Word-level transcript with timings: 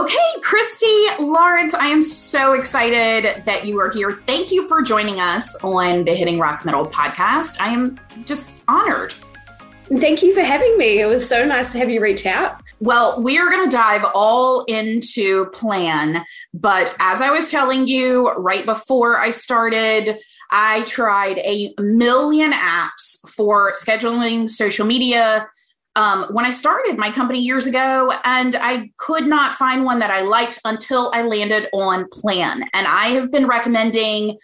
Okay, 0.00 0.16
Christy 0.40 1.04
Lawrence, 1.18 1.74
I 1.74 1.88
am 1.88 2.00
so 2.00 2.54
excited 2.54 3.44
that 3.44 3.66
you 3.66 3.78
are 3.80 3.90
here. 3.90 4.12
Thank 4.12 4.50
you 4.50 4.66
for 4.66 4.80
joining 4.80 5.20
us 5.20 5.54
on 5.56 6.06
the 6.06 6.14
Hitting 6.14 6.38
Rock 6.38 6.64
Metal 6.64 6.86
podcast. 6.86 7.60
I 7.60 7.68
am 7.74 8.00
just 8.24 8.50
honored. 8.66 9.12
Thank 9.88 10.22
you 10.22 10.32
for 10.32 10.40
having 10.40 10.78
me. 10.78 11.00
It 11.00 11.06
was 11.06 11.28
so 11.28 11.44
nice 11.44 11.72
to 11.72 11.78
have 11.78 11.90
you 11.90 12.00
reach 12.00 12.24
out. 12.24 12.62
Well, 12.78 13.22
we 13.22 13.36
are 13.36 13.50
going 13.50 13.68
to 13.68 13.76
dive 13.76 14.06
all 14.14 14.64
into 14.64 15.50
plan. 15.50 16.24
But 16.54 16.96
as 16.98 17.20
I 17.20 17.28
was 17.28 17.50
telling 17.50 17.86
you 17.86 18.32
right 18.32 18.64
before 18.64 19.18
I 19.18 19.28
started, 19.28 20.18
I 20.50 20.80
tried 20.84 21.40
a 21.40 21.74
million 21.78 22.52
apps 22.52 23.18
for 23.28 23.72
scheduling 23.72 24.48
social 24.48 24.86
media 24.86 25.46
um, 26.00 26.24
when 26.30 26.46
I 26.46 26.50
started 26.50 26.96
my 26.96 27.10
company 27.10 27.40
years 27.40 27.66
ago, 27.66 28.10
and 28.24 28.56
I 28.56 28.90
could 28.96 29.26
not 29.26 29.52
find 29.52 29.84
one 29.84 29.98
that 29.98 30.10
I 30.10 30.22
liked 30.22 30.58
until 30.64 31.10
I 31.12 31.20
landed 31.20 31.68
on 31.74 32.08
Plan. 32.10 32.62
And 32.72 32.86
I 32.86 33.08
have 33.08 33.30
been 33.30 33.46
recommending 33.46 34.38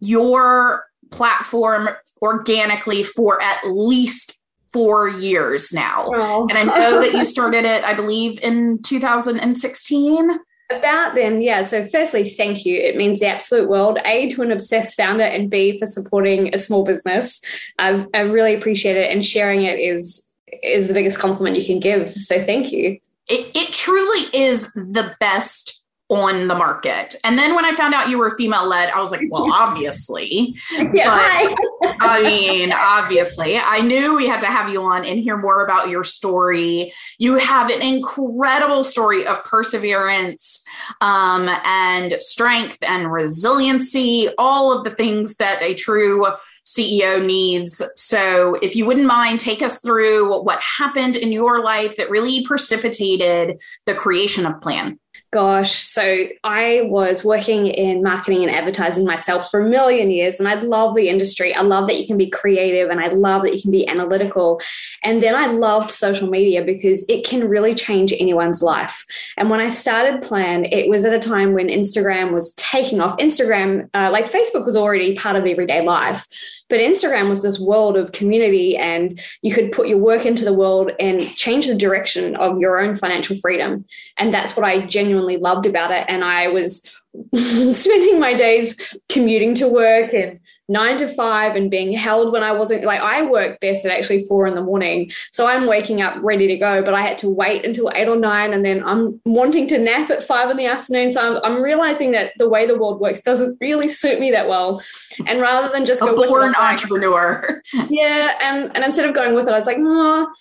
your 0.00 0.86
platform 1.10 1.90
organically 2.22 3.02
for 3.02 3.42
at 3.42 3.60
least 3.66 4.40
four 4.72 5.10
years 5.10 5.70
now. 5.70 6.10
Oh. 6.14 6.46
And 6.48 6.56
I 6.56 6.62
know 6.62 7.00
that 7.02 7.12
you 7.12 7.24
started 7.26 7.66
it, 7.66 7.84
I 7.84 7.92
believe, 7.92 8.40
in 8.40 8.80
2016. 8.82 10.30
About 10.70 11.14
then, 11.14 11.42
yeah. 11.42 11.60
So, 11.60 11.86
firstly, 11.88 12.26
thank 12.26 12.64
you. 12.64 12.80
It 12.80 12.96
means 12.96 13.20
the 13.20 13.26
absolute 13.26 13.68
world. 13.68 13.98
A, 14.06 14.30
to 14.30 14.40
an 14.40 14.50
obsessed 14.50 14.96
founder, 14.96 15.24
and 15.24 15.50
B, 15.50 15.78
for 15.78 15.84
supporting 15.84 16.54
a 16.54 16.58
small 16.58 16.84
business. 16.84 17.42
I've, 17.78 18.06
I 18.14 18.20
really 18.20 18.54
appreciate 18.54 18.96
it. 18.96 19.10
And 19.10 19.22
sharing 19.22 19.64
it 19.64 19.78
is 19.78 20.31
is 20.62 20.88
the 20.88 20.94
biggest 20.94 21.18
compliment 21.18 21.56
you 21.56 21.64
can 21.64 21.80
give. 21.80 22.10
So, 22.10 22.44
thank 22.44 22.72
you. 22.72 22.98
It, 23.28 23.50
it 23.54 23.72
truly 23.72 24.20
is 24.34 24.72
the 24.74 25.14
best 25.20 25.82
on 26.12 26.46
the 26.46 26.54
market. 26.54 27.14
And 27.24 27.38
then 27.38 27.54
when 27.54 27.64
I 27.64 27.72
found 27.72 27.94
out 27.94 28.10
you 28.10 28.18
were 28.18 28.30
female 28.36 28.66
led, 28.66 28.90
I 28.90 29.00
was 29.00 29.10
like, 29.10 29.22
well, 29.30 29.50
obviously. 29.52 30.54
yeah. 30.92 31.54
But, 31.80 31.96
I 32.00 32.22
mean, 32.22 32.72
obviously, 32.72 33.56
I 33.56 33.80
knew 33.80 34.16
we 34.16 34.28
had 34.28 34.40
to 34.42 34.46
have 34.46 34.70
you 34.70 34.82
on 34.82 35.04
and 35.04 35.18
hear 35.18 35.38
more 35.38 35.64
about 35.64 35.88
your 35.88 36.04
story. 36.04 36.92
You 37.18 37.38
have 37.38 37.70
an 37.70 37.80
incredible 37.80 38.84
story 38.84 39.26
of 39.26 39.42
perseverance 39.44 40.62
um, 41.00 41.48
and 41.64 42.14
strength 42.20 42.78
and 42.82 43.10
resiliency, 43.10 44.28
all 44.36 44.76
of 44.76 44.84
the 44.84 44.90
things 44.90 45.36
that 45.36 45.62
a 45.62 45.74
true 45.74 46.26
CEO 46.64 47.24
needs. 47.24 47.82
So, 47.94 48.54
if 48.62 48.76
you 48.76 48.86
wouldn't 48.86 49.06
mind, 49.06 49.40
take 49.40 49.62
us 49.62 49.80
through 49.80 50.42
what 50.42 50.60
happened 50.60 51.16
in 51.16 51.32
your 51.32 51.60
life 51.60 51.96
that 51.96 52.10
really 52.10 52.44
precipitated 52.44 53.60
the 53.86 53.94
creation 53.94 54.46
of 54.46 54.60
Plan. 54.60 54.98
Gosh, 55.32 55.72
so 55.72 56.26
I 56.44 56.82
was 56.84 57.24
working 57.24 57.66
in 57.66 58.02
marketing 58.02 58.42
and 58.42 58.54
advertising 58.54 59.06
myself 59.06 59.50
for 59.50 59.60
a 59.60 59.68
million 59.68 60.10
years, 60.10 60.38
and 60.38 60.46
I 60.46 60.54
love 60.56 60.94
the 60.94 61.08
industry. 61.08 61.54
I 61.54 61.62
love 61.62 61.86
that 61.86 61.98
you 61.98 62.06
can 62.06 62.18
be 62.18 62.28
creative 62.28 62.90
and 62.90 63.00
I 63.00 63.08
love 63.08 63.42
that 63.44 63.54
you 63.54 63.62
can 63.62 63.70
be 63.70 63.88
analytical. 63.88 64.60
And 65.02 65.22
then 65.22 65.34
I 65.34 65.46
loved 65.46 65.90
social 65.90 66.28
media 66.28 66.62
because 66.62 67.04
it 67.08 67.24
can 67.24 67.48
really 67.48 67.74
change 67.74 68.12
anyone's 68.12 68.62
life. 68.62 69.06
And 69.38 69.48
when 69.48 69.60
I 69.60 69.68
started 69.68 70.22
Plan, 70.22 70.66
it 70.66 70.88
was 70.88 71.04
at 71.04 71.14
a 71.14 71.18
time 71.18 71.54
when 71.54 71.68
Instagram 71.68 72.32
was 72.32 72.52
taking 72.52 73.00
off. 73.00 73.16
Instagram, 73.18 73.88
uh, 73.94 74.10
like 74.12 74.30
Facebook, 74.30 74.66
was 74.66 74.76
already 74.76 75.16
part 75.16 75.36
of 75.36 75.46
everyday 75.46 75.82
life. 75.82 76.26
But 76.68 76.80
Instagram 76.80 77.28
was 77.28 77.42
this 77.42 77.60
world 77.60 77.96
of 77.96 78.12
community, 78.12 78.76
and 78.76 79.20
you 79.42 79.52
could 79.52 79.72
put 79.72 79.88
your 79.88 79.98
work 79.98 80.24
into 80.24 80.44
the 80.44 80.52
world 80.54 80.92
and 80.98 81.20
change 81.34 81.66
the 81.66 81.74
direction 81.74 82.36
of 82.36 82.58
your 82.58 82.78
own 82.78 82.94
financial 82.94 83.36
freedom. 83.36 83.84
And 84.16 84.32
that's 84.32 84.56
what 84.56 84.64
I 84.64 84.80
genuinely 85.02 85.36
loved 85.36 85.66
about 85.66 85.90
it. 85.90 86.04
And 86.08 86.24
I 86.24 86.48
was 86.48 86.88
spending 87.34 88.18
my 88.18 88.32
days 88.32 88.96
commuting 89.10 89.54
to 89.54 89.68
work 89.68 90.14
and 90.14 90.40
nine 90.68 90.96
to 90.96 91.06
five 91.06 91.56
and 91.56 91.70
being 91.70 91.92
held 91.92 92.32
when 92.32 92.42
I 92.42 92.52
wasn't 92.52 92.84
like 92.84 93.00
I 93.00 93.22
work 93.22 93.60
best 93.60 93.84
at 93.84 93.92
actually 93.92 94.24
four 94.24 94.46
in 94.46 94.54
the 94.54 94.62
morning. 94.62 95.10
So 95.30 95.46
I'm 95.46 95.66
waking 95.66 96.00
up 96.00 96.14
ready 96.22 96.46
to 96.46 96.56
go, 96.56 96.82
but 96.82 96.94
I 96.94 97.02
had 97.02 97.18
to 97.18 97.28
wait 97.28 97.66
until 97.66 97.90
eight 97.94 98.08
or 98.08 98.16
nine 98.16 98.54
and 98.54 98.64
then 98.64 98.82
I'm 98.84 99.20
wanting 99.26 99.66
to 99.68 99.78
nap 99.78 100.08
at 100.08 100.22
five 100.22 100.50
in 100.50 100.56
the 100.56 100.66
afternoon. 100.66 101.10
So 101.10 101.20
I'm, 101.20 101.44
I'm 101.44 101.62
realizing 101.62 102.12
that 102.12 102.32
the 102.38 102.48
way 102.48 102.64
the 102.64 102.78
world 102.78 103.00
works 103.00 103.20
doesn't 103.20 103.58
really 103.60 103.88
suit 103.88 104.18
me 104.18 104.30
that 104.30 104.48
well. 104.48 104.82
And 105.26 105.40
rather 105.40 105.70
than 105.70 105.84
just 105.84 106.00
a 106.00 106.06
go 106.06 106.26
born 106.26 106.54
entrepreneur. 106.54 107.60
yeah. 107.90 108.38
And 108.40 108.74
and 108.74 108.84
instead 108.84 109.06
of 109.06 109.14
going 109.14 109.34
with 109.34 109.48
it, 109.48 109.52
I 109.52 109.58
was 109.58 109.66
like, 109.66 109.78
oh, 109.80 110.32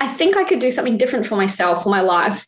I 0.00 0.08
think 0.08 0.36
I 0.36 0.44
could 0.44 0.58
do 0.58 0.70
something 0.70 0.96
different 0.96 1.26
for 1.26 1.36
myself, 1.36 1.82
for 1.82 1.90
my 1.90 2.00
life. 2.00 2.46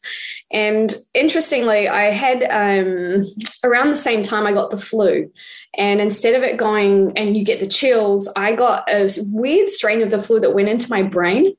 And 0.51 0.95
interestingly, 1.15 1.89
I 1.89 2.11
had 2.11 2.43
um, 2.45 3.23
around 3.65 3.91
the 3.91 3.97
same 3.97 4.23
time 4.23 4.47
I 4.47 4.53
got 4.53 4.71
the 4.71 4.77
flu. 4.77 5.31
And 5.77 6.01
instead 6.01 6.35
of 6.35 6.43
it 6.43 6.57
going 6.57 7.17
and 7.17 7.37
you 7.37 7.45
get 7.45 7.61
the 7.61 7.67
chills, 7.67 8.31
I 8.37 8.53
got 8.53 8.89
a 8.91 9.09
weird 9.33 9.69
strain 9.69 10.03
of 10.03 10.11
the 10.11 10.21
flu 10.21 10.41
that 10.41 10.55
went 10.55 10.69
into 10.69 10.91
my 10.91 11.03
brain 11.03 11.55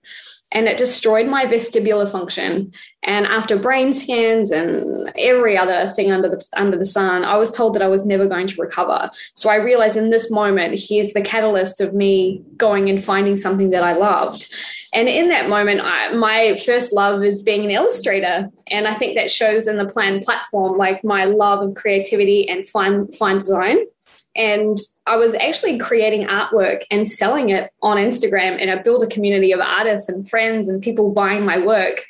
and 0.54 0.68
it 0.68 0.78
destroyed 0.78 1.28
my 1.28 1.46
vestibular 1.46 2.10
function. 2.10 2.72
And 3.02 3.26
after 3.26 3.58
brain 3.58 3.92
scans 3.92 4.52
and 4.52 5.12
every 5.18 5.58
other 5.58 5.88
thing 5.90 6.12
under 6.12 6.30
the 6.30 6.48
under 6.56 6.78
the 6.78 6.86
sun, 6.86 7.26
I 7.26 7.36
was 7.36 7.52
told 7.52 7.74
that 7.74 7.82
I 7.82 7.88
was 7.88 8.06
never 8.06 8.28
going 8.28 8.48
to 8.48 8.62
recover. 8.62 9.12
So 9.34 9.50
I 9.50 9.56
realized 9.56 9.98
in 9.98 10.10
this 10.10 10.32
moment, 10.32 10.80
here's 10.80 11.12
the 11.12 11.22
catalyst 11.22 11.82
of 11.82 11.94
me 11.94 12.42
going 12.56 12.90
and 12.90 13.04
finding 13.04 13.36
something 13.36 13.72
that 13.72 13.84
I 13.84 13.94
loved. 13.94 14.48
And 14.94 15.10
in 15.10 15.28
that 15.30 15.50
moment, 15.50 15.82
I, 15.84 16.14
my 16.14 16.56
first 16.66 16.94
love 16.94 17.24
is 17.24 17.42
being 17.42 17.66
an 17.66 17.72
illustrator, 17.72 18.50
and 18.68 18.88
I 18.88 18.94
think 18.94 19.18
that 19.18 19.32
shows 19.32 19.68
in 19.68 19.78
the 19.78 19.88
plan 19.88 20.20
platform, 20.20 20.78
like 20.78 21.04
my 21.04 21.26
love 21.26 21.68
of 21.68 21.76
creativity 21.76 22.48
and 22.48 22.66
fine 22.66 23.08
fine 23.12 23.40
design. 23.40 23.80
And 24.36 24.78
I 25.06 25.16
was 25.16 25.36
actually 25.36 25.78
creating 25.78 26.28
artwork 26.28 26.84
and 26.90 27.08
selling 27.08 27.50
it 27.50 27.72
on 27.82 27.98
Instagram. 27.98 28.60
And 28.60 28.72
I 28.72 28.76
built 28.76 29.04
a 29.04 29.08
community 29.08 29.52
of 29.52 29.60
artists 29.60 30.10
and 30.10 30.28
friends 30.28 30.70
and 30.70 30.82
people 30.82 31.12
buying 31.12 31.46
my 31.46 31.60
work. 31.60 32.06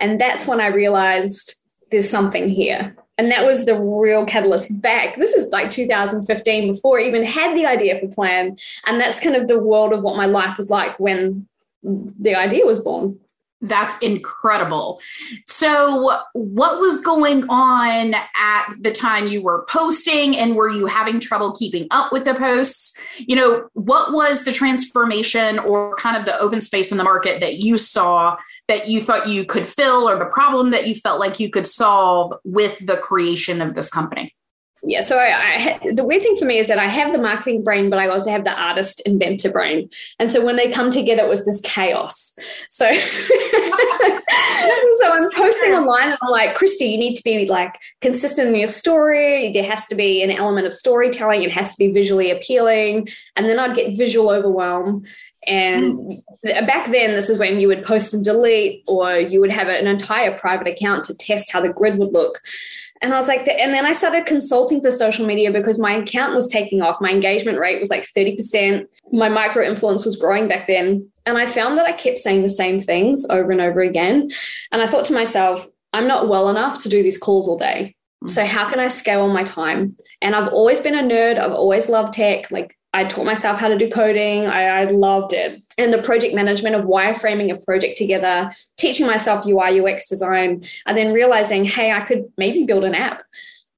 And 0.00 0.20
that's 0.20 0.46
when 0.46 0.60
I 0.60 0.68
realized 0.68 1.62
there's 1.90 2.08
something 2.08 2.48
here. 2.48 2.96
And 3.18 3.30
that 3.30 3.46
was 3.46 3.64
the 3.64 3.78
real 3.78 4.26
catalyst 4.26 4.80
back. 4.80 5.16
This 5.16 5.32
is 5.32 5.50
like 5.50 5.70
2015 5.70 6.72
before 6.72 7.00
I 7.00 7.04
even 7.04 7.24
had 7.24 7.56
the 7.56 7.66
idea 7.66 7.98
for 7.98 8.08
Plan. 8.08 8.56
And 8.86 9.00
that's 9.00 9.20
kind 9.20 9.36
of 9.36 9.48
the 9.48 9.58
world 9.58 9.92
of 9.92 10.02
what 10.02 10.16
my 10.16 10.26
life 10.26 10.58
was 10.58 10.68
like 10.68 10.98
when 11.00 11.46
the 11.82 12.34
idea 12.34 12.66
was 12.66 12.80
born. 12.80 13.18
That's 13.62 13.98
incredible. 13.98 15.00
So, 15.46 16.18
what 16.34 16.78
was 16.78 17.00
going 17.00 17.48
on 17.48 18.14
at 18.14 18.74
the 18.80 18.92
time 18.92 19.28
you 19.28 19.42
were 19.42 19.64
posting, 19.66 20.36
and 20.36 20.56
were 20.56 20.68
you 20.68 20.84
having 20.86 21.20
trouble 21.20 21.56
keeping 21.56 21.86
up 21.90 22.12
with 22.12 22.26
the 22.26 22.34
posts? 22.34 22.98
You 23.18 23.34
know, 23.34 23.68
what 23.72 24.12
was 24.12 24.44
the 24.44 24.52
transformation 24.52 25.58
or 25.58 25.96
kind 25.96 26.18
of 26.18 26.26
the 26.26 26.38
open 26.38 26.60
space 26.60 26.92
in 26.92 26.98
the 26.98 27.04
market 27.04 27.40
that 27.40 27.56
you 27.56 27.78
saw 27.78 28.36
that 28.68 28.88
you 28.88 29.00
thought 29.00 29.28
you 29.28 29.46
could 29.46 29.66
fill, 29.66 30.06
or 30.06 30.18
the 30.18 30.26
problem 30.26 30.70
that 30.72 30.86
you 30.86 30.94
felt 30.94 31.18
like 31.18 31.40
you 31.40 31.48
could 31.48 31.66
solve 31.66 32.34
with 32.44 32.78
the 32.84 32.98
creation 32.98 33.62
of 33.62 33.74
this 33.74 33.88
company? 33.88 34.35
Yeah 34.82 35.00
so 35.00 35.18
I, 35.18 35.78
I, 35.82 35.92
the 35.92 36.04
weird 36.04 36.22
thing 36.22 36.36
for 36.36 36.44
me 36.44 36.58
is 36.58 36.68
that 36.68 36.78
i 36.78 36.86
have 36.86 37.12
the 37.12 37.18
marketing 37.18 37.64
brain 37.64 37.90
but 37.90 37.98
i 37.98 38.08
also 38.08 38.30
have 38.30 38.44
the 38.44 38.58
artist 38.60 39.00
inventor 39.06 39.50
brain. 39.50 39.88
And 40.18 40.30
so 40.30 40.44
when 40.44 40.56
they 40.56 40.70
come 40.70 40.90
together 40.90 41.24
it 41.24 41.28
was 41.28 41.44
this 41.44 41.60
chaos. 41.62 42.38
So 42.70 42.90
so 42.92 43.00
i'm 45.12 45.30
posting 45.34 45.72
online 45.72 46.10
and 46.10 46.18
i'm 46.22 46.30
like 46.30 46.54
christy 46.54 46.86
you 46.86 46.98
need 46.98 47.14
to 47.16 47.24
be 47.24 47.46
like 47.46 47.78
consistent 48.00 48.48
in 48.48 48.56
your 48.56 48.68
story. 48.68 49.52
There 49.52 49.64
has 49.64 49.86
to 49.86 49.94
be 49.94 50.22
an 50.22 50.30
element 50.30 50.66
of 50.66 50.74
storytelling. 50.74 51.42
It 51.42 51.52
has 51.52 51.74
to 51.74 51.78
be 51.78 51.90
visually 51.92 52.30
appealing. 52.30 53.08
And 53.36 53.48
then 53.48 53.58
i'd 53.58 53.74
get 53.74 53.96
visual 53.96 54.30
overwhelm. 54.30 55.04
And 55.46 56.10
mm. 56.44 56.66
back 56.66 56.90
then, 56.90 57.10
this 57.10 57.28
is 57.28 57.38
when 57.38 57.60
you 57.60 57.68
would 57.68 57.84
post 57.84 58.12
and 58.14 58.24
delete, 58.24 58.82
or 58.86 59.14
you 59.14 59.40
would 59.40 59.52
have 59.52 59.68
an 59.68 59.86
entire 59.86 60.36
private 60.36 60.66
account 60.66 61.04
to 61.04 61.14
test 61.14 61.52
how 61.52 61.60
the 61.60 61.68
grid 61.68 61.98
would 61.98 62.12
look. 62.12 62.40
And 63.02 63.12
I 63.12 63.18
was 63.18 63.28
like, 63.28 63.46
and 63.46 63.74
then 63.74 63.84
I 63.84 63.92
started 63.92 64.26
consulting 64.26 64.80
for 64.80 64.90
social 64.90 65.26
media 65.26 65.50
because 65.50 65.78
my 65.78 65.92
account 65.92 66.34
was 66.34 66.48
taking 66.48 66.80
off. 66.80 67.00
My 67.00 67.10
engagement 67.10 67.58
rate 67.58 67.80
was 67.80 67.90
like 67.90 68.02
30%. 68.02 68.86
My 69.12 69.28
micro 69.28 69.64
influence 69.64 70.04
was 70.04 70.16
growing 70.16 70.48
back 70.48 70.66
then. 70.66 71.08
And 71.26 71.36
I 71.36 71.46
found 71.46 71.76
that 71.76 71.86
I 71.86 71.92
kept 71.92 72.18
saying 72.18 72.42
the 72.42 72.48
same 72.48 72.80
things 72.80 73.26
over 73.28 73.50
and 73.50 73.60
over 73.60 73.80
again. 73.80 74.30
And 74.72 74.80
I 74.80 74.86
thought 74.86 75.04
to 75.06 75.14
myself, 75.14 75.66
I'm 75.92 76.06
not 76.06 76.28
well 76.28 76.48
enough 76.48 76.82
to 76.82 76.88
do 76.88 77.02
these 77.02 77.18
calls 77.18 77.48
all 77.48 77.58
day. 77.58 77.94
Mm. 78.24 78.30
So, 78.30 78.44
how 78.44 78.68
can 78.68 78.80
I 78.80 78.88
scale 78.88 79.28
my 79.28 79.44
time? 79.44 79.96
And 80.22 80.34
I've 80.34 80.52
always 80.52 80.80
been 80.80 80.94
a 80.94 81.02
nerd. 81.02 81.38
I've 81.38 81.52
always 81.52 81.88
loved 81.88 82.14
tech. 82.14 82.50
Like, 82.50 82.75
I 82.92 83.04
taught 83.04 83.26
myself 83.26 83.58
how 83.58 83.68
to 83.68 83.76
do 83.76 83.90
coding. 83.90 84.46
I, 84.46 84.82
I, 84.82 84.84
loved 84.84 85.34
it. 85.34 85.60
And 85.76 85.92
the 85.92 86.02
project 86.02 86.34
management 86.34 86.76
of 86.76 86.86
wireframing 86.86 87.52
a 87.52 87.62
project 87.62 87.98
together, 87.98 88.50
teaching 88.78 89.06
myself 89.06 89.44
UI, 89.44 89.80
UX 89.80 90.08
design, 90.08 90.64
and 90.86 90.96
then 90.96 91.12
realizing, 91.12 91.64
hey, 91.64 91.92
I 91.92 92.00
could 92.00 92.24
maybe 92.38 92.64
build 92.64 92.84
an 92.84 92.94
app. 92.94 93.22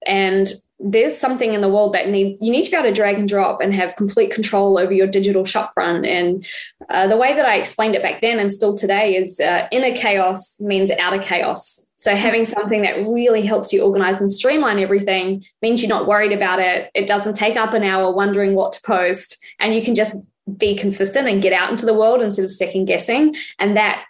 And 0.06 0.48
there's 0.80 1.18
something 1.18 1.54
in 1.54 1.60
the 1.60 1.68
world 1.68 1.92
that 1.92 2.08
need 2.08 2.36
you 2.40 2.52
need 2.52 2.62
to 2.62 2.70
be 2.70 2.76
able 2.76 2.88
to 2.88 2.94
drag 2.94 3.18
and 3.18 3.28
drop 3.28 3.60
and 3.60 3.74
have 3.74 3.96
complete 3.96 4.30
control 4.30 4.78
over 4.78 4.92
your 4.92 5.08
digital 5.08 5.42
shopfront. 5.42 6.06
And 6.06 6.46
uh, 6.88 7.06
the 7.08 7.16
way 7.16 7.34
that 7.34 7.46
I 7.46 7.56
explained 7.56 7.96
it 7.96 8.02
back 8.02 8.20
then 8.20 8.38
and 8.38 8.52
still 8.52 8.74
today 8.74 9.16
is 9.16 9.40
uh, 9.40 9.66
inner 9.72 9.96
chaos 9.96 10.60
means 10.60 10.90
outer 10.92 11.18
chaos. 11.18 11.86
So 11.96 12.14
having 12.14 12.44
something 12.44 12.82
that 12.82 12.98
really 13.08 13.42
helps 13.42 13.72
you 13.72 13.82
organize 13.82 14.20
and 14.20 14.30
streamline 14.30 14.78
everything 14.78 15.44
means 15.62 15.82
you're 15.82 15.88
not 15.88 16.06
worried 16.06 16.32
about 16.32 16.60
it. 16.60 16.90
It 16.94 17.08
doesn't 17.08 17.34
take 17.34 17.56
up 17.56 17.74
an 17.74 17.82
hour 17.82 18.12
wondering 18.12 18.54
what 18.54 18.70
to 18.72 18.80
post, 18.82 19.36
and 19.58 19.74
you 19.74 19.82
can 19.82 19.96
just 19.96 20.28
be 20.56 20.76
consistent 20.76 21.28
and 21.28 21.42
get 21.42 21.52
out 21.52 21.70
into 21.70 21.86
the 21.86 21.94
world 21.94 22.22
instead 22.22 22.44
of 22.44 22.52
second 22.52 22.84
guessing. 22.84 23.34
And 23.58 23.76
that 23.76 24.04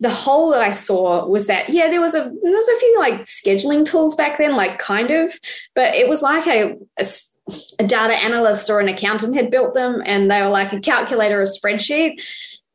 the 0.00 0.10
hole 0.10 0.50
that 0.50 0.60
I 0.60 0.70
saw 0.70 1.26
was 1.26 1.46
that 1.46 1.68
yeah, 1.68 1.88
there 1.88 2.00
was 2.00 2.14
a 2.14 2.20
there 2.20 2.52
was 2.52 2.68
a 2.68 2.78
few 2.78 2.96
like 2.98 3.24
scheduling 3.24 3.84
tools 3.84 4.14
back 4.14 4.38
then, 4.38 4.56
like 4.56 4.78
kind 4.78 5.10
of, 5.10 5.32
but 5.74 5.94
it 5.94 6.08
was 6.08 6.22
like 6.22 6.46
a, 6.46 6.76
a, 6.98 7.06
a 7.78 7.84
data 7.84 8.14
analyst 8.14 8.70
or 8.70 8.80
an 8.80 8.88
accountant 8.88 9.36
had 9.36 9.50
built 9.50 9.74
them, 9.74 10.02
and 10.04 10.30
they 10.30 10.42
were 10.42 10.48
like 10.48 10.72
a 10.72 10.80
calculator, 10.80 11.40
a 11.40 11.44
spreadsheet. 11.44 12.22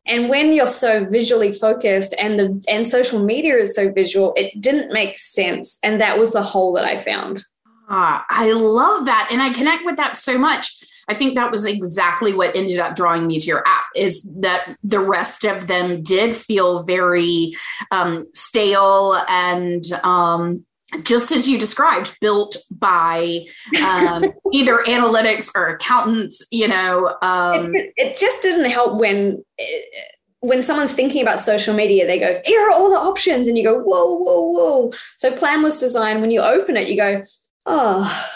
And 0.06 0.28
when 0.28 0.54
you're 0.54 0.68
so 0.68 1.06
visually 1.06 1.52
focused 1.52 2.16
and 2.20 2.40
the 2.40 2.64
and 2.70 2.86
social 2.86 3.24
media 3.24 3.56
is 3.58 3.76
so 3.76 3.92
visual, 3.92 4.34
it 4.36 4.60
didn't 4.60 4.92
make 4.92 5.20
sense, 5.20 5.80
and 5.84 6.02
that 6.02 6.18
was 6.18 6.34
the 6.34 6.44
hole 6.44 6.74
that 6.74 6.86
I 6.86 6.98
found. 6.98 7.44
Ah, 7.90 8.26
I 8.30 8.52
love 8.52 9.06
that, 9.06 9.30
and 9.32 9.42
I 9.42 9.52
connect 9.52 9.86
with 9.86 9.98
that 9.98 10.18
so 10.18 10.38
much 10.38 10.79
I 11.10 11.16
think 11.16 11.36
that 11.36 11.52
was 11.52 11.66
exactly 11.66 12.34
what 12.34 12.56
ended 12.56 12.80
up 12.80 12.96
drawing 12.96 13.26
me 13.26 13.40
to 13.40 13.48
your 13.48 13.68
app 13.68 13.86
is 13.96 14.24
that 14.42 14.78
the 14.84 15.00
rest 15.00 15.44
of 15.44 15.66
them 15.68 16.04
did 16.04 16.36
feel 16.36 16.84
very 16.84 17.54
um, 17.92 18.28
stale 18.34 19.16
and 19.28 19.84
um, 20.04 20.64
just 21.04 21.32
as 21.32 21.50
you 21.50 21.58
described, 21.58 22.18
built 22.22 22.58
by 22.72 23.46
um, 23.84 24.26
either 24.54 24.78
analytics 24.86 25.52
or 25.56 25.68
accountants, 25.68 26.46
you 26.52 26.68
know. 26.68 27.16
Um, 27.22 27.76
it, 27.76 27.94
it, 27.98 28.18
just 28.18 28.42
didn't 28.42 28.70
help 28.70 29.00
when. 29.00 29.44
when 30.42 30.62
someone's 30.62 30.94
thinking 30.94 31.22
about 31.22 31.40
social 31.40 31.76
media, 31.76 32.08
they 32.08 32.18
go, 32.18 32.40
here 32.46 32.62
are 32.62 32.72
all 32.72 32.90
the 32.90 32.96
options. 32.96 33.48
And 33.48 33.58
you 33.58 33.64
go, 33.64 33.80
whoa, 33.80 34.16
whoa, 34.16 34.42
whoa. 34.42 34.92
So 35.16 35.36
plan 35.36 35.62
was 35.62 35.80
designed. 35.80 36.22
When 36.22 36.32
you 36.32 36.42
open 36.42 36.78
it, 36.78 36.88
you 36.88 36.96
go, 36.96 37.24
oh, 37.66 38.30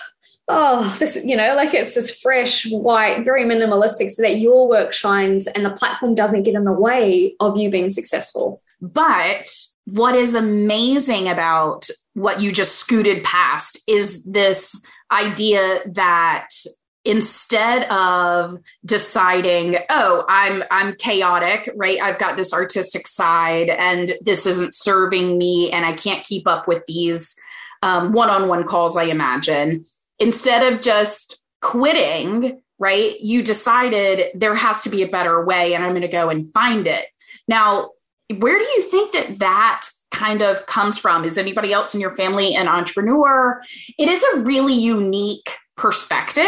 oh, 0.48 0.96
this, 1.00 1.24
you 1.24 1.36
know, 1.36 1.56
like 1.56 1.74
it's 1.74 1.96
this 1.96 2.22
fresh, 2.22 2.70
white, 2.70 3.24
very 3.24 3.44
minimalistic 3.44 4.12
so 4.12 4.22
that 4.24 4.40
your 4.40 4.68
work 4.68 4.94
shines 4.94 5.48
and 5.48 5.66
the 5.66 5.72
platform 5.72 6.16
doesn't 6.16 6.44
get 6.44 6.56
in 6.56 6.66
the 6.66 6.74
way 6.74 7.36
of 7.40 7.58
you 7.58 7.70
being 7.70 7.90
successful. 7.90 8.62
But 8.82 9.48
what 9.86 10.16
is 10.16 10.36
amazing 10.36 11.28
about 11.28 11.88
what 12.14 12.42
you 12.42 12.52
just 12.52 12.76
scooted 12.76 13.24
past 13.24 13.82
is 13.88 14.24
this 14.24 14.86
idea 15.12 15.80
that 15.94 16.50
instead 17.06 17.84
of 17.92 18.56
deciding 18.86 19.76
oh 19.90 20.24
i'm 20.30 20.64
i'm 20.72 20.96
chaotic 20.96 21.70
right 21.76 22.02
i've 22.02 22.18
got 22.18 22.38
this 22.38 22.54
artistic 22.54 23.08
side 23.08 23.70
and 23.70 24.14
this 24.22 24.46
isn't 24.46 24.74
serving 24.74 25.38
me 25.38 25.70
and 25.72 25.86
i 25.86 25.92
can't 25.92 26.24
keep 26.24 26.48
up 26.48 26.66
with 26.66 26.82
these 26.86 27.36
um, 27.82 28.14
one-on-one 28.14 28.64
calls 28.64 28.96
i 28.96 29.04
imagine 29.04 29.84
instead 30.20 30.74
of 30.74 30.82
just 30.82 31.42
quitting, 31.62 32.62
right, 32.80 33.20
you 33.20 33.42
decided 33.42 34.28
there 34.34 34.56
has 34.56 34.82
to 34.82 34.90
be 34.90 35.02
a 35.02 35.08
better 35.08 35.46
way 35.46 35.74
and 35.74 35.84
I'm 35.84 35.92
going 35.92 36.02
to 36.02 36.08
go 36.08 36.30
and 36.30 36.52
find 36.52 36.88
it. 36.88 37.06
Now, 37.48 37.92
where 38.38 38.58
do 38.58 38.66
you 38.66 38.82
think 38.84 39.14
that 39.14 39.40
that 39.40 39.88
kind 40.12 40.42
of 40.42 40.66
comes 40.66 40.98
from? 40.98 41.24
Is 41.24 41.38
anybody 41.38 41.74
else 41.74 41.94
in 41.94 42.02
your 42.02 42.14
family 42.14 42.56
an 42.56 42.68
entrepreneur? 42.68 43.62
It 43.98 44.10
is 44.10 44.24
a 44.24 44.40
really 44.42 44.74
unique 44.74 45.50
perspective 45.76 46.46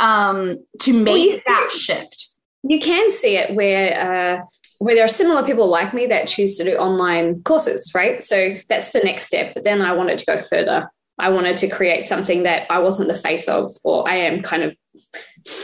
um, 0.00 0.64
to 0.80 0.92
make 0.92 1.32
well, 1.32 1.40
that 1.46 1.72
shift. 1.72 2.30
You 2.62 2.80
can 2.80 3.10
see 3.10 3.36
it 3.36 3.54
where 3.54 4.40
uh, 4.40 4.44
where 4.78 4.94
there 4.94 5.04
are 5.04 5.08
similar 5.08 5.42
people 5.42 5.68
like 5.68 5.94
me 5.94 6.06
that 6.06 6.28
choose 6.28 6.58
to 6.58 6.64
do 6.64 6.76
online 6.76 7.42
courses, 7.44 7.92
right? 7.94 8.22
So 8.22 8.56
that's 8.68 8.90
the 8.90 9.00
next 9.00 9.24
step. 9.24 9.54
But 9.54 9.64
then 9.64 9.80
I 9.80 9.92
wanted 9.92 10.18
to 10.18 10.26
go 10.26 10.38
further. 10.38 10.90
I 11.18 11.30
wanted 11.30 11.56
to 11.58 11.68
create 11.68 12.04
something 12.04 12.42
that 12.42 12.66
I 12.70 12.78
wasn't 12.78 13.08
the 13.08 13.14
face 13.14 13.48
of, 13.48 13.74
or 13.84 14.08
I 14.08 14.16
am 14.16 14.42
kind 14.42 14.62
of 14.62 14.76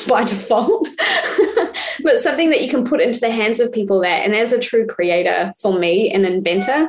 by 0.09 0.25
default, 0.25 0.89
but 2.03 2.21
something 2.21 2.51
that 2.51 2.63
you 2.63 2.71
can 2.71 2.87
put 2.87 3.01
into 3.01 3.21
the 3.21 3.31
hands 3.31 3.61
of 3.61 3.73
people 3.73 4.01
there. 4.01 4.23
And 4.23 4.35
as 4.35 4.53
a 4.53 4.59
true 4.59 4.87
creator, 4.87 5.53
for 5.61 5.79
me, 5.79 6.13
an 6.13 6.25
inventor, 6.25 6.89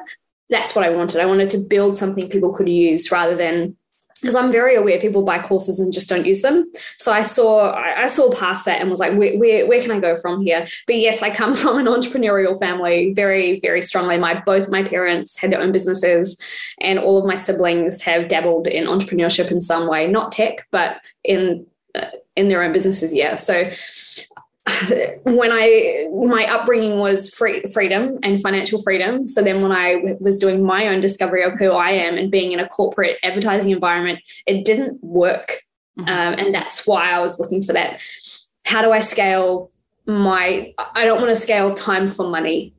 that's 0.50 0.76
what 0.76 0.86
I 0.86 0.90
wanted. 0.90 1.20
I 1.20 1.26
wanted 1.26 1.50
to 1.52 1.58
build 1.58 1.98
something 1.98 2.30
people 2.30 2.54
could 2.54 2.70
use 2.70 3.12
rather 3.12 3.36
than 3.36 3.76
because 4.24 4.36
I'm 4.36 4.54
very 4.54 4.76
aware 4.76 5.02
people 5.02 5.22
buy 5.22 5.40
courses 5.40 5.82
and 5.82 5.92
just 5.92 6.08
don't 6.08 6.26
use 6.26 6.42
them. 6.42 6.72
So 6.98 7.12
I 7.12 7.24
saw 7.24 7.74
I 7.74 8.08
saw 8.08 8.32
past 8.32 8.64
that 8.66 8.80
and 8.80 8.90
was 8.90 9.02
like, 9.02 9.14
where, 9.18 9.38
where, 9.38 9.68
where 9.68 9.82
can 9.82 9.92
I 9.92 10.00
go 10.00 10.16
from 10.16 10.42
here? 10.42 10.66
But 10.88 10.96
yes, 10.96 11.22
I 11.22 11.30
come 11.30 11.54
from 11.62 11.78
an 11.78 11.86
entrepreneurial 11.86 12.58
family, 12.58 13.14
very 13.14 13.60
very 13.60 13.82
strongly. 13.82 14.18
My 14.18 14.42
both 14.46 14.70
my 14.70 14.82
parents 14.82 15.38
had 15.38 15.52
their 15.52 15.62
own 15.62 15.74
businesses, 15.74 16.42
and 16.80 16.98
all 17.00 17.18
of 17.18 17.26
my 17.26 17.36
siblings 17.36 18.02
have 18.02 18.30
dabbled 18.30 18.68
in 18.68 18.86
entrepreneurship 18.86 19.52
in 19.52 19.60
some 19.60 19.88
way, 19.88 20.08
not 20.08 20.32
tech, 20.32 20.68
but 20.72 21.02
in 21.24 21.66
uh, 21.94 22.08
in 22.38 22.48
their 22.48 22.64
own 22.64 22.72
businesses. 22.72 23.14
Yeah, 23.14 23.36
so 23.36 23.70
when 25.24 25.52
I 25.52 26.08
my 26.26 26.48
upbringing 26.50 27.00
was 27.00 27.30
free, 27.30 27.64
freedom 27.74 28.18
and 28.24 28.42
financial 28.42 28.82
freedom. 28.82 29.28
So 29.28 29.42
then 29.42 29.62
when 29.62 29.74
I 29.74 30.16
was 30.20 30.38
doing 30.38 30.64
my 30.64 30.88
own 30.88 31.02
discovery 31.02 31.44
of 31.44 31.60
who 31.60 31.72
I 31.72 31.92
am 31.92 32.18
and 32.18 32.32
being 32.32 32.54
in 32.54 32.60
a 32.62 32.68
corporate 32.68 33.18
advertising 33.24 33.72
environment, 33.72 34.20
it 34.48 34.64
didn't 34.64 35.04
work, 35.04 35.64
mm-hmm. 36.00 36.10
um, 36.10 36.36
and 36.40 36.56
that's 36.56 36.88
why 36.88 37.12
I 37.12 37.20
was 37.20 37.40
looking 37.40 37.62
for 37.62 37.74
that. 37.74 38.00
How 38.66 38.82
do 38.82 38.92
I 38.92 39.02
scale 39.02 39.70
my? 40.08 40.74
I 40.78 41.04
don't 41.04 41.18
want 41.18 41.30
to 41.30 41.36
scale 41.36 41.74
time 41.74 42.10
for 42.10 42.30
money. 42.30 42.74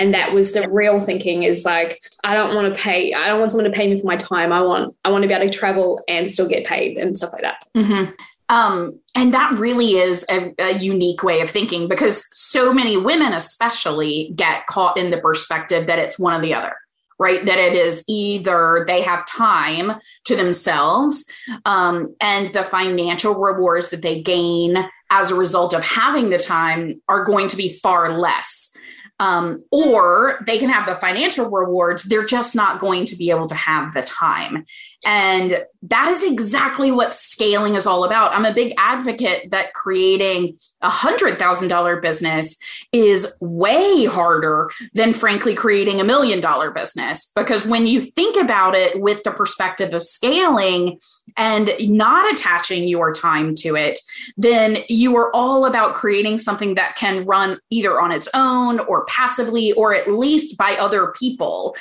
And 0.00 0.12
that 0.12 0.32
was 0.32 0.50
the 0.50 0.68
real 0.68 1.00
thinking 1.00 1.44
is 1.44 1.64
like, 1.64 2.00
I 2.24 2.34
don't 2.34 2.52
want 2.54 2.74
to 2.74 2.82
pay, 2.82 3.14
I 3.14 3.28
don't 3.28 3.38
want 3.38 3.52
someone 3.52 3.70
to 3.70 3.76
pay 3.76 3.88
me 3.88 4.00
for 4.00 4.08
my 4.08 4.16
time. 4.16 4.52
I 4.52 4.60
want, 4.60 4.94
I 5.04 5.10
want 5.10 5.22
to 5.22 5.28
be 5.28 5.34
able 5.34 5.46
to 5.46 5.56
travel 5.56 6.02
and 6.08 6.28
still 6.28 6.48
get 6.48 6.66
paid 6.66 6.98
and 6.98 7.16
stuff 7.16 7.32
like 7.32 7.42
that. 7.42 7.62
Mm-hmm. 7.76 8.10
Um, 8.48 9.00
and 9.14 9.32
that 9.32 9.58
really 9.58 9.92
is 9.94 10.26
a, 10.30 10.54
a, 10.58 10.78
unique 10.78 11.22
way 11.22 11.40
of 11.40 11.48
thinking 11.48 11.88
because 11.88 12.26
so 12.32 12.74
many 12.74 12.98
women, 12.98 13.32
especially, 13.32 14.32
get 14.36 14.66
caught 14.66 14.98
in 14.98 15.10
the 15.10 15.20
perspective 15.20 15.86
that 15.86 15.98
it's 15.98 16.18
one 16.18 16.34
or 16.34 16.42
the 16.42 16.52
other, 16.52 16.76
right? 17.18 17.42
That 17.44 17.58
it 17.58 17.72
is 17.72 18.04
either 18.06 18.84
they 18.86 19.00
have 19.00 19.26
time 19.26 19.92
to 20.24 20.36
themselves 20.36 21.24
um, 21.64 22.14
and 22.20 22.48
the 22.48 22.64
financial 22.64 23.34
rewards 23.34 23.88
that 23.90 24.02
they 24.02 24.20
gain 24.20 24.76
as 25.10 25.30
a 25.30 25.36
result 25.36 25.72
of 25.72 25.82
having 25.82 26.28
the 26.28 26.38
time 26.38 27.00
are 27.08 27.24
going 27.24 27.48
to 27.48 27.56
be 27.56 27.70
far 27.70 28.18
less 28.18 28.76
um, 29.20 29.64
or 29.70 30.42
they 30.46 30.58
can 30.58 30.68
have 30.68 30.86
the 30.86 30.94
financial 30.94 31.50
rewards. 31.50 32.04
They're 32.04 32.26
just 32.26 32.56
not 32.56 32.80
going 32.80 33.06
to 33.06 33.16
be 33.16 33.30
able 33.30 33.46
to 33.46 33.54
have 33.54 33.94
the 33.94 34.02
time. 34.02 34.64
And 35.06 35.64
that 35.82 36.08
is 36.08 36.24
exactly 36.24 36.90
what 36.90 37.12
scaling 37.12 37.74
is 37.74 37.86
all 37.86 38.04
about. 38.04 38.32
I'm 38.32 38.46
a 38.46 38.54
big 38.54 38.72
advocate 38.78 39.50
that 39.50 39.74
creating 39.74 40.56
a 40.80 40.88
hundred 40.88 41.38
thousand 41.38 41.68
dollar 41.68 42.00
business 42.00 42.56
is 42.92 43.36
way 43.40 44.06
harder 44.06 44.70
than 44.94 45.12
frankly 45.12 45.54
creating 45.54 46.00
a 46.00 46.04
million 46.04 46.40
dollar 46.40 46.70
business. 46.70 47.30
Because 47.36 47.66
when 47.66 47.86
you 47.86 48.00
think 48.00 48.42
about 48.42 48.74
it 48.74 49.00
with 49.00 49.22
the 49.24 49.30
perspective 49.30 49.92
of 49.92 50.02
scaling 50.02 50.98
and 51.36 51.70
not 51.80 52.32
attaching 52.32 52.88
your 52.88 53.12
time 53.12 53.54
to 53.56 53.76
it, 53.76 53.98
then 54.38 54.78
you 54.88 55.16
are 55.16 55.34
all 55.34 55.66
about 55.66 55.94
creating 55.94 56.38
something 56.38 56.76
that 56.76 56.96
can 56.96 57.26
run 57.26 57.58
either 57.70 58.00
on 58.00 58.10
its 58.10 58.28
own 58.32 58.80
or 58.80 59.04
passively 59.04 59.72
or 59.72 59.94
at 59.94 60.10
least 60.10 60.56
by 60.56 60.76
other 60.78 61.12
people 61.18 61.76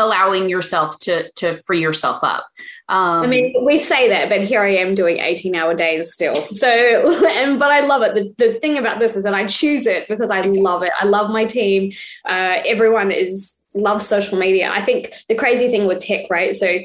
allowing 0.00 0.48
yourself 0.48 0.98
to 1.00 1.30
to 1.32 1.54
free 1.54 1.80
yourself 1.80 2.24
up. 2.24 2.44
Um, 2.88 3.22
I 3.22 3.26
mean, 3.28 3.54
we 3.64 3.78
say 3.78 4.08
that, 4.08 4.28
but 4.28 4.40
here 4.40 4.62
I 4.62 4.74
am 4.76 4.94
doing 4.94 5.18
18 5.18 5.54
hour 5.54 5.74
days 5.74 6.12
still. 6.12 6.44
So, 6.52 6.68
and 7.28 7.58
but 7.58 7.70
I 7.70 7.80
love 7.80 8.02
it. 8.02 8.14
The, 8.14 8.34
the 8.44 8.54
thing 8.54 8.78
about 8.78 8.98
this 8.98 9.14
is 9.14 9.22
that 9.24 9.34
I 9.34 9.46
choose 9.46 9.86
it 9.86 10.08
because 10.08 10.30
I 10.30 10.40
love 10.40 10.82
it. 10.82 10.90
I 11.00 11.04
love 11.04 11.30
my 11.30 11.44
team. 11.44 11.92
Uh, 12.24 12.58
everyone 12.66 13.12
is 13.12 13.56
loves 13.74 14.06
social 14.06 14.38
media. 14.38 14.70
I 14.72 14.80
think 14.80 15.12
the 15.28 15.36
crazy 15.36 15.68
thing 15.68 15.86
with 15.86 16.00
tech, 16.00 16.26
right? 16.28 16.54
So 16.54 16.78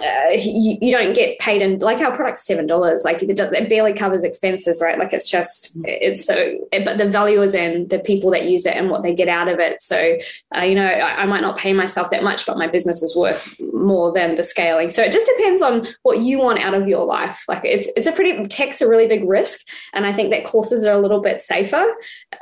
uh, 0.00 0.30
you, 0.38 0.78
you, 0.80 0.90
don't 0.90 1.14
get 1.14 1.38
paid 1.38 1.60
and 1.60 1.82
like 1.82 2.00
our 2.00 2.16
product's 2.16 2.46
seven 2.46 2.66
dollars 2.66 3.02
like 3.04 3.22
it, 3.22 3.38
it, 3.38 3.68
barely 3.68 3.92
covers 3.92 4.24
expenses 4.24 4.80
right? 4.80 4.98
Like 4.98 5.12
it's 5.12 5.28
just 5.28 5.78
it's 5.84 6.24
so 6.24 6.56
but 6.84 6.96
the 6.96 7.06
value 7.06 7.42
is 7.42 7.54
in 7.54 7.88
the 7.88 7.98
people 7.98 8.30
that 8.30 8.48
use 8.48 8.64
it 8.64 8.74
and 8.74 8.88
what 8.88 9.02
they 9.02 9.14
get 9.14 9.28
out 9.28 9.48
of 9.48 9.58
it. 9.58 9.82
So 9.82 10.16
uh, 10.56 10.62
you 10.62 10.74
know 10.74 10.86
I, 10.86 11.22
I, 11.22 11.26
might 11.26 11.42
not 11.42 11.58
pay 11.58 11.74
myself 11.74 12.10
that 12.10 12.22
much 12.22 12.46
but 12.46 12.56
my 12.56 12.66
business 12.66 13.02
is 13.02 13.14
worth 13.14 13.54
more 13.74 14.14
than 14.14 14.36
the 14.36 14.42
scaling. 14.42 14.88
So 14.88 15.02
it 15.02 15.12
just 15.12 15.30
depends 15.36 15.60
on 15.60 15.86
what 16.04 16.22
you 16.22 16.38
want 16.38 16.60
out 16.60 16.72
of 16.72 16.88
your 16.88 17.04
life. 17.04 17.44
Like 17.46 17.60
it's 17.62 17.88
it's 17.94 18.06
a 18.06 18.12
pretty 18.12 18.46
tech's 18.46 18.80
a 18.80 18.88
really 18.88 19.06
big 19.06 19.28
risk 19.28 19.60
and 19.92 20.06
i 20.06 20.12
think 20.12 20.30
that 20.30 20.44
courses 20.44 20.86
are 20.86 20.92
a 20.92 21.00
little 21.00 21.20
bit 21.20 21.40
safer 21.40 21.84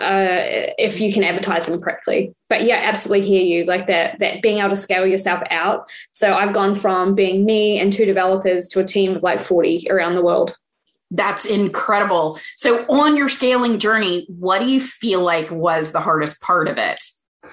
uh, 0.00 0.38
if 0.78 1.00
you 1.00 1.12
can 1.12 1.24
advertise 1.24 1.66
them 1.66 1.80
correctly. 1.80 2.32
But 2.48 2.62
yeah 2.62 2.80
absolutely 2.84 3.26
hear 3.26 3.42
you 3.42 3.64
like 3.64 3.88
that 3.88 4.20
that 4.20 4.40
being 4.40 4.58
able 4.58 4.70
to 4.70 4.76
scale 4.76 5.04
yourself 5.04 5.42
out. 5.50 5.90
So 6.12 6.34
i've 6.34 6.52
gone 6.52 6.76
from 6.76 7.16
being 7.16 7.39
between 7.40 7.46
me 7.46 7.80
and 7.80 7.92
two 7.92 8.04
developers 8.04 8.66
to 8.68 8.80
a 8.80 8.84
team 8.84 9.16
of 9.16 9.22
like 9.22 9.40
40 9.40 9.86
around 9.90 10.14
the 10.14 10.22
world. 10.22 10.56
That's 11.10 11.44
incredible. 11.44 12.38
So, 12.56 12.84
on 12.88 13.16
your 13.16 13.28
scaling 13.28 13.80
journey, 13.80 14.26
what 14.28 14.60
do 14.60 14.66
you 14.66 14.80
feel 14.80 15.22
like 15.22 15.50
was 15.50 15.90
the 15.90 16.00
hardest 16.00 16.40
part 16.40 16.68
of 16.68 16.78
it? 16.78 17.02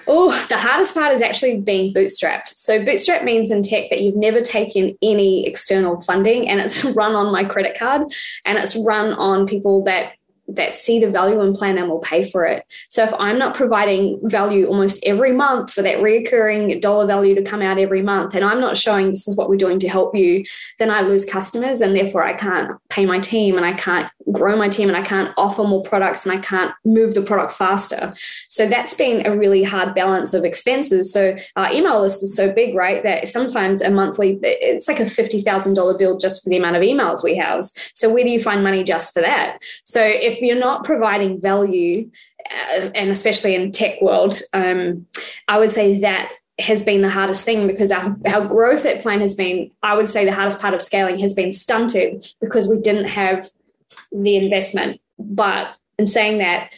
Oh, 0.06 0.30
the 0.48 0.56
hardest 0.56 0.94
part 0.94 1.12
is 1.12 1.22
actually 1.22 1.60
being 1.60 1.92
bootstrapped. 1.92 2.50
So, 2.54 2.84
bootstrap 2.84 3.24
means 3.24 3.50
in 3.50 3.62
tech 3.62 3.90
that 3.90 4.00
you've 4.00 4.16
never 4.16 4.40
taken 4.40 4.96
any 5.02 5.44
external 5.44 6.00
funding 6.02 6.48
and 6.48 6.60
it's 6.60 6.84
run 6.96 7.16
on 7.16 7.32
my 7.32 7.42
credit 7.42 7.76
card 7.76 8.02
and 8.44 8.58
it's 8.58 8.76
run 8.86 9.12
on 9.14 9.48
people 9.48 9.82
that 9.84 10.12
that 10.48 10.74
see 10.74 10.98
the 10.98 11.10
value 11.10 11.40
in 11.40 11.52
plan 11.52 11.78
and 11.78 11.88
will 11.88 11.98
pay 11.98 12.22
for 12.22 12.44
it. 12.44 12.64
So 12.88 13.02
if 13.04 13.12
I'm 13.18 13.38
not 13.38 13.54
providing 13.54 14.18
value 14.24 14.66
almost 14.66 14.98
every 15.04 15.32
month 15.32 15.72
for 15.72 15.82
that 15.82 16.00
recurring 16.00 16.80
dollar 16.80 17.06
value 17.06 17.34
to 17.34 17.42
come 17.42 17.60
out 17.60 17.78
every 17.78 18.02
month, 18.02 18.34
and 18.34 18.44
I'm 18.44 18.60
not 18.60 18.76
showing 18.76 19.08
this 19.08 19.28
is 19.28 19.36
what 19.36 19.48
we're 19.48 19.56
doing 19.56 19.78
to 19.80 19.88
help 19.88 20.14
you, 20.14 20.44
then 20.78 20.90
I 20.90 21.02
lose 21.02 21.24
customers 21.24 21.80
and 21.80 21.94
therefore 21.94 22.24
I 22.24 22.32
can't 22.32 22.72
pay 22.88 23.04
my 23.04 23.18
team 23.18 23.56
and 23.56 23.66
I 23.66 23.74
can't 23.74 24.10
grow 24.32 24.56
my 24.56 24.68
team 24.68 24.88
and 24.88 24.96
I 24.96 25.02
can't 25.02 25.32
offer 25.36 25.64
more 25.64 25.82
products 25.82 26.24
and 26.24 26.32
I 26.32 26.40
can't 26.40 26.74
move 26.84 27.14
the 27.14 27.22
product 27.22 27.52
faster. 27.52 28.14
So 28.48 28.66
that's 28.66 28.94
been 28.94 29.26
a 29.26 29.36
really 29.36 29.62
hard 29.62 29.94
balance 29.94 30.34
of 30.34 30.44
expenses. 30.44 31.12
So 31.12 31.36
our 31.56 31.72
email 31.72 32.00
list 32.00 32.22
is 32.22 32.34
so 32.34 32.52
big, 32.52 32.74
right? 32.74 33.02
That 33.02 33.28
sometimes 33.28 33.82
a 33.82 33.90
monthly, 33.90 34.38
it's 34.42 34.88
like 34.88 35.00
a 35.00 35.04
$50,000 35.04 35.98
bill 35.98 36.18
just 36.18 36.42
for 36.42 36.50
the 36.50 36.56
amount 36.56 36.76
of 36.76 36.82
emails 36.82 37.22
we 37.22 37.36
house. 37.36 37.72
So 37.94 38.12
where 38.12 38.24
do 38.24 38.30
you 38.30 38.40
find 38.40 38.62
money 38.62 38.82
just 38.82 39.12
for 39.12 39.20
that? 39.20 39.58
So 39.84 40.02
if 40.02 40.37
you're 40.42 40.56
not 40.56 40.84
providing 40.84 41.40
value, 41.40 42.10
uh, 42.50 42.90
and 42.94 43.10
especially 43.10 43.54
in 43.54 43.72
tech 43.72 44.00
world, 44.00 44.40
um, 44.52 45.06
I 45.48 45.58
would 45.58 45.70
say 45.70 46.00
that 46.00 46.32
has 46.58 46.82
been 46.82 47.02
the 47.02 47.10
hardest 47.10 47.44
thing 47.44 47.66
because 47.66 47.92
our, 47.92 48.16
our 48.26 48.44
growth 48.44 48.84
at 48.84 49.00
Plan 49.00 49.20
has 49.20 49.34
been, 49.34 49.70
I 49.82 49.96
would 49.96 50.08
say, 50.08 50.24
the 50.24 50.32
hardest 50.32 50.60
part 50.60 50.74
of 50.74 50.82
scaling 50.82 51.18
has 51.20 51.32
been 51.32 51.52
stunted 51.52 52.26
because 52.40 52.66
we 52.66 52.80
didn't 52.80 53.08
have 53.08 53.44
the 54.10 54.36
investment. 54.36 55.00
But 55.18 55.74
in 55.98 56.06
saying 56.06 56.38
that, 56.38 56.70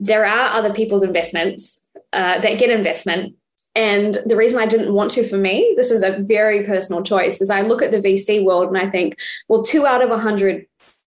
there 0.00 0.24
are 0.24 0.56
other 0.56 0.72
people's 0.72 1.02
investments 1.02 1.88
uh, 2.12 2.38
that 2.38 2.58
get 2.58 2.70
investment. 2.70 3.34
And 3.74 4.16
the 4.24 4.36
reason 4.36 4.60
I 4.60 4.66
didn't 4.66 4.94
want 4.94 5.10
to 5.12 5.24
for 5.24 5.36
me, 5.36 5.74
this 5.76 5.90
is 5.90 6.02
a 6.02 6.18
very 6.20 6.64
personal 6.64 7.02
choice, 7.02 7.42
is 7.42 7.50
I 7.50 7.60
look 7.60 7.82
at 7.82 7.90
the 7.90 7.98
VC 7.98 8.42
world 8.42 8.68
and 8.68 8.78
I 8.78 8.88
think, 8.88 9.18
well, 9.48 9.62
two 9.62 9.86
out 9.86 10.02
of 10.02 10.08
a 10.08 10.14
100 10.14 10.66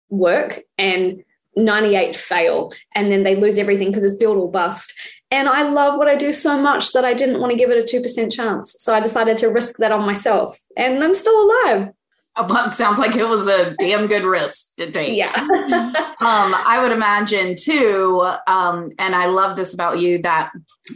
work 0.10 0.62
and 0.78 1.24
98 1.56 2.16
fail 2.16 2.72
and 2.96 3.12
then 3.12 3.24
they 3.24 3.36
lose 3.36 3.58
everything 3.58 3.90
because 3.90 4.04
it's 4.04 4.16
build 4.16 4.38
or 4.38 4.50
bust. 4.50 4.94
And 5.30 5.48
I 5.48 5.64
love 5.64 5.98
what 5.98 6.08
I 6.08 6.16
do 6.16 6.34
so 6.34 6.62
much 6.62 6.94
that 6.94 7.06
I 7.06 7.14
didn't 7.14 7.40
want 7.40 7.52
to 7.52 7.58
give 7.58 7.70
it 7.70 7.78
a 7.78 7.98
2% 7.98 8.32
chance. 8.32 8.76
So 8.80 8.94
I 8.94 9.00
decided 9.00 9.38
to 9.40 9.48
risk 9.48 9.78
that 9.78 9.92
on 9.92 10.06
myself 10.06 10.58
and 10.76 11.04
I'm 11.04 11.14
still 11.14 11.44
alive. 11.44 11.90
Oh, 12.38 12.48
that 12.48 12.72
sounds 12.72 12.98
like 12.98 13.18
it 13.18 13.28
was 13.28 13.46
a 13.48 13.76
damn 13.76 14.08
good 14.08 14.24
risk 14.24 14.78
to 14.78 14.90
take. 14.90 15.18
Yeah. 15.18 15.34
um, 15.36 16.56
I 16.66 16.80
would 16.82 16.94
imagine 16.94 17.56
too, 17.60 18.26
um, 18.48 18.92
and 18.98 19.14
I 19.16 19.26
love 19.26 19.58
this 19.58 19.74
about 19.74 20.00
you 20.00 20.22
that 20.22 20.50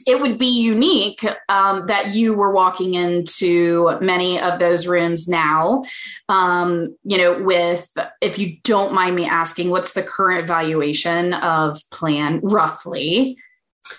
it 0.07 0.21
would 0.21 0.37
be 0.37 0.47
unique 0.47 1.25
um, 1.49 1.87
that 1.87 2.15
you 2.15 2.33
were 2.33 2.53
walking 2.53 2.93
into 2.93 3.99
many 3.99 4.39
of 4.39 4.59
those 4.59 4.87
rooms 4.87 5.27
now. 5.27 5.83
Um, 6.29 6.95
you 7.03 7.17
know, 7.17 7.43
with 7.43 7.97
if 8.21 8.39
you 8.39 8.55
don't 8.63 8.93
mind 8.93 9.17
me 9.17 9.25
asking, 9.25 9.69
what's 9.69 9.91
the 9.91 10.03
current 10.03 10.47
valuation 10.47 11.33
of 11.33 11.77
Plan 11.91 12.39
roughly? 12.43 13.37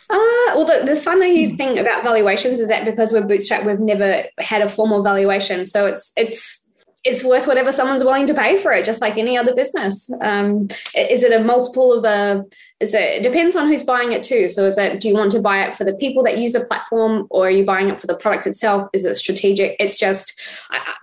Uh, 0.09 0.57
well, 0.57 0.65
the, 0.65 0.87
the 0.87 0.97
funny 0.97 1.55
thing 1.55 1.79
about 1.79 2.03
valuations 2.03 2.61
is 2.61 2.69
that 2.69 2.85
because 2.85 3.13
we're 3.13 3.23
bootstrapped, 3.23 3.67
we've 3.67 3.79
never 3.79 4.25
had 4.39 4.63
a 4.63 4.69
formal 4.69 5.03
valuation. 5.03 5.67
So 5.67 5.87
it's 5.87 6.13
it's 6.17 6.66
it's 7.07 7.25
worth 7.25 7.47
whatever 7.47 7.71
someone's 7.71 8.05
willing 8.05 8.27
to 8.27 8.35
pay 8.35 8.57
for 8.59 8.73
it, 8.73 8.85
just 8.85 9.01
like 9.01 9.17
any 9.17 9.39
other 9.39 9.55
business. 9.55 10.11
Um, 10.23 10.69
is 10.97 11.23
it 11.23 11.33
a 11.33 11.43
multiple 11.43 11.93
of 11.93 12.05
a? 12.05 12.45
Is 12.81 12.95
it, 12.95 13.19
it 13.19 13.23
depends 13.23 13.55
on 13.55 13.69
who's 13.69 13.85
buying 13.85 14.13
it 14.13 14.25
too. 14.25 14.49
So 14.49 14.65
is 14.65 14.77
it? 14.77 15.01
Do 15.01 15.09
you 15.09 15.15
want 15.15 15.31
to 15.33 15.41
buy 15.41 15.63
it 15.63 15.77
for 15.77 15.85
the 15.85 15.95
people 15.95 16.25
that 16.25 16.39
use 16.39 16.53
the 16.53 16.61
platform, 16.61 17.27
or 17.31 17.47
are 17.47 17.51
you 17.51 17.65
buying 17.65 17.89
it 17.89 18.01
for 18.01 18.09
the 18.09 18.17
product 18.17 18.47
itself? 18.47 18.89
Is 18.93 19.05
it 19.05 19.15
strategic? 19.15 19.77
It's 19.79 19.99
just, 19.99 20.41
I, 20.71 20.95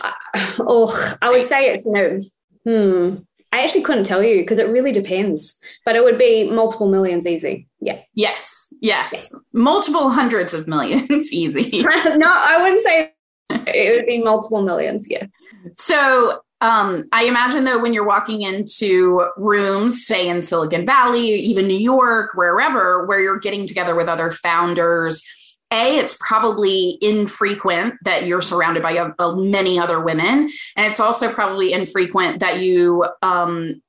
I, 0.00 0.54
oh, 0.60 1.16
I 1.20 1.30
would 1.30 1.44
say 1.44 1.72
it's 1.72 1.84
you 1.84 1.92
know, 1.92 2.18
hmm. 2.64 3.22
I 3.52 3.62
actually 3.62 3.82
couldn't 3.82 4.04
tell 4.04 4.22
you 4.22 4.40
because 4.40 4.58
it 4.58 4.68
really 4.68 4.92
depends, 4.92 5.58
but 5.84 5.96
it 5.96 6.04
would 6.04 6.18
be 6.18 6.50
multiple 6.50 6.90
millions 6.90 7.26
easy. 7.26 7.66
Yeah. 7.80 8.00
Yes. 8.14 8.72
Yes. 8.82 9.30
Yeah. 9.32 9.38
Multiple 9.52 10.10
hundreds 10.10 10.52
of 10.52 10.68
millions 10.68 11.10
easy. 11.32 11.82
no, 11.82 12.26
I 12.28 12.58
wouldn't 12.60 12.82
say 12.82 13.12
it 13.50 13.96
would 13.96 14.06
be 14.06 14.22
multiple 14.22 14.62
millions. 14.62 15.06
Yeah. 15.08 15.26
So 15.74 16.40
um, 16.60 17.04
I 17.12 17.24
imagine 17.24 17.64
though, 17.64 17.80
when 17.80 17.92
you're 17.92 18.06
walking 18.06 18.42
into 18.42 19.28
rooms, 19.36 20.06
say 20.06 20.28
in 20.28 20.42
Silicon 20.42 20.84
Valley, 20.84 21.20
even 21.20 21.66
New 21.66 21.78
York, 21.78 22.34
wherever, 22.34 23.06
where 23.06 23.20
you're 23.20 23.38
getting 23.38 23.66
together 23.66 23.94
with 23.94 24.08
other 24.08 24.30
founders, 24.30 25.24
a 25.70 25.98
it's 25.98 26.16
probably 26.18 26.98
infrequent 27.02 27.94
that 28.02 28.26
you're 28.26 28.40
surrounded 28.40 28.82
by 28.82 28.92
a, 28.92 29.10
a 29.18 29.36
many 29.36 29.78
other 29.78 30.00
women 30.00 30.50
and 30.76 30.86
it's 30.86 31.00
also 31.00 31.30
probably 31.30 31.72
infrequent 31.72 32.40
that 32.40 32.60
you 32.60 33.04
um, 33.22 33.80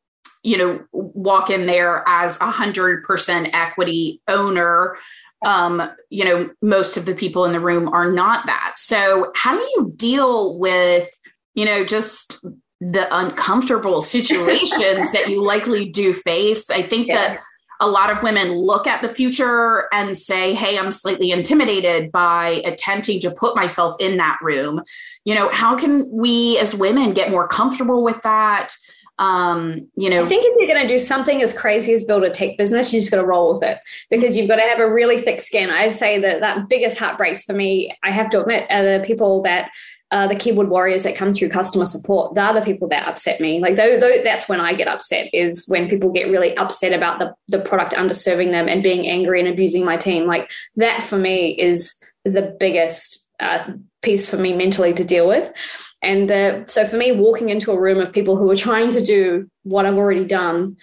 you 0.43 0.57
know 0.57 0.83
walk 0.91 1.49
in 1.49 1.65
there 1.65 2.03
as 2.07 2.39
a 2.41 2.49
hundred 2.49 3.03
percent 3.03 3.49
equity 3.53 4.21
owner 4.27 4.97
um, 5.45 5.81
you 6.09 6.25
know, 6.25 6.49
most 6.61 6.97
of 6.97 7.05
the 7.05 7.15
people 7.15 7.45
in 7.45 7.53
the 7.53 7.59
room 7.59 7.89
are 7.89 8.11
not 8.11 8.45
that. 8.45 8.73
So, 8.77 9.31
how 9.35 9.55
do 9.55 9.61
you 9.61 9.93
deal 9.95 10.57
with, 10.57 11.09
you 11.55 11.65
know, 11.65 11.85
just 11.85 12.45
the 12.81 13.07
uncomfortable 13.15 14.01
situations 14.15 15.11
that 15.11 15.29
you 15.29 15.43
likely 15.43 15.89
do 15.89 16.13
face? 16.13 16.69
I 16.69 16.83
think 16.83 17.07
yeah. 17.07 17.15
that 17.15 17.39
a 17.81 17.87
lot 17.87 18.11
of 18.11 18.21
women 18.21 18.51
look 18.51 18.87
at 18.87 19.01
the 19.01 19.07
future 19.07 19.87
and 19.93 20.15
say, 20.17 20.53
Hey, 20.53 20.77
I'm 20.77 20.91
slightly 20.91 21.31
intimidated 21.31 22.11
by 22.11 22.61
attempting 22.65 23.21
to 23.21 23.31
put 23.31 23.55
myself 23.55 23.95
in 23.99 24.17
that 24.17 24.37
room. 24.41 24.81
You 25.23 25.35
know, 25.35 25.49
how 25.49 25.77
can 25.77 26.09
we 26.11 26.57
as 26.59 26.75
women 26.75 27.13
get 27.13 27.31
more 27.31 27.47
comfortable 27.47 28.03
with 28.03 28.21
that? 28.23 28.73
Um, 29.19 29.85
you 29.95 30.09
know, 30.09 30.23
I 30.23 30.25
think 30.25 30.45
if 30.45 30.55
you're 30.57 30.73
going 30.73 30.87
to 30.87 30.91
do 30.91 30.97
something 30.97 31.41
as 31.41 31.51
crazy 31.51 31.93
as 31.93 32.05
build 32.05 32.23
a 32.23 32.29
tech 32.29 32.57
business, 32.57 32.93
you 32.93 32.99
just 32.99 33.11
got 33.11 33.17
to 33.17 33.25
roll 33.25 33.53
with 33.53 33.63
it 33.63 33.77
because 34.09 34.37
you've 34.37 34.47
got 34.47 34.55
to 34.55 34.61
have 34.61 34.79
a 34.79 34.91
really 34.91 35.17
thick 35.17 35.41
skin. 35.41 35.69
I'd 35.69 35.91
say 35.91 36.19
that 36.19 36.39
that 36.39 36.69
biggest 36.69 36.97
heartbreaks 36.97 37.43
for 37.43 37.53
me, 37.53 37.95
I 38.01 38.11
have 38.11 38.29
to 38.29 38.41
admit, 38.41 38.65
are 38.71 38.97
the 38.97 39.03
people 39.05 39.41
that 39.43 39.71
uh, 40.11 40.25
the 40.25 40.35
keyboard 40.35 40.69
warriors 40.69 41.03
that 41.03 41.15
come 41.15 41.33
through 41.33 41.49
customer 41.49 41.85
support. 41.85 42.33
They're 42.33 42.53
the 42.53 42.61
people 42.61 42.87
that 42.87 43.07
upset 43.07 43.39
me. 43.39 43.59
Like 43.59 43.75
though, 43.75 43.99
though, 43.99 44.23
that's 44.23 44.49
when 44.49 44.59
I 44.59 44.73
get 44.73 44.87
upset 44.87 45.29
is 45.33 45.67
when 45.67 45.87
people 45.89 46.11
get 46.11 46.29
really 46.29 46.57
upset 46.57 46.93
about 46.93 47.19
the 47.19 47.35
the 47.49 47.59
product 47.59 47.93
underserving 47.93 48.51
them 48.51 48.67
and 48.67 48.81
being 48.81 49.07
angry 49.07 49.39
and 49.39 49.49
abusing 49.49 49.85
my 49.85 49.97
team. 49.97 50.25
Like 50.25 50.49
that 50.77 51.03
for 51.03 51.17
me 51.17 51.49
is 51.59 52.01
the 52.23 52.55
biggest 52.59 53.27
uh, 53.39 53.71
piece 54.01 54.27
for 54.27 54.37
me 54.37 54.53
mentally 54.53 54.93
to 54.93 55.03
deal 55.03 55.27
with. 55.27 55.53
And 56.01 56.29
the, 56.29 56.63
so 56.67 56.87
for 56.87 56.95
me, 56.95 57.11
walking 57.11 57.49
into 57.49 57.71
a 57.71 57.79
room 57.79 57.99
of 57.99 58.13
people 58.13 58.37
who 58.37 58.49
are 58.49 58.55
trying 58.55 58.89
to 58.91 59.01
do 59.01 59.49
what 59.63 59.85
I've 59.85 59.97
already 59.97 60.25
done 60.25 60.77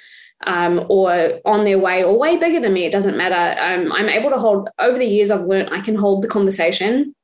um, 0.46 0.84
or 0.88 1.40
on 1.44 1.64
their 1.64 1.78
way 1.78 2.04
or 2.04 2.18
way 2.18 2.36
bigger 2.36 2.60
than 2.60 2.74
me, 2.74 2.84
it 2.84 2.92
doesn't 2.92 3.16
matter. 3.16 3.60
Um, 3.60 3.92
I'm 3.92 4.08
able 4.08 4.30
to 4.30 4.38
hold, 4.38 4.68
over 4.78 4.98
the 4.98 5.06
years, 5.06 5.30
I've 5.30 5.46
learned 5.46 5.70
I 5.72 5.80
can 5.80 5.94
hold 5.94 6.22
the 6.22 6.28
conversation. 6.28 7.14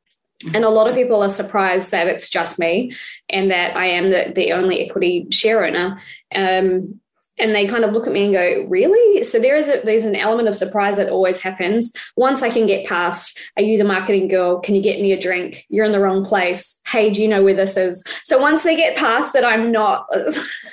And 0.54 0.64
a 0.64 0.70
lot 0.70 0.88
of 0.88 0.94
people 0.94 1.22
are 1.22 1.28
surprised 1.28 1.92
that 1.92 2.08
it's 2.08 2.28
just 2.28 2.58
me 2.58 2.92
and 3.28 3.50
that 3.50 3.76
I 3.76 3.86
am 3.86 4.10
the, 4.10 4.32
the 4.34 4.52
only 4.52 4.80
equity 4.80 5.28
share 5.30 5.64
owner. 5.64 6.00
Um, 6.34 7.00
and 7.38 7.54
they 7.54 7.66
kind 7.66 7.84
of 7.84 7.92
look 7.92 8.06
at 8.06 8.12
me 8.12 8.24
and 8.24 8.32
go, 8.32 8.66
"Really?" 8.68 9.24
So 9.24 9.38
there 9.38 9.56
is 9.56 9.68
a 9.68 9.80
there's 9.84 10.04
an 10.04 10.16
element 10.16 10.48
of 10.48 10.54
surprise 10.54 10.96
that 10.96 11.08
always 11.08 11.40
happens. 11.40 11.92
Once 12.16 12.42
I 12.42 12.50
can 12.50 12.66
get 12.66 12.86
past, 12.86 13.38
"Are 13.56 13.62
you 13.62 13.78
the 13.78 13.84
marketing 13.84 14.28
girl? 14.28 14.60
Can 14.60 14.74
you 14.74 14.82
get 14.82 15.00
me 15.00 15.12
a 15.12 15.20
drink? 15.20 15.64
You're 15.68 15.86
in 15.86 15.92
the 15.92 16.00
wrong 16.00 16.24
place. 16.24 16.80
Hey, 16.86 17.10
do 17.10 17.22
you 17.22 17.28
know 17.28 17.42
where 17.42 17.54
this 17.54 17.76
is?" 17.76 18.04
So 18.24 18.38
once 18.38 18.62
they 18.62 18.76
get 18.76 18.96
past 18.96 19.32
that, 19.32 19.44
I'm 19.44 19.72
not 19.72 20.06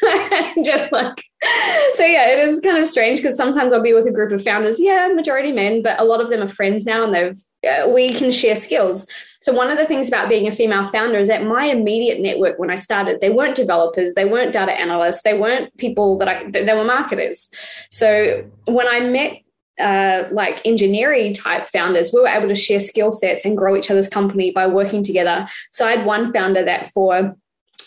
just 0.64 0.92
like. 0.92 1.24
So 1.94 2.06
yeah, 2.06 2.30
it 2.30 2.40
is 2.40 2.62
kind 2.62 2.78
of 2.78 2.88
strange 2.88 3.20
because 3.20 3.36
sometimes 3.36 3.74
I'll 3.74 3.82
be 3.82 3.94
with 3.94 4.06
a 4.06 4.12
group 4.12 4.32
of 4.32 4.42
founders, 4.42 4.80
yeah, 4.80 5.10
majority 5.14 5.52
men, 5.52 5.82
but 5.82 6.00
a 6.00 6.04
lot 6.06 6.22
of 6.22 6.30
them 6.30 6.42
are 6.42 6.48
friends 6.48 6.86
now, 6.86 7.04
and 7.04 7.14
they've 7.14 7.38
uh, 7.68 7.90
we 7.90 8.14
can 8.14 8.32
share 8.32 8.56
skills. 8.56 9.06
So 9.42 9.52
one 9.52 9.70
of 9.70 9.78
the 9.78 9.86
things 9.86 10.08
about 10.08 10.30
being 10.30 10.48
a 10.48 10.52
female 10.52 10.86
founder 10.86 11.18
is 11.18 11.28
that 11.28 11.44
my 11.44 11.66
immediate 11.66 12.22
network 12.22 12.58
when 12.58 12.72
I 12.72 12.76
started, 12.76 13.20
they 13.20 13.30
weren't 13.30 13.56
developers, 13.56 14.14
they 14.14 14.24
weren't 14.24 14.54
data 14.54 14.72
analysts, 14.72 15.24
they 15.24 15.38
weren't 15.38 15.76
people 15.78 16.18
that 16.20 16.30
I 16.30 16.50
they 16.52 16.74
were 16.74 16.86
marketers. 16.86 17.50
So 17.92 18.46
when 18.66 18.88
I 18.88 19.02
met 19.02 19.40
uh, 19.80 20.30
like 20.32 20.66
engineering 20.66 21.34
type 21.34 21.68
founders, 21.70 22.12
we 22.14 22.22
were 22.22 22.28
able 22.28 22.48
to 22.48 22.56
share 22.56 22.80
skill 22.80 23.12
sets 23.12 23.44
and 23.44 23.58
grow 23.58 23.76
each 23.76 23.92
other's 23.92 24.08
company 24.08 24.52
by 24.52 24.68
working 24.68 25.04
together. 25.04 25.48
So 25.72 25.86
I 25.86 25.92
had 25.92 26.06
one 26.06 26.32
founder 26.32 26.64
that 26.64 26.88
for 26.88 27.34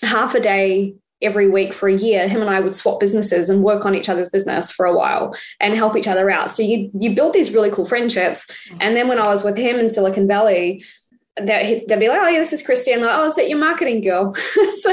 half 0.03 0.35
a 0.35 0.41
day 0.41 0.95
every 1.23 1.49
week 1.49 1.73
for 1.73 1.89
a 1.89 1.95
year, 1.95 2.29
him 2.29 2.41
and 2.41 2.51
I 2.51 2.61
would 2.61 2.75
swap 2.75 3.01
businesses 3.01 3.49
and 3.49 3.63
work 3.63 3.87
on 3.87 3.95
each 3.95 4.09
other's 4.09 4.29
business 4.29 4.71
for 4.71 4.87
a 4.87 4.95
while 4.95 5.35
and 5.61 5.75
help 5.75 5.97
each 5.97 6.09
other 6.09 6.31
out. 6.31 6.51
So 6.51 6.63
you 6.63 6.91
you 6.95 7.15
build 7.15 7.33
these 7.33 7.53
really 7.53 7.71
cool 7.71 7.85
friendships. 7.85 8.51
And 8.81 8.97
then 8.97 9.09
when 9.09 9.19
I 9.19 9.29
was 9.29 9.43
with 9.43 9.57
him 9.57 9.79
in 9.79 9.89
Silicon 9.89 10.27
Valley, 10.27 10.85
they'd 11.37 11.87
be 11.87 12.09
like, 12.09 12.21
oh 12.21 12.29
yeah, 12.29 12.39
this 12.39 12.53
is 12.53 12.63
Christy, 12.63 12.93
and 12.93 13.03
like, 13.03 13.17
oh, 13.17 13.29
is 13.29 13.37
that 13.37 13.49
your 13.49 13.59
marketing 13.59 14.03
girl? 14.03 14.35
so 14.81 14.91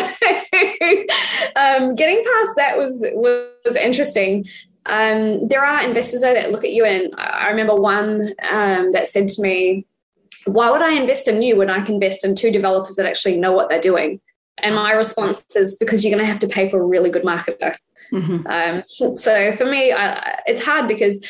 um, 1.55 1.95
getting 1.95 2.24
past 2.24 2.53
that 2.55 2.75
was 2.77 3.05
was 3.13 3.75
interesting. 3.75 4.45
Um, 4.86 5.48
there 5.48 5.63
are 5.63 5.83
investors 5.83 6.21
though 6.21 6.33
that 6.33 6.51
look 6.51 6.63
at 6.63 6.71
you, 6.71 6.86
and 6.86 7.13
I 7.17 7.50
remember 7.50 7.75
one 7.75 8.29
um, 8.51 8.91
that 8.93 9.07
said 9.07 9.27
to 9.29 9.41
me, 9.41 9.86
"Why 10.45 10.71
would 10.71 10.81
I 10.81 10.93
invest 10.93 11.27
in 11.27 11.41
you 11.41 11.57
when 11.57 11.69
I 11.69 11.81
can 11.81 11.95
invest 11.95 12.24
in 12.24 12.36
two 12.36 12.51
developers 12.51 12.95
that 12.95 13.05
actually 13.05 13.38
know 13.38 13.51
what 13.51 13.69
they're 13.69 13.81
doing?" 13.81 14.21
And 14.63 14.75
my 14.75 14.91
response 14.91 15.45
is 15.55 15.77
because 15.77 16.03
you're 16.03 16.11
going 16.11 16.25
to 16.25 16.31
have 16.31 16.39
to 16.39 16.47
pay 16.47 16.69
for 16.69 16.79
a 16.79 16.85
really 16.85 17.09
good 17.09 17.23
marketer. 17.23 17.75
Mm-hmm. 18.11 18.47
Um, 18.47 19.17
so 19.17 19.55
for 19.55 19.65
me, 19.65 19.93
I, 19.93 20.39
it's 20.47 20.63
hard 20.63 20.87
because 20.87 21.25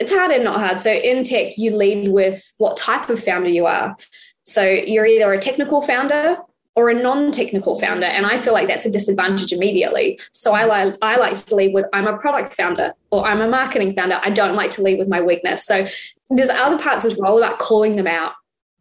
it's 0.00 0.12
hard 0.12 0.30
and 0.30 0.44
not 0.44 0.58
hard. 0.58 0.80
So 0.80 0.90
in 0.90 1.24
tech, 1.24 1.58
you 1.58 1.76
lead 1.76 2.10
with 2.10 2.52
what 2.58 2.76
type 2.76 3.10
of 3.10 3.22
founder 3.22 3.48
you 3.48 3.66
are. 3.66 3.96
So 4.42 4.62
you're 4.62 5.06
either 5.06 5.32
a 5.32 5.38
technical 5.38 5.82
founder 5.82 6.36
or 6.74 6.88
a 6.88 6.94
non-technical 6.94 7.78
founder, 7.78 8.06
and 8.06 8.24
I 8.24 8.38
feel 8.38 8.54
like 8.54 8.66
that's 8.66 8.86
a 8.86 8.90
disadvantage 8.90 9.52
immediately. 9.52 10.18
So 10.32 10.52
I 10.52 10.64
like 10.64 10.94
I 11.02 11.16
like 11.16 11.34
to 11.36 11.54
lead 11.54 11.74
with 11.74 11.86
I'm 11.92 12.06
a 12.06 12.16
product 12.16 12.54
founder 12.54 12.94
or 13.10 13.26
I'm 13.26 13.42
a 13.42 13.48
marketing 13.48 13.92
founder. 13.92 14.18
I 14.22 14.30
don't 14.30 14.54
like 14.54 14.70
to 14.72 14.82
lead 14.82 14.98
with 14.98 15.08
my 15.08 15.20
weakness. 15.20 15.66
So 15.66 15.86
there's 16.30 16.50
other 16.50 16.82
parts 16.82 17.04
as 17.04 17.18
well 17.18 17.36
about 17.36 17.58
calling 17.58 17.96
them 17.96 18.06
out 18.06 18.32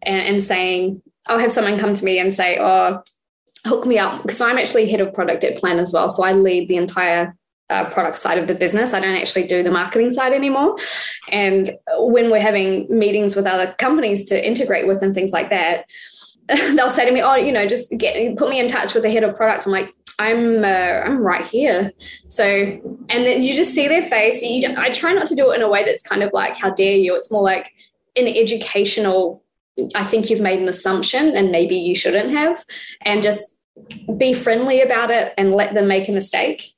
and, 0.03 0.21
and 0.21 0.41
saying 0.41 1.01
I'll 1.27 1.39
have 1.39 1.51
someone 1.51 1.77
come 1.77 1.93
to 1.93 2.05
me 2.05 2.17
and 2.17 2.33
say, 2.33 2.57
"Oh, 2.59 3.03
hook 3.65 3.85
me 3.85 3.97
up," 3.97 4.21
because 4.21 4.41
I'm 4.41 4.57
actually 4.57 4.89
head 4.89 5.01
of 5.01 5.13
product 5.13 5.43
at 5.43 5.57
Plan 5.57 5.79
as 5.79 5.93
well. 5.93 6.09
So 6.09 6.23
I 6.23 6.33
lead 6.33 6.67
the 6.67 6.77
entire 6.77 7.35
uh, 7.71 7.89
product 7.89 8.17
side 8.17 8.37
of 8.37 8.47
the 8.47 8.55
business. 8.55 8.93
I 8.93 8.99
don't 8.99 9.15
actually 9.15 9.47
do 9.47 9.63
the 9.63 9.71
marketing 9.71 10.11
side 10.11 10.33
anymore. 10.33 10.77
And 11.31 11.71
when 11.97 12.29
we're 12.29 12.41
having 12.41 12.85
meetings 12.89 13.35
with 13.35 13.47
other 13.47 13.73
companies 13.77 14.25
to 14.25 14.45
integrate 14.45 14.87
with 14.87 15.01
and 15.01 15.15
things 15.15 15.31
like 15.31 15.49
that, 15.49 15.85
they'll 16.75 16.89
say 16.89 17.05
to 17.05 17.11
me, 17.11 17.21
"Oh, 17.21 17.35
you 17.35 17.51
know, 17.51 17.67
just 17.67 17.97
get 17.97 18.37
put 18.37 18.49
me 18.49 18.59
in 18.59 18.67
touch 18.67 18.93
with 18.93 19.03
the 19.03 19.09
head 19.09 19.23
of 19.23 19.35
product." 19.35 19.65
I'm 19.65 19.71
like, 19.71 19.93
"I'm 20.19 20.63
uh, 20.63 21.01
I'm 21.05 21.21
right 21.21 21.45
here." 21.45 21.91
So, 22.27 22.45
and 22.45 23.25
then 23.25 23.43
you 23.43 23.53
just 23.53 23.73
see 23.73 23.87
their 23.87 24.03
face. 24.03 24.41
You, 24.41 24.73
I 24.77 24.89
try 24.89 25.13
not 25.13 25.27
to 25.27 25.35
do 25.35 25.51
it 25.51 25.55
in 25.55 25.61
a 25.61 25.69
way 25.69 25.83
that's 25.83 26.03
kind 26.03 26.23
of 26.23 26.31
like, 26.33 26.57
"How 26.57 26.71
dare 26.71 26.95
you?" 26.95 27.15
It's 27.15 27.31
more 27.31 27.43
like 27.43 27.71
an 28.15 28.27
educational. 28.27 29.41
I 29.95 30.03
think 30.03 30.29
you've 30.29 30.41
made 30.41 30.59
an 30.59 30.67
assumption, 30.67 31.35
and 31.35 31.51
maybe 31.51 31.75
you 31.75 31.95
shouldn't 31.95 32.31
have, 32.31 32.57
and 33.01 33.23
just 33.23 33.59
be 34.17 34.33
friendly 34.33 34.81
about 34.81 35.11
it 35.11 35.33
and 35.37 35.53
let 35.53 35.73
them 35.73 35.87
make 35.87 36.09
a 36.09 36.11
mistake 36.11 36.73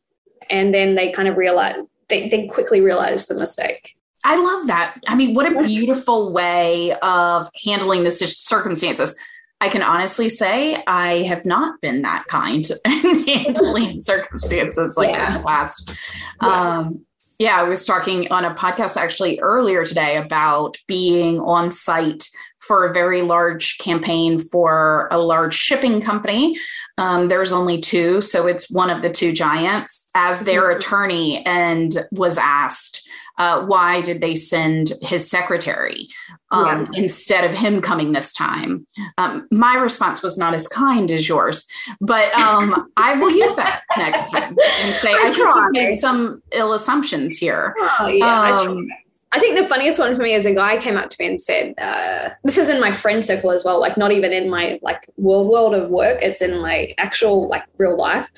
and 0.50 0.74
then 0.74 0.96
they 0.96 1.12
kind 1.12 1.28
of 1.28 1.38
realize 1.38 1.76
they, 2.10 2.30
they 2.30 2.48
quickly 2.48 2.82
realize 2.82 3.26
the 3.26 3.36
mistake 3.36 3.96
I 4.26 4.38
love 4.38 4.68
that. 4.68 5.00
I 5.08 5.16
mean, 5.16 5.34
what 5.34 5.52
a 5.52 5.64
beautiful 5.64 6.32
way 6.32 6.94
of 7.02 7.50
handling 7.66 8.06
the 8.06 8.12
circumstances. 8.12 9.20
I 9.60 9.68
can 9.68 9.82
honestly 9.82 10.30
say 10.30 10.82
I 10.88 11.24
have 11.24 11.46
not 11.46 11.82
been 11.82 12.04
that 12.04 12.26
kind 12.28 12.66
in 12.86 13.28
handling 13.28 14.02
circumstances 14.02 14.96
like 14.96 15.10
yeah. 15.10 15.38
that 15.38 15.46
last. 15.46 15.94
Yeah. 16.42 16.48
Um, 16.48 17.06
yeah, 17.40 17.58
I 17.58 17.64
was 17.64 17.86
talking 17.86 18.32
on 18.32 18.46
a 18.46 18.54
podcast 18.54 18.96
actually 18.96 19.40
earlier 19.42 19.84
today 19.84 20.16
about 20.16 20.78
being 20.88 21.42
on 21.42 21.72
site 21.72 22.30
for 22.68 22.86
a 22.86 22.94
very 22.94 23.22
large 23.22 23.78
campaign 23.78 24.40
for 24.40 25.08
a 25.12 25.20
large 25.20 25.54
shipping 25.54 26.02
company. 26.02 26.56
Um, 26.98 27.28
there's 27.28 27.52
only 27.52 27.80
two, 27.80 28.22
so 28.22 28.48
it's 28.48 28.72
one 28.72 28.90
of 28.90 29.02
the 29.02 29.10
two 29.10 29.34
giants 29.34 30.10
as 30.16 30.42
their 30.42 30.64
mm-hmm. 30.64 30.78
attorney 30.78 31.46
and 31.46 31.92
was 32.12 32.38
asked 32.38 33.08
uh, 33.38 33.66
why 33.66 34.02
did 34.02 34.22
they 34.22 34.36
send 34.36 34.94
his 35.02 35.28
secretary 35.28 36.08
um, 36.52 36.88
yeah. 36.94 37.02
instead 37.02 37.44
of 37.44 37.56
him 37.56 37.82
coming 37.82 38.12
this 38.12 38.32
time? 38.32 38.86
Um, 39.18 39.48
my 39.52 39.76
response 39.76 40.22
was 40.22 40.38
not 40.38 40.54
as 40.54 40.68
kind 40.68 41.10
as 41.10 41.28
yours, 41.28 41.68
but 42.00 42.32
um, 42.36 42.92
I 42.96 43.20
will 43.20 43.32
use 43.32 43.56
that 43.56 43.84
next 43.98 44.30
time 44.32 44.56
and 44.58 44.96
say 44.96 45.10
I, 45.12 45.34
I 45.36 45.70
made 45.72 45.98
some 45.98 46.42
ill 46.52 46.74
assumptions 46.74 47.38
here. 47.38 47.74
Oh, 47.80 48.08
yeah, 48.08 48.58
um, 48.58 48.88
I 49.34 49.40
think 49.40 49.58
the 49.58 49.66
funniest 49.66 49.98
one 49.98 50.16
for 50.16 50.22
me 50.22 50.34
is 50.34 50.46
a 50.46 50.54
guy 50.54 50.78
came 50.78 50.96
up 50.96 51.10
to 51.10 51.18
me 51.20 51.26
and 51.26 51.42
said, 51.42 51.74
uh, 51.80 52.30
"This 52.44 52.60
is 52.60 52.70
in 52.70 52.80
my 52.80 52.92
friend 52.92 53.26
circle 53.26 53.50
as 53.52 53.66
well. 53.66 53.80
Like 53.80 53.98
not 53.98 54.12
even 54.12 54.32
in 54.32 54.48
my 54.48 54.80
like 54.84 55.10
world 55.18 55.48
world 55.48 55.74
of 55.74 55.90
work. 55.90 56.20
It's 56.22 56.42
in 56.42 56.62
my 56.62 56.94
actual 57.00 57.50
like 57.50 57.64
real 57.80 57.98
life." 57.98 58.30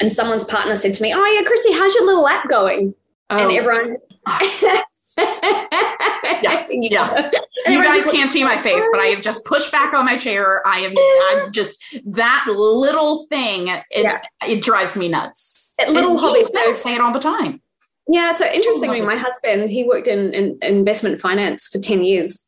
And 0.00 0.10
someone's 0.10 0.44
partner 0.44 0.74
said 0.74 0.94
to 0.94 1.02
me, 1.02 1.12
"Oh 1.14 1.38
yeah, 1.38 1.46
Christy, 1.46 1.72
how's 1.72 1.94
your 1.94 2.06
little 2.06 2.26
app 2.26 2.48
going?" 2.48 2.94
Oh. 3.28 3.36
And 3.36 3.52
everyone. 3.52 3.98
yeah, 6.42 6.66
yeah. 6.70 7.30
You 7.66 7.82
guys 7.82 8.04
can't 8.04 8.30
see 8.30 8.42
my 8.42 8.56
face, 8.56 8.86
but 8.90 9.00
I 9.00 9.08
have 9.08 9.20
just 9.20 9.44
pushed 9.44 9.70
back 9.70 9.92
on 9.92 10.06
my 10.06 10.16
chair. 10.16 10.66
I 10.66 10.80
am, 10.80 10.94
I'm 11.30 11.52
just 11.52 11.78
that 12.06 12.46
little 12.48 13.26
thing. 13.26 13.68
It, 13.68 13.84
yeah. 13.90 14.22
it 14.46 14.62
drives 14.62 14.96
me 14.96 15.08
nuts. 15.08 15.72
That 15.78 15.90
little 15.90 16.18
hobby. 16.18 16.44
So 16.44 16.74
say 16.74 16.94
it 16.94 17.00
all 17.02 17.12
the 17.12 17.18
time. 17.18 17.60
Yeah. 18.08 18.34
So 18.34 18.46
interestingly, 18.46 19.02
oh, 19.02 19.06
my 19.06 19.16
husband, 19.16 19.70
he 19.70 19.84
worked 19.84 20.06
in, 20.06 20.32
in 20.32 20.58
investment 20.62 21.18
finance 21.18 21.68
for 21.68 21.78
10 21.78 22.02
years. 22.02 22.44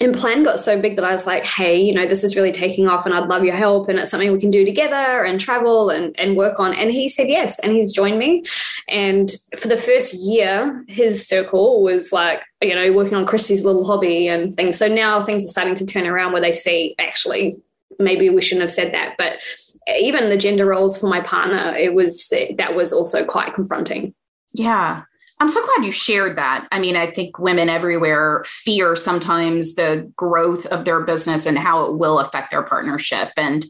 And 0.00 0.14
plan 0.14 0.42
got 0.42 0.58
so 0.58 0.80
big 0.80 0.96
that 0.96 1.04
I 1.04 1.12
was 1.12 1.26
like, 1.26 1.44
hey, 1.44 1.80
you 1.80 1.94
know, 1.94 2.06
this 2.06 2.24
is 2.24 2.34
really 2.34 2.50
taking 2.50 2.88
off 2.88 3.06
and 3.06 3.14
I'd 3.14 3.28
love 3.28 3.44
your 3.44 3.54
help. 3.54 3.88
And 3.88 3.98
it's 3.98 4.10
something 4.10 4.32
we 4.32 4.40
can 4.40 4.50
do 4.50 4.64
together 4.64 5.24
and 5.24 5.38
travel 5.38 5.90
and, 5.90 6.18
and 6.18 6.36
work 6.36 6.58
on. 6.58 6.74
And 6.74 6.90
he 6.90 7.08
said 7.08 7.28
yes. 7.28 7.58
And 7.60 7.72
he's 7.72 7.92
joined 7.92 8.18
me. 8.18 8.42
And 8.88 9.30
for 9.58 9.68
the 9.68 9.76
first 9.76 10.14
year, 10.14 10.84
his 10.88 11.26
circle 11.26 11.82
was 11.82 12.12
like, 12.12 12.44
you 12.60 12.74
know, 12.74 12.92
working 12.92 13.14
on 13.14 13.26
Christy's 13.26 13.64
little 13.64 13.84
hobby 13.84 14.26
and 14.26 14.54
things. 14.54 14.76
So 14.76 14.88
now 14.88 15.22
things 15.24 15.44
are 15.44 15.52
starting 15.52 15.76
to 15.76 15.86
turn 15.86 16.06
around 16.06 16.32
where 16.32 16.42
they 16.42 16.52
see 16.52 16.96
actually 16.98 17.62
maybe 17.98 18.30
we 18.30 18.42
shouldn't 18.42 18.62
have 18.62 18.70
said 18.70 18.92
that. 18.94 19.14
But 19.18 19.40
even 19.88 20.30
the 20.30 20.36
gender 20.36 20.66
roles 20.66 20.98
for 20.98 21.06
my 21.06 21.20
partner, 21.20 21.74
it 21.76 21.94
was 21.94 22.32
that 22.56 22.74
was 22.74 22.92
also 22.92 23.24
quite 23.24 23.54
confronting. 23.54 24.14
Yeah. 24.54 25.02
I'm 25.42 25.48
so 25.48 25.60
glad 25.64 25.84
you 25.84 25.90
shared 25.90 26.38
that. 26.38 26.68
I 26.70 26.78
mean, 26.78 26.94
I 26.94 27.10
think 27.10 27.36
women 27.36 27.68
everywhere 27.68 28.44
fear 28.46 28.94
sometimes 28.94 29.74
the 29.74 30.08
growth 30.14 30.66
of 30.66 30.84
their 30.84 31.00
business 31.00 31.46
and 31.46 31.58
how 31.58 31.84
it 31.86 31.98
will 31.98 32.20
affect 32.20 32.52
their 32.52 32.62
partnership. 32.62 33.30
And 33.36 33.66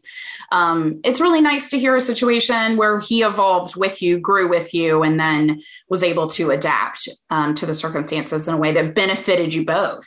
um, 0.51 1.01
it's 1.03 1.19
really 1.19 1.41
nice 1.41 1.71
to 1.71 1.79
hear 1.79 1.97
a 1.97 2.01
situation 2.03 2.77
where 2.77 3.01
he 3.01 3.23
evolved 3.23 3.75
with 3.77 4.03
you, 4.03 4.19
grew 4.19 4.51
with 4.51 4.75
you, 4.75 5.03
and 5.03 5.19
then 5.19 5.63
was 5.89 6.03
able 6.03 6.27
to 6.27 6.51
adapt 6.51 7.09
um, 7.31 7.55
to 7.55 7.65
the 7.65 7.73
circumstances 7.73 8.47
in 8.47 8.53
a 8.53 8.59
way 8.59 8.73
that 8.73 8.95
benefited 8.95 9.55
you 9.55 9.65
both. 9.65 10.07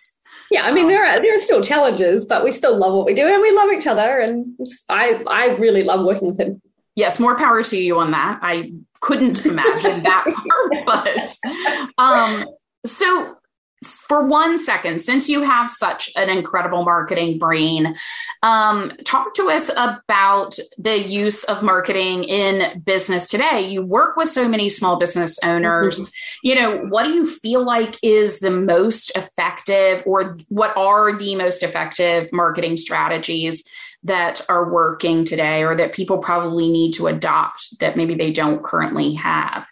Yeah, 0.52 0.66
I 0.66 0.72
mean 0.72 0.88
there 0.88 1.04
are 1.04 1.20
there 1.20 1.34
are 1.34 1.40
still 1.40 1.64
challenges, 1.64 2.26
but 2.26 2.44
we 2.44 2.52
still 2.52 2.78
love 2.78 2.94
what 2.94 3.08
we 3.08 3.16
do 3.16 3.26
and 3.26 3.42
we 3.42 3.52
love 3.52 3.72
each 3.74 3.88
other. 3.88 4.20
And 4.20 4.56
I 4.88 5.24
I 5.26 5.56
really 5.56 5.82
love 5.82 6.06
working 6.06 6.28
with 6.28 6.40
him 6.40 6.62
yes, 6.96 7.20
more 7.20 7.36
power 7.36 7.62
to 7.64 7.78
you 7.78 8.00
on 8.00 8.12
that. 8.12 8.40
I 8.42 8.72
couldn't 9.02 9.46
imagine 9.46 10.04
that 10.04 10.26
part, 10.86 10.86
but 10.86 11.94
um, 11.98 12.46
so 12.86 13.38
for 13.84 14.26
one 14.26 14.58
second, 14.58 15.02
since 15.02 15.30
you 15.30 15.44
have 15.44 15.70
such 15.70 16.10
an 16.16 16.30
incredible 16.30 16.84
marketing 16.84 17.38
brain, 17.38 17.96
um, 18.42 18.92
talk 19.04 19.34
to 19.36 19.50
us 19.50 19.70
about 19.78 20.58
the 20.78 21.00
use 21.00 21.44
of 21.44 21.64
marketing 21.64 22.24
in 22.24 22.82
business 22.82 23.30
today. 23.30 23.62
You 23.62 23.84
work 23.86 24.16
with 24.16 24.30
so 24.30 24.48
many 24.48 24.70
small 24.70 24.98
business 24.98 25.38
owners. 25.44 26.00
Mm-hmm. 26.00 26.10
You 26.44 26.56
know, 26.56 26.78
what 26.88 27.04
do 27.04 27.12
you 27.12 27.26
feel 27.26 27.64
like 27.64 27.98
is 28.02 28.40
the 28.40 28.52
most 28.52 29.16
effective, 29.16 30.04
or 30.06 30.36
what 30.50 30.76
are 30.78 31.14
the 31.14 31.36
most 31.36 31.64
effective 31.64 32.32
marketing 32.32 32.78
strategies 32.78 33.64
that 34.06 34.42
are 34.50 34.72
working 34.72 35.26
today 35.26 35.64
or 35.64 35.76
that 35.76 35.94
people 35.94 36.20
probably 36.20 36.70
need 36.70 36.94
to 36.94 37.08
adopt 37.08 37.80
that 37.80 37.98
maybe 37.98 38.16
they 38.16 38.32
don't 38.32 38.64
currently 38.64 39.14
have? 39.14 39.68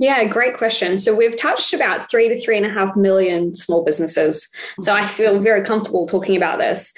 Yeah, 0.00 0.24
great 0.26 0.56
question. 0.56 0.98
So 0.98 1.14
we've 1.14 1.36
touched 1.36 1.72
about 1.72 2.08
three 2.08 2.28
to 2.28 2.38
three 2.38 2.56
and 2.56 2.66
a 2.66 2.70
half 2.70 2.96
million 2.96 3.54
small 3.54 3.84
businesses. 3.84 4.48
So 4.80 4.94
I 4.94 5.06
feel 5.06 5.40
very 5.40 5.64
comfortable 5.64 6.06
talking 6.06 6.36
about 6.36 6.58
this. 6.58 6.92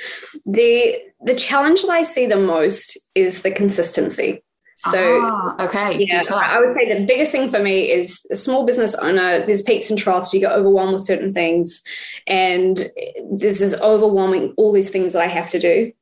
The 0.47 0.95
the 1.23 1.35
challenge 1.35 1.83
that 1.83 1.91
I 1.91 2.03
see 2.03 2.27
the 2.27 2.37
most 2.37 2.99
is 3.15 3.43
the 3.43 3.51
consistency. 3.51 4.43
So 4.79 5.21
ah, 5.23 5.65
okay, 5.65 6.07
yeah, 6.11 6.23
I 6.31 6.59
would 6.59 6.73
say 6.73 6.99
the 6.99 7.05
biggest 7.05 7.33
thing 7.33 7.51
for 7.51 7.59
me 7.59 7.91
is 7.91 8.27
a 8.31 8.37
small 8.37 8.65
business 8.65 8.95
owner. 8.95 9.45
There's 9.45 9.61
peaks 9.61 9.91
and 9.91 9.99
troughs. 9.99 10.33
You 10.33 10.41
get 10.41 10.53
overwhelmed 10.53 10.95
with 10.95 11.03
certain 11.03 11.35
things, 11.35 11.83
and 12.27 12.79
this 13.31 13.61
is 13.61 13.79
overwhelming 13.83 14.55
all 14.57 14.73
these 14.73 14.89
things 14.89 15.13
that 15.13 15.23
I 15.23 15.27
have 15.27 15.51
to 15.51 15.59
do 15.59 15.93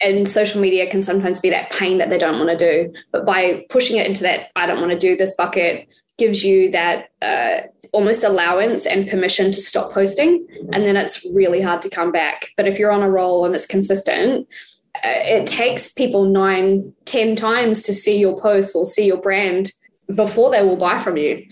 and 0.00 0.28
social 0.28 0.60
media 0.60 0.88
can 0.90 1.02
sometimes 1.02 1.40
be 1.40 1.50
that 1.50 1.70
pain 1.70 1.98
that 1.98 2.10
they 2.10 2.18
don't 2.18 2.38
want 2.38 2.50
to 2.50 2.56
do. 2.56 2.92
But 3.12 3.24
by 3.24 3.64
pushing 3.70 3.96
it 3.96 4.06
into 4.06 4.22
that, 4.22 4.50
I 4.56 4.66
don't 4.66 4.80
want 4.80 4.92
to 4.92 4.98
do 4.98 5.16
this 5.16 5.34
bucket, 5.36 5.88
gives 6.18 6.44
you 6.44 6.70
that 6.70 7.08
uh, 7.22 7.66
almost 7.92 8.24
allowance 8.24 8.86
and 8.86 9.08
permission 9.08 9.46
to 9.46 9.60
stop 9.60 9.92
posting. 9.92 10.46
And 10.72 10.84
then 10.84 10.96
it's 10.96 11.24
really 11.34 11.60
hard 11.60 11.82
to 11.82 11.90
come 11.90 12.12
back. 12.12 12.48
But 12.56 12.66
if 12.66 12.78
you're 12.78 12.92
on 12.92 13.02
a 13.02 13.10
roll 13.10 13.44
and 13.44 13.54
it's 13.54 13.66
consistent, 13.66 14.48
uh, 14.96 15.00
it 15.04 15.46
takes 15.46 15.92
people 15.92 16.24
nine, 16.24 16.92
ten 17.04 17.34
times 17.34 17.82
to 17.82 17.92
see 17.92 18.18
your 18.18 18.38
post 18.38 18.76
or 18.76 18.86
see 18.86 19.06
your 19.06 19.20
brand 19.20 19.72
before 20.14 20.50
they 20.50 20.62
will 20.62 20.76
buy 20.76 20.98
from 20.98 21.16
you. 21.16 21.44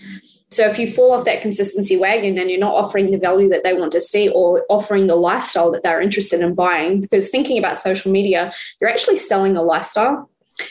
So 0.53 0.67
if 0.67 0.77
you 0.77 0.87
fall 0.87 1.11
off 1.11 1.25
that 1.25 1.41
consistency 1.41 1.97
wagon 1.97 2.37
and 2.37 2.49
you're 2.49 2.59
not 2.59 2.75
offering 2.75 3.11
the 3.11 3.17
value 3.17 3.49
that 3.49 3.63
they 3.63 3.73
want 3.73 3.91
to 3.93 4.01
see 4.01 4.29
or 4.29 4.65
offering 4.69 5.07
the 5.07 5.15
lifestyle 5.15 5.71
that 5.71 5.83
they're 5.83 6.01
interested 6.01 6.41
in 6.41 6.53
buying, 6.53 7.01
because 7.01 7.29
thinking 7.29 7.57
about 7.57 7.77
social 7.77 8.11
media, 8.11 8.53
you're 8.79 8.89
actually 8.89 9.17
selling 9.17 9.57
a 9.57 9.63
lifestyle 9.63 10.29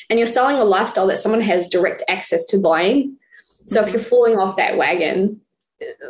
and 0.08 0.18
you're 0.18 0.28
selling 0.28 0.56
a 0.56 0.64
lifestyle 0.64 1.08
that 1.08 1.18
someone 1.18 1.40
has 1.40 1.66
direct 1.66 2.02
access 2.08 2.46
to 2.46 2.58
buying. 2.58 3.16
So 3.66 3.82
if 3.82 3.92
you're 3.92 4.00
falling 4.00 4.38
off 4.38 4.56
that 4.56 4.76
wagon, 4.76 5.40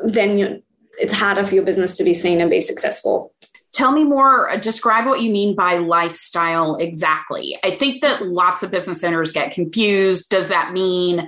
then 0.05 0.63
it's 0.99 1.15
harder 1.15 1.45
for 1.45 1.55
your 1.55 1.65
business 1.65 1.97
to 1.97 2.05
be 2.05 2.13
seen 2.13 2.41
and 2.41 2.51
be 2.51 2.61
successful. 2.61 3.33
Tell 3.73 3.93
me 3.93 4.05
more, 4.05 4.51
uh, 4.51 4.59
describe 4.59 5.07
what 5.07 5.23
you 5.23 5.33
mean 5.33 5.57
by 5.57 5.79
lifestyle 5.79 6.77
exactly. 6.77 7.59
I 7.65 7.71
think 7.71 8.03
that 8.03 8.27
lots 8.27 8.63
of 8.63 8.71
business 8.71 9.03
owners 9.03 9.33
get 9.33 9.51
confused. 9.51 10.29
Does 10.29 10.49
that 10.49 10.73
mean 10.75 11.27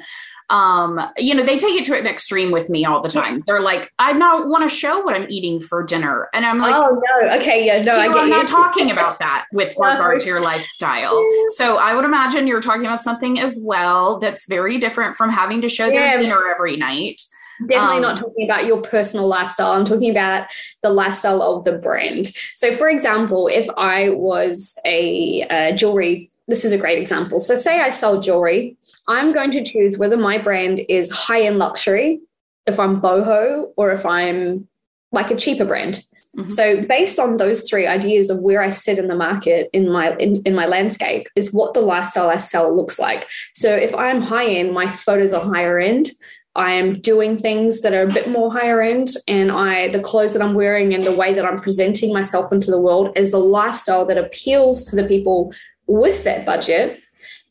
um, 0.51 1.01
you 1.17 1.35
know, 1.35 1.43
they 1.43 1.57
take 1.57 1.81
it 1.81 1.85
to 1.87 1.99
an 1.99 2.07
extreme 2.07 2.51
with 2.51 2.69
me 2.69 2.85
all 2.85 3.01
the 3.01 3.09
time. 3.09 3.43
They're 3.47 3.61
like, 3.61 3.91
I 3.99 4.13
not 4.13 4.49
want 4.49 4.69
to 4.69 4.75
show 4.75 5.01
what 5.01 5.15
I'm 5.15 5.27
eating 5.31 5.59
for 5.59 5.83
dinner. 5.83 6.29
And 6.35 6.45
I'm 6.45 6.59
like, 6.59 6.75
Oh 6.75 7.01
no, 7.03 7.37
okay, 7.37 7.67
yeah, 7.67 7.83
no, 7.83 7.97
I 7.97 8.07
you. 8.07 8.31
not 8.31 8.47
talking 8.47 8.91
about 8.91 9.19
that 9.21 9.47
with 9.53 9.75
regard 9.79 10.21
to 10.21 10.27
your 10.27 10.41
lifestyle. 10.41 11.19
So 11.51 11.79
I 11.79 11.95
would 11.95 12.05
imagine 12.05 12.47
you're 12.47 12.61
talking 12.61 12.85
about 12.85 13.01
something 13.01 13.41
as 13.41 13.63
well 13.67 14.19
that's 14.19 14.47
very 14.49 14.79
different 14.79 15.17
from 15.17 15.31
having 15.31 15.63
to 15.63 15.69
show 15.69 15.87
yeah. 15.87 16.17
their 16.17 16.17
dinner 16.19 16.41
every 16.55 16.77
night. 16.77 17.23
Definitely 17.67 17.97
um, 17.97 18.03
not 18.03 18.17
talking 18.17 18.45
about 18.45 18.67
your 18.67 18.81
personal 18.81 19.29
lifestyle. 19.29 19.73
I'm 19.73 19.85
talking 19.85 20.11
about 20.11 20.49
the 20.83 20.91
lifestyle 20.91 21.41
of 21.41 21.65
the 21.65 21.79
brand. 21.79 22.33
So, 22.57 22.75
for 22.77 22.89
example, 22.89 23.47
if 23.47 23.69
I 23.77 24.09
was 24.11 24.77
a, 24.85 25.43
a 25.43 25.73
jewelry, 25.73 26.29
this 26.49 26.65
is 26.65 26.73
a 26.73 26.79
great 26.79 26.99
example. 26.99 27.39
So, 27.39 27.55
say 27.55 27.81
I 27.81 27.91
sell 27.91 28.21
jewelry, 28.21 28.77
I'm 29.09 29.33
going 29.33 29.51
to 29.53 29.63
choose 29.63 29.99
whether 29.99 30.17
my 30.17 30.39
brand 30.39 30.81
is 30.89 31.11
high 31.11 31.43
end 31.43 31.59
luxury, 31.59 32.21
if 32.67 32.79
I'm 32.81 33.01
boho, 33.01 33.73
or 33.77 33.93
if 33.93 34.07
I'm 34.07 34.67
like 35.13 35.31
a 35.31 35.37
cheaper 35.37 35.65
brand. 35.65 36.03
Mm-hmm. 36.37 36.49
So 36.49 36.85
based 36.87 37.19
on 37.19 37.37
those 37.37 37.69
three 37.69 37.87
ideas 37.87 38.31
of 38.31 38.43
where 38.43 38.63
I 38.63 38.71
sit 38.71 38.99
in 38.99 39.09
the 39.09 39.15
market 39.15 39.71
in 39.73 39.91
my 39.91 40.17
in, 40.17 40.43
in 40.43 40.55
my 40.55 40.67
landscape 40.67 41.29
is 41.37 41.53
what 41.53 41.75
the 41.75 41.81
lifestyle 41.81 42.29
I 42.29 42.39
sell 42.39 42.75
looks 42.75 42.99
like. 42.99 43.29
So 43.53 43.75
if 43.75 43.95
I'm 43.95 44.21
high 44.21 44.47
end, 44.47 44.73
my 44.73 44.89
photos 44.89 45.33
are 45.33 45.45
higher 45.45 45.79
end. 45.79 46.11
I 46.57 46.71
am 46.73 47.01
doing 47.01 47.37
things 47.37 47.81
that 47.81 47.95
are 47.95 48.03
a 48.03 48.13
bit 48.13 48.29
more 48.29 48.53
higher 48.53 48.81
end, 48.81 49.09
and 49.27 49.51
I 49.51 49.89
the 49.89 50.01
clothes 50.01 50.35
that 50.35 50.43
I'm 50.43 50.55
wearing 50.55 50.95
and 50.95 51.03
the 51.03 51.17
way 51.17 51.35
that 51.35 51.45
I'm 51.45 51.57
presenting 51.57 52.13
myself 52.13 52.53
into 52.53 52.71
the 52.71 52.81
world 52.81 53.17
is 53.17 53.33
a 53.33 53.39
lifestyle 53.39 54.05
that 54.07 54.19
appeals 54.19 54.85
to 54.87 54.97
the 54.97 55.05
people 55.05 55.53
with 55.87 56.25
that 56.25 56.47
budget. 56.47 57.01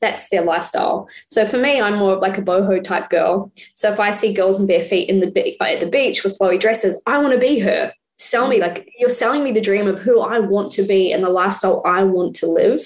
That's 0.04 0.28
their 0.28 0.44
lifestyle. 0.44 1.08
So 1.30 1.46
for 1.46 1.58
me, 1.58 1.80
I'm 1.80 1.98
more 1.98 2.12
of 2.12 2.22
like 2.22 2.38
a 2.38 2.42
boho 2.42 2.84
type 2.84 3.10
girl. 3.10 3.54
So 3.74 3.90
if 3.90 4.02
I 4.02 4.12
see 4.12 4.34
girls 4.34 4.60
in 4.60 4.68
bare 4.68 4.84
feet 4.84 5.08
in 5.08 5.22
the 5.22 5.58
at 5.62 5.80
the 5.80 5.90
beach 5.90 6.26
with 6.26 6.38
flowy 6.38 6.60
dresses, 6.60 7.02
I 7.08 7.22
want 7.22 7.34
to 7.34 7.40
be 7.40 7.60
her. 7.60 7.94
Sell 8.18 8.50
me 8.50 8.60
like 8.60 8.86
you're 9.00 9.10
selling 9.10 9.46
me 9.46 9.54
the 9.54 9.62
dream 9.62 9.88
of 9.88 10.00
who 10.00 10.20
I 10.20 10.40
want 10.40 10.74
to 10.74 10.84
be 10.84 11.14
and 11.14 11.24
the 11.24 11.30
lifestyle 11.30 11.82
I 11.86 12.04
want 12.04 12.36
to 12.36 12.48
live, 12.48 12.82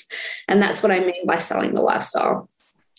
and 0.47 0.62
that's 0.62 0.84
what 0.84 0.91
I 0.91 0.99
mean 0.99 1.25
by 1.25 1.39
selling 1.39 1.73
the 1.73 1.82
lifestyle. 1.82 2.49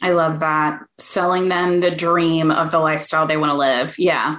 I 0.02 0.10
love 0.10 0.40
that. 0.40 0.80
Selling 0.98 1.48
them 1.48 1.78
the 1.78 1.92
dream 1.92 2.50
of 2.50 2.72
the 2.72 2.80
lifestyle 2.80 3.28
they 3.28 3.36
want 3.36 3.52
to 3.52 3.56
live. 3.56 4.00
Yeah. 4.00 4.38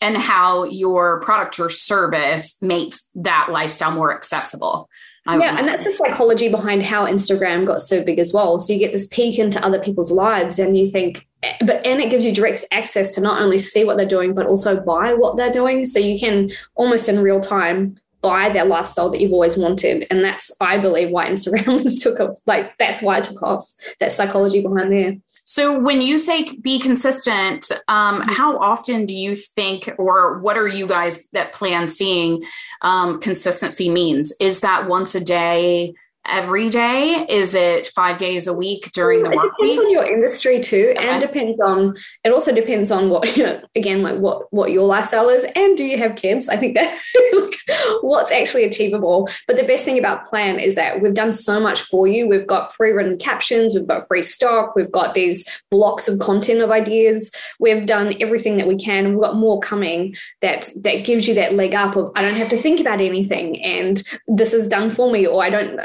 And 0.00 0.16
how 0.16 0.64
your 0.64 1.20
product 1.20 1.58
or 1.58 1.68
service 1.68 2.62
makes 2.62 3.08
that 3.16 3.48
lifestyle 3.50 3.90
more 3.90 4.14
accessible. 4.14 4.88
I 5.26 5.38
yeah, 5.38 5.56
and 5.58 5.66
that's 5.66 5.84
the 5.84 5.90
psychology 5.90 6.48
behind 6.48 6.82
how 6.82 7.06
Instagram 7.06 7.66
got 7.66 7.80
so 7.80 8.04
big 8.04 8.18
as 8.18 8.32
well. 8.32 8.60
So 8.60 8.72
you 8.72 8.78
get 8.78 8.92
this 8.92 9.06
peek 9.08 9.38
into 9.38 9.64
other 9.64 9.78
people's 9.78 10.12
lives 10.12 10.58
and 10.58 10.76
you 10.76 10.86
think, 10.86 11.26
eh, 11.42 11.56
but 11.66 11.84
and 11.86 12.00
it 12.00 12.10
gives 12.10 12.24
you 12.24 12.32
direct 12.32 12.64
access 12.70 13.14
to 13.14 13.20
not 13.20 13.40
only 13.40 13.58
see 13.58 13.84
what 13.84 13.96
they're 13.96 14.06
doing, 14.06 14.34
but 14.34 14.46
also 14.46 14.80
buy 14.80 15.14
what 15.14 15.36
they're 15.36 15.52
doing. 15.52 15.84
So 15.84 15.98
you 15.98 16.18
can 16.18 16.50
almost 16.76 17.08
in 17.08 17.20
real 17.20 17.40
time 17.40 17.98
buy 18.20 18.48
that 18.48 18.68
lifestyle 18.68 19.10
that 19.10 19.20
you've 19.20 19.32
always 19.32 19.56
wanted. 19.56 20.06
And 20.10 20.24
that's, 20.24 20.54
I 20.60 20.78
believe, 20.78 21.10
why 21.10 21.28
Instagram 21.30 21.66
was 21.84 21.98
took 21.98 22.18
off. 22.20 22.38
Like, 22.46 22.76
that's 22.78 23.02
why 23.02 23.18
it 23.18 23.24
took 23.24 23.42
off, 23.42 23.68
that 24.00 24.12
psychology 24.12 24.62
behind 24.62 24.92
there. 24.92 25.16
So, 25.44 25.78
when 25.78 26.02
you 26.02 26.18
say 26.18 26.50
be 26.56 26.78
consistent, 26.78 27.70
um, 27.88 28.20
mm-hmm. 28.20 28.32
how 28.32 28.58
often 28.58 29.06
do 29.06 29.14
you 29.14 29.36
think, 29.36 29.88
or 29.98 30.40
what 30.40 30.56
are 30.56 30.68
you 30.68 30.86
guys 30.86 31.28
that 31.30 31.52
plan 31.52 31.88
seeing 31.88 32.42
um, 32.82 33.20
consistency 33.20 33.88
means? 33.88 34.34
Is 34.40 34.60
that 34.60 34.88
once 34.88 35.14
a 35.14 35.20
day? 35.20 35.94
Every 36.28 36.68
day? 36.68 37.26
Is 37.28 37.54
it 37.54 37.88
five 37.88 38.18
days 38.18 38.46
a 38.46 38.52
week 38.52 38.90
during 38.92 39.22
the 39.22 39.30
work 39.30 39.52
It 39.58 39.62
depends 39.62 39.78
week? 39.78 39.86
on 39.86 39.92
your 39.92 40.06
industry 40.06 40.60
too, 40.60 40.94
okay. 40.96 41.08
and 41.08 41.20
depends 41.20 41.58
on. 41.60 41.96
It 42.24 42.32
also 42.32 42.54
depends 42.54 42.90
on 42.90 43.08
what 43.08 43.36
you 43.36 43.44
know. 43.44 43.60
Again, 43.74 44.02
like 44.02 44.18
what 44.18 44.52
what 44.52 44.70
your 44.70 44.86
lifestyle 44.86 45.28
is, 45.28 45.46
and 45.56 45.76
do 45.76 45.84
you 45.84 45.98
have 45.98 46.16
kids? 46.16 46.48
I 46.48 46.56
think 46.56 46.74
that's 46.74 47.14
what's 48.00 48.32
actually 48.32 48.64
achievable. 48.64 49.28
But 49.46 49.56
the 49.56 49.64
best 49.64 49.84
thing 49.84 49.98
about 49.98 50.26
Plan 50.26 50.58
is 50.58 50.74
that 50.74 51.00
we've 51.00 51.14
done 51.14 51.32
so 51.32 51.60
much 51.60 51.80
for 51.80 52.06
you. 52.06 52.28
We've 52.28 52.46
got 52.46 52.72
pre-written 52.74 53.18
captions, 53.18 53.74
we've 53.74 53.86
got 53.86 54.06
free 54.06 54.22
stock, 54.22 54.74
we've 54.74 54.92
got 54.92 55.14
these 55.14 55.46
blocks 55.70 56.08
of 56.08 56.18
content 56.18 56.60
of 56.60 56.70
ideas. 56.70 57.30
We've 57.60 57.86
done 57.86 58.14
everything 58.20 58.56
that 58.56 58.66
we 58.66 58.76
can, 58.76 59.10
we've 59.10 59.20
got 59.20 59.36
more 59.36 59.60
coming. 59.60 60.14
That 60.40 60.68
that 60.82 61.04
gives 61.04 61.28
you 61.28 61.34
that 61.34 61.54
leg 61.54 61.74
up 61.74 61.96
of 61.96 62.12
I 62.16 62.22
don't 62.22 62.34
have 62.34 62.48
to 62.50 62.56
think 62.56 62.80
about 62.80 63.00
anything, 63.00 63.62
and 63.62 64.02
this 64.26 64.54
is 64.54 64.68
done 64.68 64.90
for 64.90 65.10
me, 65.10 65.26
or 65.26 65.42
I 65.42 65.50
don't 65.50 65.80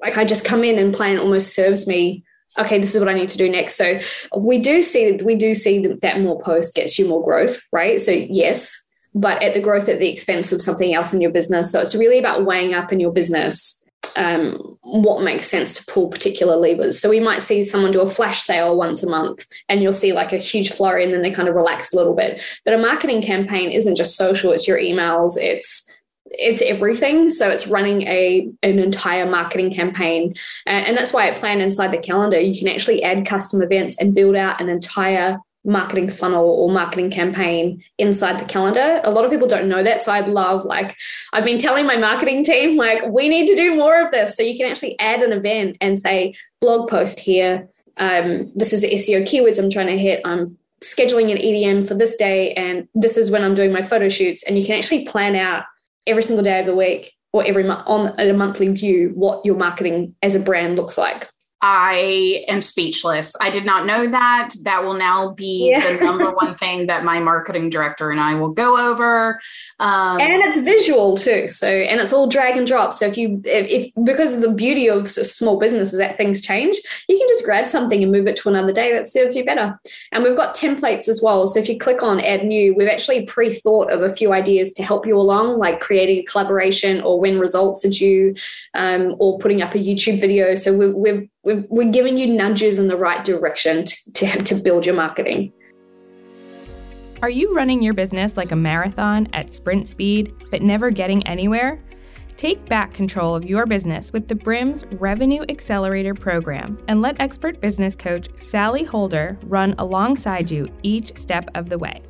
like 0.00 0.18
I 0.18 0.24
just 0.24 0.44
come 0.44 0.64
in 0.64 0.78
and 0.78 0.94
plan 0.94 1.18
almost 1.18 1.54
serves 1.54 1.86
me 1.86 2.24
okay 2.58 2.80
this 2.80 2.94
is 2.94 3.00
what 3.00 3.08
i 3.08 3.14
need 3.14 3.28
to 3.28 3.38
do 3.38 3.48
next. 3.48 3.76
So 3.76 4.00
we 4.36 4.58
do 4.58 4.82
see 4.82 5.18
we 5.24 5.36
do 5.36 5.54
see 5.54 5.86
that 5.86 6.20
more 6.20 6.40
post 6.40 6.74
gets 6.74 6.98
you 6.98 7.08
more 7.08 7.24
growth 7.24 7.60
right? 7.72 8.00
So 8.00 8.12
yes 8.12 8.86
but 9.14 9.42
at 9.42 9.54
the 9.54 9.60
growth 9.60 9.88
at 9.88 9.98
the 9.98 10.08
expense 10.08 10.52
of 10.52 10.62
something 10.62 10.94
else 10.94 11.12
in 11.12 11.20
your 11.20 11.32
business. 11.32 11.72
So 11.72 11.80
it's 11.80 11.96
really 11.96 12.18
about 12.18 12.44
weighing 12.44 12.74
up 12.74 12.92
in 12.92 13.00
your 13.00 13.12
business 13.12 13.84
um, 14.16 14.78
what 14.82 15.22
makes 15.22 15.44
sense 15.44 15.76
to 15.76 15.92
pull 15.92 16.08
particular 16.08 16.56
levers. 16.56 17.00
So 17.00 17.08
we 17.08 17.20
might 17.20 17.42
see 17.42 17.64
someone 17.64 17.92
do 17.92 18.00
a 18.00 18.08
flash 18.08 18.40
sale 18.40 18.76
once 18.76 19.02
a 19.02 19.08
month 19.08 19.44
and 19.68 19.82
you'll 19.82 19.92
see 19.92 20.12
like 20.12 20.32
a 20.32 20.38
huge 20.38 20.70
flurry 20.70 21.04
and 21.04 21.12
then 21.12 21.22
they 21.22 21.30
kind 21.30 21.48
of 21.48 21.54
relax 21.54 21.92
a 21.92 21.96
little 21.96 22.14
bit. 22.14 22.42
But 22.64 22.74
a 22.74 22.78
marketing 22.78 23.22
campaign 23.22 23.70
isn't 23.70 23.96
just 23.96 24.16
social 24.16 24.52
it's 24.52 24.66
your 24.66 24.78
emails 24.78 25.36
it's 25.36 25.89
it's 26.30 26.62
everything. 26.62 27.30
So 27.30 27.48
it's 27.48 27.66
running 27.66 28.02
a 28.02 28.48
an 28.62 28.78
entire 28.78 29.26
marketing 29.26 29.74
campaign, 29.74 30.34
and, 30.66 30.96
that's 30.96 31.12
why 31.12 31.28
I 31.28 31.32
plan 31.32 31.60
inside 31.60 31.92
the 31.92 31.98
calendar. 31.98 32.38
You 32.38 32.58
can 32.58 32.68
actually 32.68 33.02
add 33.02 33.26
custom 33.26 33.62
events 33.62 33.96
and 33.98 34.14
build 34.14 34.36
out 34.36 34.60
an 34.60 34.68
entire 34.68 35.38
marketing 35.64 36.08
funnel 36.08 36.44
or 36.44 36.70
marketing 36.70 37.10
campaign 37.10 37.82
inside 37.98 38.40
the 38.40 38.44
calendar. 38.44 39.00
A 39.04 39.10
lot 39.10 39.24
of 39.24 39.30
people 39.30 39.46
don't 39.46 39.68
know 39.68 39.82
that. 39.82 40.02
So 40.02 40.10
I'd 40.12 40.28
love, 40.28 40.64
like, 40.64 40.96
I've 41.32 41.44
been 41.44 41.58
telling 41.58 41.86
my 41.86 41.96
marketing 41.96 42.44
team, 42.44 42.78
like, 42.78 43.06
we 43.08 43.28
need 43.28 43.46
to 43.48 43.56
do 43.56 43.76
more 43.76 44.02
of 44.02 44.10
this. 44.10 44.36
So 44.36 44.42
you 44.42 44.56
can 44.56 44.70
actually 44.70 44.98
add 44.98 45.22
an 45.22 45.32
event 45.32 45.76
and 45.80 45.98
say, 45.98 46.34
blog 46.60 46.88
post 46.88 47.18
here. 47.18 47.68
Um, 47.98 48.50
this 48.54 48.72
is 48.72 48.82
the 48.82 48.92
SEO 48.92 49.22
keywords 49.22 49.58
I'm 49.58 49.70
trying 49.70 49.88
to 49.88 49.98
hit. 49.98 50.22
I'm 50.24 50.56
scheduling 50.82 51.30
an 51.30 51.36
EDM 51.36 51.86
for 51.86 51.94
this 51.94 52.16
day, 52.16 52.52
and 52.54 52.88
this 52.94 53.18
is 53.18 53.30
when 53.30 53.44
I'm 53.44 53.54
doing 53.54 53.72
my 53.72 53.82
photo 53.82 54.08
shoots. 54.08 54.42
And 54.44 54.58
you 54.58 54.64
can 54.64 54.76
actually 54.76 55.04
plan 55.04 55.36
out 55.36 55.64
every 56.06 56.22
single 56.22 56.44
day 56.44 56.60
of 56.60 56.66
the 56.66 56.74
week 56.74 57.12
or 57.32 57.44
every 57.44 57.64
month 57.64 57.82
on 57.86 58.18
a 58.18 58.32
monthly 58.32 58.68
view 58.68 59.12
what 59.14 59.44
your 59.44 59.56
marketing 59.56 60.14
as 60.22 60.34
a 60.34 60.40
brand 60.40 60.76
looks 60.76 60.98
like. 60.98 61.28
I 61.62 62.44
am 62.48 62.62
speechless. 62.62 63.36
I 63.38 63.50
did 63.50 63.66
not 63.66 63.84
know 63.84 64.06
that. 64.06 64.50
That 64.62 64.82
will 64.82 64.94
now 64.94 65.32
be 65.32 65.70
yeah. 65.70 65.92
the 65.92 66.04
number 66.04 66.30
one 66.30 66.54
thing 66.54 66.86
that 66.86 67.04
my 67.04 67.20
marketing 67.20 67.68
director 67.68 68.10
and 68.10 68.18
I 68.18 68.34
will 68.34 68.48
go 68.48 68.90
over. 68.90 69.38
Um, 69.78 70.20
and 70.20 70.30
it's 70.30 70.64
visual 70.64 71.16
too. 71.16 71.48
So, 71.48 71.66
and 71.66 72.00
it's 72.00 72.14
all 72.14 72.26
drag 72.26 72.56
and 72.56 72.66
drop. 72.66 72.94
So, 72.94 73.06
if 73.06 73.18
you, 73.18 73.42
if, 73.44 73.66
if 73.68 74.04
because 74.04 74.36
of 74.36 74.40
the 74.40 74.52
beauty 74.52 74.88
of 74.88 75.06
small 75.06 75.58
businesses 75.58 75.98
that 75.98 76.16
things 76.16 76.40
change, 76.40 76.76
you 77.08 77.18
can 77.18 77.28
just 77.28 77.44
grab 77.44 77.66
something 77.66 78.02
and 78.02 78.10
move 78.10 78.26
it 78.26 78.36
to 78.36 78.48
another 78.48 78.72
day 78.72 78.92
that 78.92 79.06
serves 79.06 79.36
you 79.36 79.44
better. 79.44 79.78
And 80.12 80.24
we've 80.24 80.36
got 80.36 80.56
templates 80.56 81.08
as 81.08 81.20
well. 81.22 81.46
So, 81.46 81.60
if 81.60 81.68
you 81.68 81.78
click 81.78 82.02
on 82.02 82.20
add 82.20 82.44
new, 82.44 82.74
we've 82.74 82.88
actually 82.88 83.26
pre 83.26 83.50
thought 83.50 83.92
of 83.92 84.00
a 84.00 84.14
few 84.14 84.32
ideas 84.32 84.72
to 84.74 84.82
help 84.82 85.06
you 85.06 85.16
along, 85.16 85.58
like 85.58 85.80
creating 85.80 86.18
a 86.20 86.22
collaboration 86.22 87.02
or 87.02 87.20
when 87.20 87.38
results 87.38 87.84
are 87.84 87.90
due, 87.90 88.34
um, 88.72 89.14
or 89.18 89.38
putting 89.38 89.60
up 89.60 89.74
a 89.74 89.78
YouTube 89.78 90.20
video. 90.20 90.54
So, 90.54 90.74
we've, 90.74 90.94
we've 90.94 91.28
we're, 91.42 91.64
we're 91.68 91.90
giving 91.90 92.16
you 92.16 92.26
nudges 92.26 92.78
in 92.78 92.88
the 92.88 92.96
right 92.96 93.24
direction 93.24 93.84
to, 93.84 94.12
to, 94.12 94.42
to 94.42 94.54
build 94.54 94.86
your 94.86 94.94
marketing. 94.94 95.52
Are 97.22 97.30
you 97.30 97.54
running 97.54 97.82
your 97.82 97.92
business 97.92 98.36
like 98.36 98.50
a 98.50 98.56
marathon 98.56 99.28
at 99.32 99.52
sprint 99.52 99.88
speed, 99.88 100.32
but 100.50 100.62
never 100.62 100.90
getting 100.90 101.26
anywhere? 101.26 101.82
Take 102.36 102.64
back 102.66 102.94
control 102.94 103.34
of 103.34 103.44
your 103.44 103.66
business 103.66 104.10
with 104.14 104.26
the 104.26 104.34
BRIMS 104.34 104.84
Revenue 104.92 105.44
Accelerator 105.50 106.14
program 106.14 106.82
and 106.88 107.02
let 107.02 107.20
expert 107.20 107.60
business 107.60 107.94
coach 107.94 108.28
Sally 108.38 108.82
Holder 108.82 109.38
run 109.42 109.74
alongside 109.76 110.50
you 110.50 110.66
each 110.82 111.18
step 111.18 111.50
of 111.54 111.68
the 111.68 111.78
way. 111.78 112.02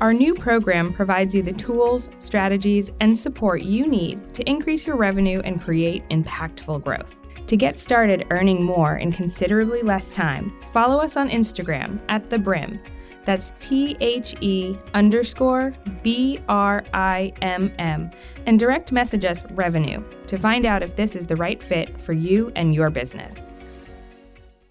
Our 0.00 0.14
new 0.14 0.32
program 0.32 0.94
provides 0.94 1.34
you 1.34 1.42
the 1.42 1.52
tools, 1.52 2.08
strategies, 2.16 2.90
and 3.00 3.16
support 3.16 3.60
you 3.60 3.86
need 3.86 4.32
to 4.32 4.48
increase 4.48 4.86
your 4.86 4.96
revenue 4.96 5.40
and 5.44 5.60
create 5.60 6.08
impactful 6.08 6.82
growth. 6.82 7.19
To 7.50 7.56
get 7.56 7.80
started 7.80 8.28
earning 8.30 8.64
more 8.64 8.98
in 8.98 9.10
considerably 9.10 9.82
less 9.82 10.08
time, 10.12 10.52
follow 10.72 10.98
us 10.98 11.16
on 11.16 11.28
Instagram 11.28 11.98
at 12.08 12.30
The 12.30 12.38
Brimm. 12.38 12.78
That's 13.24 13.52
T 13.58 13.96
H 13.98 14.36
E 14.40 14.76
underscore 14.94 15.74
B 16.04 16.38
R 16.48 16.84
I 16.94 17.32
M 17.42 17.74
M 17.76 18.12
and 18.46 18.56
direct 18.56 18.92
message 18.92 19.24
us 19.24 19.42
revenue 19.50 20.00
to 20.28 20.38
find 20.38 20.64
out 20.64 20.84
if 20.84 20.94
this 20.94 21.16
is 21.16 21.26
the 21.26 21.34
right 21.34 21.60
fit 21.60 22.00
for 22.00 22.12
you 22.12 22.52
and 22.54 22.72
your 22.72 22.88
business. 22.88 23.49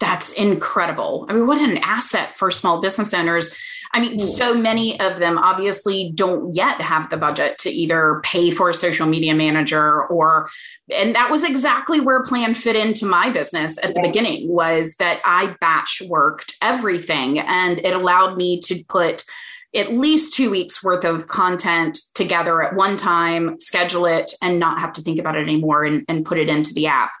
That's 0.00 0.32
incredible. 0.32 1.26
I 1.28 1.34
mean, 1.34 1.46
what 1.46 1.60
an 1.60 1.78
asset 1.78 2.36
for 2.36 2.50
small 2.50 2.80
business 2.80 3.14
owners. 3.14 3.54
I 3.92 4.00
mean, 4.00 4.18
mm. 4.18 4.20
so 4.20 4.54
many 4.54 4.98
of 5.00 5.18
them 5.18 5.36
obviously 5.36 6.12
don't 6.14 6.54
yet 6.54 6.80
have 6.80 7.10
the 7.10 7.16
budget 7.16 7.58
to 7.58 7.70
either 7.70 8.20
pay 8.24 8.50
for 8.50 8.70
a 8.70 8.74
social 8.74 9.06
media 9.06 9.34
manager 9.34 10.04
or 10.04 10.48
and 10.94 11.14
that 11.14 11.30
was 11.30 11.44
exactly 11.44 12.00
where 12.00 12.22
plan 12.22 12.54
fit 12.54 12.76
into 12.76 13.04
my 13.04 13.30
business 13.30 13.78
at 13.82 13.94
the 13.94 14.00
beginning 14.00 14.48
was 14.48 14.96
that 14.96 15.20
I 15.24 15.56
batch 15.60 16.02
worked 16.08 16.56
everything 16.62 17.40
and 17.40 17.78
it 17.78 17.94
allowed 17.94 18.36
me 18.36 18.60
to 18.62 18.82
put 18.88 19.24
at 19.74 19.92
least 19.92 20.34
two 20.34 20.50
weeks 20.50 20.82
worth 20.82 21.04
of 21.04 21.28
content 21.28 21.98
together 22.14 22.62
at 22.62 22.74
one 22.74 22.96
time, 22.96 23.58
schedule 23.58 24.04
it, 24.06 24.32
and 24.42 24.58
not 24.58 24.80
have 24.80 24.92
to 24.92 25.02
think 25.02 25.18
about 25.18 25.36
it 25.36 25.42
anymore 25.42 25.84
and, 25.84 26.04
and 26.08 26.26
put 26.26 26.38
it 26.38 26.48
into 26.48 26.74
the 26.74 26.86
app. 26.86 27.12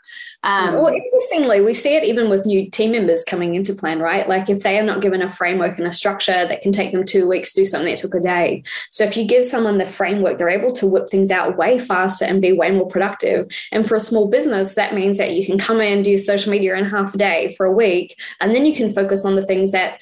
Um, 0.42 0.74
well, 0.74 0.88
interestingly, 0.88 1.60
we 1.60 1.74
see 1.74 1.96
it 1.96 2.04
even 2.04 2.30
with 2.30 2.46
new 2.46 2.68
team 2.70 2.92
members 2.92 3.24
coming 3.24 3.54
into 3.54 3.74
plan, 3.74 4.00
right? 4.00 4.26
Like 4.26 4.48
if 4.48 4.62
they 4.62 4.78
are 4.78 4.82
not 4.82 5.02
given 5.02 5.20
a 5.20 5.28
framework 5.28 5.78
and 5.78 5.86
a 5.86 5.92
structure 5.92 6.46
that 6.46 6.62
can 6.62 6.72
take 6.72 6.92
them 6.92 7.04
two 7.04 7.28
weeks 7.28 7.52
to 7.52 7.60
do 7.60 7.64
something 7.64 7.90
that 7.90 7.98
took 7.98 8.14
a 8.14 8.20
day. 8.20 8.62
So 8.88 9.04
if 9.04 9.16
you 9.16 9.26
give 9.26 9.44
someone 9.44 9.78
the 9.78 9.86
framework, 9.86 10.38
they're 10.38 10.48
able 10.48 10.72
to 10.72 10.86
whip 10.86 11.10
things 11.10 11.30
out 11.30 11.58
way 11.58 11.78
faster 11.78 12.24
and 12.24 12.40
be 12.40 12.52
way 12.52 12.70
more 12.70 12.88
productive. 12.88 13.48
And 13.70 13.86
for 13.86 13.96
a 13.96 14.00
small 14.00 14.28
business, 14.28 14.74
that 14.74 14.94
means 14.94 15.18
that 15.18 15.34
you 15.34 15.44
can 15.44 15.58
come 15.58 15.80
in, 15.80 16.02
do 16.02 16.16
social 16.16 16.50
media 16.50 16.74
in 16.74 16.86
half 16.86 17.14
a 17.14 17.18
day 17.18 17.54
for 17.56 17.66
a 17.66 17.72
week, 17.72 18.18
and 18.40 18.54
then 18.54 18.64
you 18.64 18.74
can 18.74 18.88
focus 18.88 19.26
on 19.26 19.34
the 19.34 19.46
things 19.46 19.72
that 19.72 20.00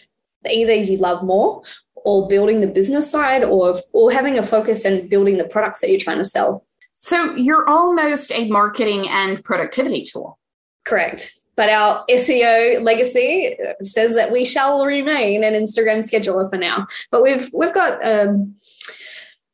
either 0.49 0.73
you 0.73 0.97
love 0.99 1.23
more 1.25 1.63
or 2.09 2.27
building 2.27 2.62
the 2.62 2.66
business 2.66 3.11
side 3.11 3.44
or 3.44 3.79
or 3.92 4.11
having 4.11 4.38
a 4.38 4.42
focus 4.42 4.87
and 4.87 5.11
building 5.11 5.37
the 5.37 5.44
products 5.44 5.83
that 5.83 5.90
you're 5.90 6.01
trying 6.01 6.16
to 6.16 6.25
sell. 6.25 6.64
So 6.94 7.37
you're 7.37 7.68
almost 7.68 8.33
a 8.33 8.49
marketing 8.49 9.07
and 9.11 9.44
productivity 9.44 10.05
tool. 10.05 10.38
Correct. 10.87 11.35
But 11.55 11.68
our 11.68 12.07
SEO 12.09 12.83
legacy 12.83 13.59
says 13.83 14.14
that 14.14 14.33
we 14.33 14.47
shall 14.47 14.87
remain 14.87 15.44
an 15.44 15.53
Instagram 15.53 15.99
scheduler 15.99 16.49
for 16.49 16.57
now. 16.57 16.87
But 17.11 17.23
we've 17.23 17.51
we've 17.53 17.75
got 17.75 18.03
um, 18.03 18.55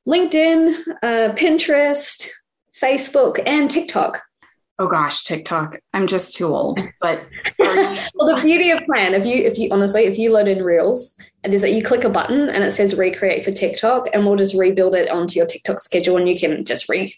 LinkedIn, 0.07 0.81
uh, 1.03 1.31
Pinterest, 1.35 2.29
Facebook, 2.73 3.43
and 3.47 3.69
TikTok 3.69 4.23
oh 4.79 4.89
gosh 4.89 5.23
tiktok. 5.23 5.79
I'm 5.93 6.07
just 6.07 6.35
too 6.35 6.47
old 6.47 6.81
but 7.01 7.27
well 7.59 8.35
the 8.35 8.41
beauty 8.43 8.71
of 8.71 8.85
plan 8.85 9.15
if 9.15 9.27
you 9.27 9.37
if 9.37 9.59
you 9.59 9.69
honestly 9.71 10.05
if 10.05 10.19
you 10.19 10.33
load 10.33 10.49
in 10.49 10.63
reels 10.63 11.19
and 11.43 11.55
is 11.55 11.63
that 11.63 11.73
you 11.73 11.83
click 11.83 12.05
a 12.05 12.09
button 12.09 12.49
and 12.49 12.65
it 12.65 12.73
says 12.73 12.97
recreate 12.97 13.45
for 13.45 13.53
tiktok 13.53 14.09
and 14.13 14.25
we'll 14.25 14.37
just 14.37 14.57
rebuild 14.57 14.95
it 14.95 15.11
onto 15.11 15.39
your 15.39 15.47
tiktok 15.47 15.81
schedule 15.81 16.17
and 16.17 16.29
you 16.29 16.37
can 16.37 16.65
just 16.65 16.89
re 16.89 17.15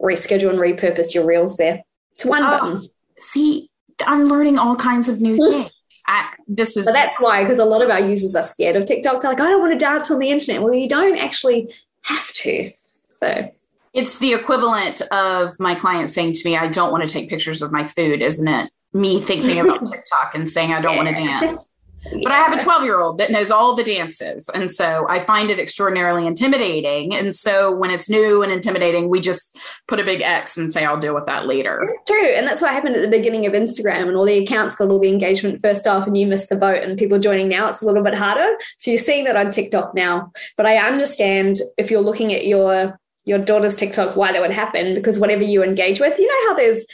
reschedule 0.00 0.50
and 0.50 0.58
repurpose 0.58 1.14
your 1.14 1.26
reels 1.26 1.56
there. 1.56 1.82
It's 2.12 2.24
one 2.24 2.42
oh, 2.42 2.50
button. 2.50 2.88
see 3.18 3.70
i'm 4.06 4.24
learning 4.24 4.58
all 4.58 4.76
kinds 4.76 5.08
of 5.08 5.20
new 5.20 5.36
things. 5.50 5.70
I, 6.06 6.32
this 6.48 6.76
is 6.76 6.86
so 6.86 6.92
that's 6.92 7.14
why 7.20 7.44
because 7.44 7.60
a 7.60 7.64
lot 7.64 7.82
of 7.82 7.90
our 7.90 8.00
users 8.00 8.34
are 8.34 8.42
scared 8.42 8.74
of 8.74 8.84
tiktok. 8.84 9.22
They're 9.22 9.30
like 9.30 9.40
i 9.40 9.48
don't 9.48 9.60
want 9.60 9.72
to 9.72 9.78
dance 9.78 10.10
on 10.10 10.18
the 10.18 10.30
internet. 10.30 10.62
Well 10.62 10.74
you 10.74 10.88
don't 10.88 11.18
actually 11.18 11.72
have 12.02 12.32
to. 12.32 12.70
So 13.08 13.48
it's 13.92 14.18
the 14.18 14.32
equivalent 14.32 15.02
of 15.10 15.58
my 15.58 15.74
client 15.74 16.10
saying 16.10 16.34
to 16.34 16.48
me, 16.48 16.56
I 16.56 16.68
don't 16.68 16.92
want 16.92 17.06
to 17.06 17.12
take 17.12 17.28
pictures 17.28 17.62
of 17.62 17.72
my 17.72 17.84
food, 17.84 18.22
isn't 18.22 18.48
it? 18.48 18.70
Me 18.92 19.20
thinking 19.20 19.58
about 19.58 19.84
TikTok 19.90 20.34
and 20.34 20.48
saying 20.48 20.72
I 20.72 20.80
don't 20.80 20.96
want 20.96 21.08
to 21.08 21.14
dance. 21.14 21.68
Yeah. 21.70 21.76
But 22.22 22.32
I 22.32 22.38
have 22.38 22.58
a 22.58 22.62
12 22.62 22.84
year 22.84 22.98
old 22.98 23.18
that 23.18 23.30
knows 23.30 23.50
all 23.50 23.76
the 23.76 23.84
dances. 23.84 24.48
And 24.54 24.70
so 24.70 25.06
I 25.10 25.20
find 25.20 25.50
it 25.50 25.60
extraordinarily 25.60 26.26
intimidating. 26.26 27.14
And 27.14 27.34
so 27.34 27.76
when 27.76 27.90
it's 27.90 28.08
new 28.08 28.42
and 28.42 28.50
intimidating, 28.50 29.10
we 29.10 29.20
just 29.20 29.58
put 29.86 30.00
a 30.00 30.04
big 30.04 30.22
X 30.22 30.56
and 30.56 30.72
say, 30.72 30.86
I'll 30.86 30.98
deal 30.98 31.14
with 31.14 31.26
that 31.26 31.46
later. 31.46 31.94
True. 32.06 32.28
And 32.28 32.46
that's 32.46 32.62
what 32.62 32.70
happened 32.70 32.96
at 32.96 33.02
the 33.02 33.08
beginning 33.08 33.44
of 33.44 33.52
Instagram 33.52 34.08
and 34.08 34.16
all 34.16 34.24
the 34.24 34.42
accounts 34.42 34.74
got 34.74 34.88
all 34.88 34.98
the 34.98 35.12
engagement 35.12 35.60
first 35.60 35.86
off 35.86 36.06
and 36.06 36.16
you 36.16 36.26
missed 36.26 36.48
the 36.48 36.56
boat 36.56 36.82
and 36.82 36.98
people 36.98 37.18
joining 37.18 37.50
now. 37.50 37.68
It's 37.68 37.82
a 37.82 37.86
little 37.86 38.02
bit 38.02 38.14
harder. 38.14 38.56
So 38.78 38.90
you're 38.90 38.98
seeing 38.98 39.24
that 39.24 39.36
on 39.36 39.50
TikTok 39.50 39.94
now. 39.94 40.32
But 40.56 40.64
I 40.64 40.78
understand 40.78 41.56
if 41.76 41.90
you're 41.90 42.00
looking 42.00 42.32
at 42.32 42.46
your 42.46 42.98
your 43.30 43.38
daughter's 43.38 43.76
TikTok 43.76 44.16
why 44.16 44.32
that 44.32 44.40
would 44.42 44.50
happen 44.50 44.94
because 44.94 45.18
whatever 45.18 45.42
you 45.42 45.62
engage 45.62 46.00
with, 46.00 46.18
you 46.18 46.26
know 46.26 46.50
how 46.50 46.56
there's 46.56 46.86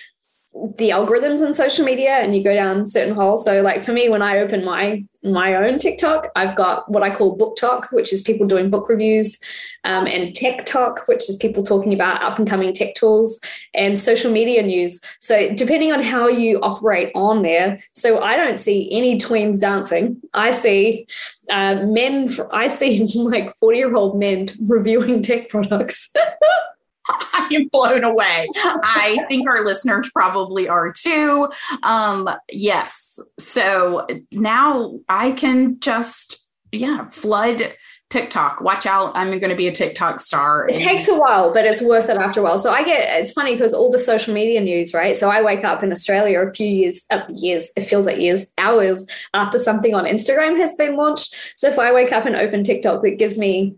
the 0.76 0.90
algorithms 0.90 1.44
on 1.46 1.54
social 1.54 1.84
media 1.84 2.16
and 2.16 2.34
you 2.34 2.42
go 2.42 2.54
down 2.54 2.86
certain 2.86 3.14
holes. 3.14 3.44
So 3.44 3.60
like 3.60 3.82
for 3.82 3.92
me, 3.92 4.08
when 4.08 4.22
I 4.22 4.38
open 4.38 4.64
my 4.64 5.04
my 5.22 5.56
own 5.56 5.78
TikTok, 5.78 6.30
I've 6.36 6.54
got 6.54 6.90
what 6.90 7.02
I 7.02 7.10
call 7.10 7.36
BookTok, 7.36 7.92
which 7.92 8.12
is 8.12 8.22
people 8.22 8.46
doing 8.46 8.70
book 8.70 8.88
reviews, 8.88 9.38
um, 9.84 10.06
and 10.06 10.34
Tech 10.34 10.64
Talk, 10.64 11.06
which 11.08 11.28
is 11.28 11.36
people 11.36 11.62
talking 11.62 11.92
about 11.92 12.22
up 12.22 12.38
and 12.38 12.48
coming 12.48 12.72
tech 12.72 12.94
tools, 12.94 13.40
and 13.74 13.98
social 13.98 14.30
media 14.30 14.62
news. 14.62 15.00
So 15.18 15.52
depending 15.52 15.92
on 15.92 16.02
how 16.02 16.28
you 16.28 16.60
operate 16.60 17.10
on 17.14 17.42
there, 17.42 17.76
so 17.92 18.20
I 18.22 18.36
don't 18.36 18.58
see 18.58 18.88
any 18.92 19.18
tweens 19.18 19.60
dancing. 19.60 20.20
I 20.32 20.52
see 20.52 21.06
uh, 21.50 21.76
men. 21.86 22.30
I 22.52 22.68
see 22.68 23.04
like 23.16 23.52
forty 23.54 23.78
year 23.78 23.94
old 23.94 24.18
men 24.18 24.48
reviewing 24.68 25.22
tech 25.22 25.48
products. 25.48 26.12
I 27.08 27.48
am 27.52 27.68
blown 27.68 28.04
away. 28.04 28.48
I 28.56 29.24
think 29.28 29.48
our 29.48 29.64
listeners 29.64 30.10
probably 30.12 30.68
are 30.68 30.92
too. 30.92 31.48
Um, 31.82 32.28
yes. 32.50 33.18
So 33.38 34.06
now 34.32 34.98
I 35.08 35.32
can 35.32 35.78
just, 35.80 36.48
yeah, 36.72 37.08
flood 37.08 37.62
TikTok. 38.08 38.60
Watch 38.60 38.86
out. 38.86 39.10
I'm 39.16 39.30
going 39.30 39.50
to 39.50 39.56
be 39.56 39.66
a 39.66 39.72
TikTok 39.72 40.20
star. 40.20 40.68
It 40.68 40.78
takes 40.78 41.08
a 41.08 41.18
while, 41.18 41.52
but 41.52 41.64
it's 41.64 41.82
worth 41.82 42.08
it 42.08 42.16
after 42.16 42.38
a 42.38 42.42
while. 42.44 42.58
So 42.58 42.70
I 42.70 42.84
get 42.84 43.20
it's 43.20 43.32
funny 43.32 43.52
because 43.52 43.74
all 43.74 43.90
the 43.90 43.98
social 43.98 44.32
media 44.32 44.60
news, 44.60 44.94
right? 44.94 45.16
So 45.16 45.28
I 45.28 45.42
wake 45.42 45.64
up 45.64 45.82
in 45.82 45.90
Australia 45.90 46.40
a 46.40 46.52
few 46.52 46.68
years, 46.68 47.04
uh, 47.10 47.22
years, 47.34 47.72
it 47.76 47.82
feels 47.82 48.06
like 48.06 48.18
years, 48.18 48.52
hours 48.58 49.06
after 49.34 49.58
something 49.58 49.92
on 49.94 50.04
Instagram 50.04 50.56
has 50.56 50.72
been 50.74 50.96
launched. 50.96 51.34
So 51.56 51.68
if 51.68 51.80
I 51.80 51.92
wake 51.92 52.12
up 52.12 52.26
and 52.26 52.36
open 52.36 52.62
TikTok, 52.62 53.04
it 53.04 53.18
gives 53.18 53.38
me 53.38 53.74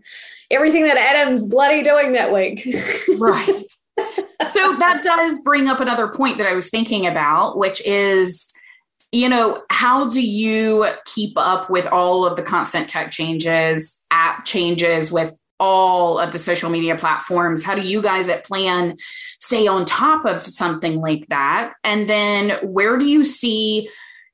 everything 0.51 0.83
that 0.83 0.97
Adam's 0.97 1.47
bloody 1.47 1.83
doing 1.83 2.13
that 2.13 2.33
week. 2.33 2.67
right. 3.19 3.63
So 4.51 4.77
that 4.77 5.01
does 5.03 5.41
bring 5.41 5.67
up 5.67 5.81
another 5.81 6.07
point 6.07 6.37
that 6.37 6.47
I 6.47 6.53
was 6.53 6.69
thinking 6.69 7.05
about, 7.05 7.57
which 7.57 7.85
is, 7.85 8.49
you 9.11 9.27
know, 9.27 9.61
how 9.69 10.09
do 10.09 10.21
you 10.21 10.87
keep 11.03 11.33
up 11.35 11.69
with 11.69 11.85
all 11.87 12.25
of 12.25 12.37
the 12.37 12.41
constant 12.41 12.87
tech 12.87 13.11
changes, 13.11 14.03
app 14.09 14.45
changes 14.45 15.11
with 15.11 15.37
all 15.59 16.17
of 16.17 16.31
the 16.31 16.39
social 16.39 16.69
media 16.69 16.95
platforms? 16.95 17.65
How 17.65 17.75
do 17.75 17.81
you 17.81 18.01
guys 18.01 18.29
at 18.29 18.45
Plan 18.45 18.95
stay 19.39 19.67
on 19.67 19.85
top 19.85 20.25
of 20.25 20.41
something 20.41 21.01
like 21.01 21.27
that? 21.27 21.73
And 21.83 22.09
then 22.09 22.51
where 22.63 22.97
do 22.97 23.05
you 23.05 23.25
see 23.25 23.89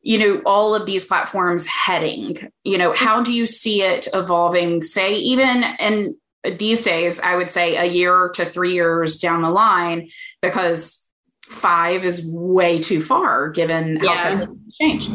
you 0.05 0.19
know 0.19 0.41
all 0.45 0.73
of 0.75 0.85
these 0.85 1.03
platforms 1.03 1.65
heading 1.65 2.37
you 2.63 2.77
know 2.77 2.93
how 2.95 3.21
do 3.21 3.33
you 3.33 3.45
see 3.45 3.81
it 3.81 4.07
evolving 4.13 4.81
say 4.81 5.13
even 5.15 5.63
in 5.79 6.15
these 6.57 6.85
days 6.85 7.19
i 7.19 7.35
would 7.35 7.49
say 7.49 7.75
a 7.75 7.85
year 7.85 8.31
to 8.33 8.45
three 8.45 8.73
years 8.73 9.17
down 9.17 9.41
the 9.41 9.49
line 9.49 10.07
because 10.41 11.07
five 11.49 12.05
is 12.05 12.25
way 12.31 12.79
too 12.79 13.01
far 13.01 13.49
given 13.49 13.99
yeah. 14.01 14.35
how 14.35 14.45
things 14.45 14.77
change 14.77 15.09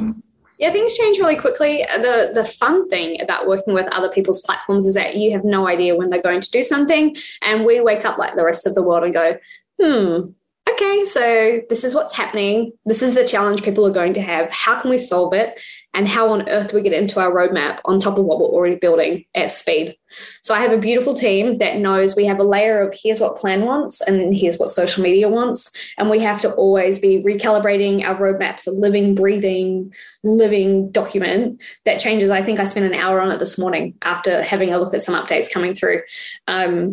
yeah, 0.58 0.70
things 0.70 0.94
change 0.94 1.18
really 1.18 1.36
quickly. 1.36 1.86
The 1.88 2.32
the 2.34 2.44
fun 2.44 2.86
thing 2.90 3.18
about 3.22 3.48
working 3.48 3.72
with 3.72 3.88
other 3.94 4.10
people's 4.10 4.42
platforms 4.42 4.86
is 4.86 4.94
that 4.94 5.16
you 5.16 5.32
have 5.32 5.42
no 5.42 5.66
idea 5.66 5.96
when 5.96 6.10
they're 6.10 6.20
going 6.20 6.42
to 6.42 6.50
do 6.50 6.62
something, 6.62 7.16
and 7.40 7.64
we 7.64 7.80
wake 7.80 8.04
up 8.04 8.18
like 8.18 8.34
the 8.34 8.44
rest 8.44 8.66
of 8.66 8.74
the 8.74 8.82
world 8.82 9.04
and 9.04 9.14
go, 9.14 9.38
"Hmm, 9.80 10.32
okay, 10.68 11.04
so 11.04 11.60
this 11.68 11.84
is 11.84 11.94
what's 11.94 12.16
happening. 12.16 12.72
This 12.84 13.02
is 13.02 13.14
the 13.14 13.26
challenge 13.26 13.62
people 13.62 13.86
are 13.86 13.92
going 13.92 14.14
to 14.14 14.20
have. 14.20 14.50
How 14.50 14.80
can 14.80 14.90
we 14.90 14.98
solve 14.98 15.34
it? 15.34 15.58
And 15.92 16.06
how 16.06 16.30
on 16.30 16.48
earth 16.48 16.68
do 16.68 16.76
we 16.76 16.82
get 16.82 16.92
into 16.92 17.18
our 17.18 17.32
roadmap 17.32 17.80
on 17.84 17.98
top 17.98 18.16
of 18.16 18.24
what 18.24 18.38
we're 18.38 18.46
already 18.46 18.76
building 18.76 19.24
at 19.34 19.50
speed? 19.50 19.96
So 20.40 20.54
I 20.54 20.60
have 20.60 20.70
a 20.70 20.78
beautiful 20.78 21.14
team 21.14 21.58
that 21.58 21.78
knows 21.78 22.14
we 22.14 22.26
have 22.26 22.38
a 22.38 22.44
layer 22.44 22.80
of 22.80 22.94
here's 22.96 23.18
what 23.18 23.36
plan 23.36 23.64
wants 23.64 24.00
and 24.00 24.20
then 24.20 24.32
here's 24.32 24.56
what 24.56 24.70
social 24.70 25.02
media 25.02 25.28
wants. 25.28 25.76
And 25.98 26.08
we 26.08 26.20
have 26.20 26.40
to 26.42 26.52
always 26.52 27.00
be 27.00 27.20
recalibrating 27.22 28.04
our 28.04 28.14
roadmaps, 28.14 28.68
a 28.68 28.70
living, 28.70 29.16
breathing, 29.16 29.92
living 30.22 30.92
document 30.92 31.60
that 31.84 31.98
changes. 31.98 32.30
I 32.30 32.42
think 32.42 32.60
I 32.60 32.64
spent 32.64 32.86
an 32.86 32.98
hour 32.98 33.20
on 33.20 33.32
it 33.32 33.38
this 33.38 33.58
morning 33.58 33.94
after 34.02 34.42
having 34.42 34.72
a 34.72 34.78
look 34.78 34.94
at 34.94 35.02
some 35.02 35.14
updates 35.14 35.52
coming 35.52 35.74
through. 35.74 36.02
Um, 36.46 36.92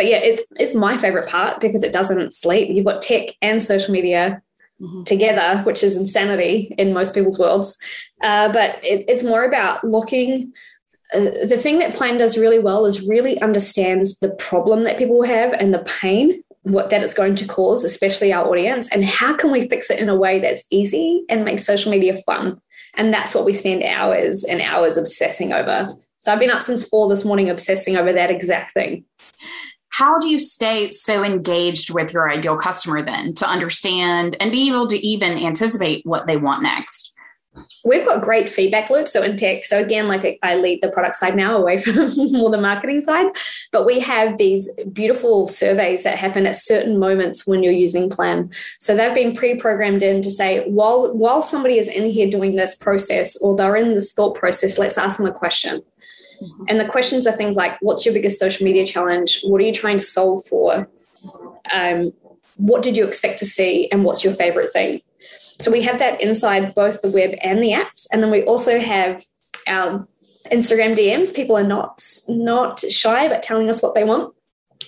but 0.00 0.08
yeah, 0.08 0.16
it's 0.16 0.42
it's 0.58 0.74
my 0.74 0.96
favorite 0.96 1.28
part 1.28 1.60
because 1.60 1.82
it 1.82 1.92
doesn't 1.92 2.32
sleep. 2.32 2.70
You've 2.70 2.86
got 2.86 3.02
tech 3.02 3.28
and 3.42 3.62
social 3.62 3.92
media 3.92 4.40
mm-hmm. 4.80 5.02
together, 5.02 5.60
which 5.64 5.84
is 5.84 5.94
insanity 5.94 6.74
in 6.78 6.94
most 6.94 7.12
people's 7.12 7.38
worlds. 7.38 7.78
Uh, 8.22 8.50
but 8.50 8.82
it, 8.82 9.04
it's 9.08 9.22
more 9.22 9.44
about 9.44 9.84
looking. 9.84 10.54
Uh, 11.14 11.44
the 11.46 11.58
thing 11.58 11.80
that 11.80 11.92
Plan 11.92 12.16
does 12.16 12.38
really 12.38 12.58
well 12.58 12.86
is 12.86 13.06
really 13.06 13.38
understands 13.42 14.18
the 14.20 14.30
problem 14.30 14.84
that 14.84 14.96
people 14.96 15.22
have 15.22 15.52
and 15.52 15.74
the 15.74 15.80
pain 16.00 16.42
what 16.62 16.88
that 16.88 17.02
it's 17.02 17.12
going 17.12 17.34
to 17.34 17.46
cause, 17.46 17.84
especially 17.84 18.32
our 18.32 18.48
audience, 18.48 18.88
and 18.88 19.04
how 19.04 19.36
can 19.36 19.50
we 19.50 19.68
fix 19.68 19.90
it 19.90 20.00
in 20.00 20.08
a 20.08 20.16
way 20.16 20.38
that's 20.38 20.66
easy 20.70 21.26
and 21.28 21.44
make 21.44 21.60
social 21.60 21.90
media 21.90 22.14
fun. 22.24 22.58
And 22.94 23.12
that's 23.12 23.34
what 23.34 23.44
we 23.44 23.52
spend 23.52 23.82
hours 23.82 24.44
and 24.44 24.62
hours 24.62 24.96
obsessing 24.96 25.52
over. 25.52 25.90
So 26.16 26.32
I've 26.32 26.40
been 26.40 26.50
up 26.50 26.62
since 26.62 26.88
four 26.88 27.06
this 27.08 27.24
morning 27.24 27.50
obsessing 27.50 27.98
over 27.98 28.14
that 28.14 28.30
exact 28.30 28.72
thing. 28.72 29.04
How 29.90 30.18
do 30.18 30.28
you 30.28 30.38
stay 30.38 30.90
so 30.90 31.24
engaged 31.24 31.92
with 31.92 32.12
your 32.12 32.30
ideal 32.30 32.56
customer 32.56 33.02
then 33.04 33.34
to 33.34 33.48
understand 33.48 34.36
and 34.40 34.50
be 34.50 34.68
able 34.68 34.86
to 34.86 35.06
even 35.06 35.36
anticipate 35.36 36.06
what 36.06 36.26
they 36.26 36.36
want 36.36 36.62
next? 36.62 37.10
We've 37.84 38.06
got 38.06 38.22
great 38.22 38.48
feedback 38.48 38.90
loops. 38.90 39.12
So 39.12 39.22
in 39.22 39.36
tech, 39.36 39.64
so 39.64 39.78
again, 39.78 40.06
like 40.06 40.38
I 40.42 40.54
lead 40.54 40.80
the 40.82 40.90
product 40.90 41.16
side 41.16 41.34
now 41.34 41.56
away 41.56 41.78
from 41.82 41.96
more 42.32 42.50
the 42.50 42.60
marketing 42.60 43.00
side, 43.00 43.26
but 43.72 43.84
we 43.84 43.98
have 44.00 44.38
these 44.38 44.70
beautiful 44.92 45.48
surveys 45.48 46.04
that 46.04 46.16
happen 46.16 46.46
at 46.46 46.56
certain 46.56 46.98
moments 46.98 47.46
when 47.46 47.62
you're 47.62 47.72
using 47.72 48.08
Plan. 48.08 48.50
So 48.78 48.96
they've 48.96 49.14
been 49.14 49.34
pre-programmed 49.34 50.02
in 50.02 50.22
to 50.22 50.30
say, 50.30 50.64
while 50.68 51.12
while 51.14 51.42
somebody 51.42 51.78
is 51.78 51.88
in 51.88 52.08
here 52.10 52.30
doing 52.30 52.54
this 52.54 52.76
process 52.76 53.36
or 53.42 53.56
they're 53.56 53.76
in 53.76 53.94
this 53.94 54.12
thought 54.12 54.36
process, 54.36 54.78
let's 54.78 54.98
ask 54.98 55.16
them 55.16 55.26
a 55.26 55.32
question. 55.32 55.82
Mm-hmm. 56.42 56.64
And 56.68 56.80
the 56.80 56.88
questions 56.88 57.26
are 57.26 57.32
things 57.32 57.56
like, 57.56 57.76
what's 57.80 58.04
your 58.04 58.14
biggest 58.14 58.38
social 58.38 58.64
media 58.64 58.86
challenge? 58.86 59.40
What 59.42 59.60
are 59.60 59.64
you 59.64 59.72
trying 59.72 59.98
to 59.98 60.04
solve 60.04 60.44
for? 60.44 60.88
Um, 61.72 62.12
what 62.56 62.82
did 62.82 62.96
you 62.96 63.06
expect 63.06 63.38
to 63.40 63.46
see? 63.46 63.90
And 63.90 64.04
what's 64.04 64.24
your 64.24 64.34
favorite 64.34 64.72
thing? 64.72 65.00
So 65.58 65.70
we 65.70 65.82
have 65.82 65.98
that 65.98 66.20
inside 66.20 66.74
both 66.74 67.02
the 67.02 67.10
web 67.10 67.34
and 67.42 67.62
the 67.62 67.72
apps. 67.72 68.06
And 68.12 68.22
then 68.22 68.30
we 68.30 68.42
also 68.44 68.80
have 68.80 69.22
our 69.66 70.06
Instagram 70.50 70.96
DMs. 70.96 71.34
People 71.34 71.56
are 71.56 71.64
not 71.64 72.02
not 72.28 72.80
shy 72.80 73.24
about 73.24 73.42
telling 73.42 73.68
us 73.68 73.82
what 73.82 73.94
they 73.94 74.04
want. 74.04 74.34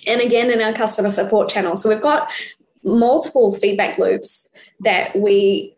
And 0.07 0.19
again, 0.19 0.49
in 0.49 0.61
our 0.61 0.73
customer 0.73 1.09
support 1.09 1.47
channel. 1.49 1.77
So 1.77 1.89
we've 1.89 2.01
got 2.01 2.31
multiple 2.83 3.51
feedback 3.51 3.97
loops 3.97 4.53
that 4.81 5.15
we 5.15 5.75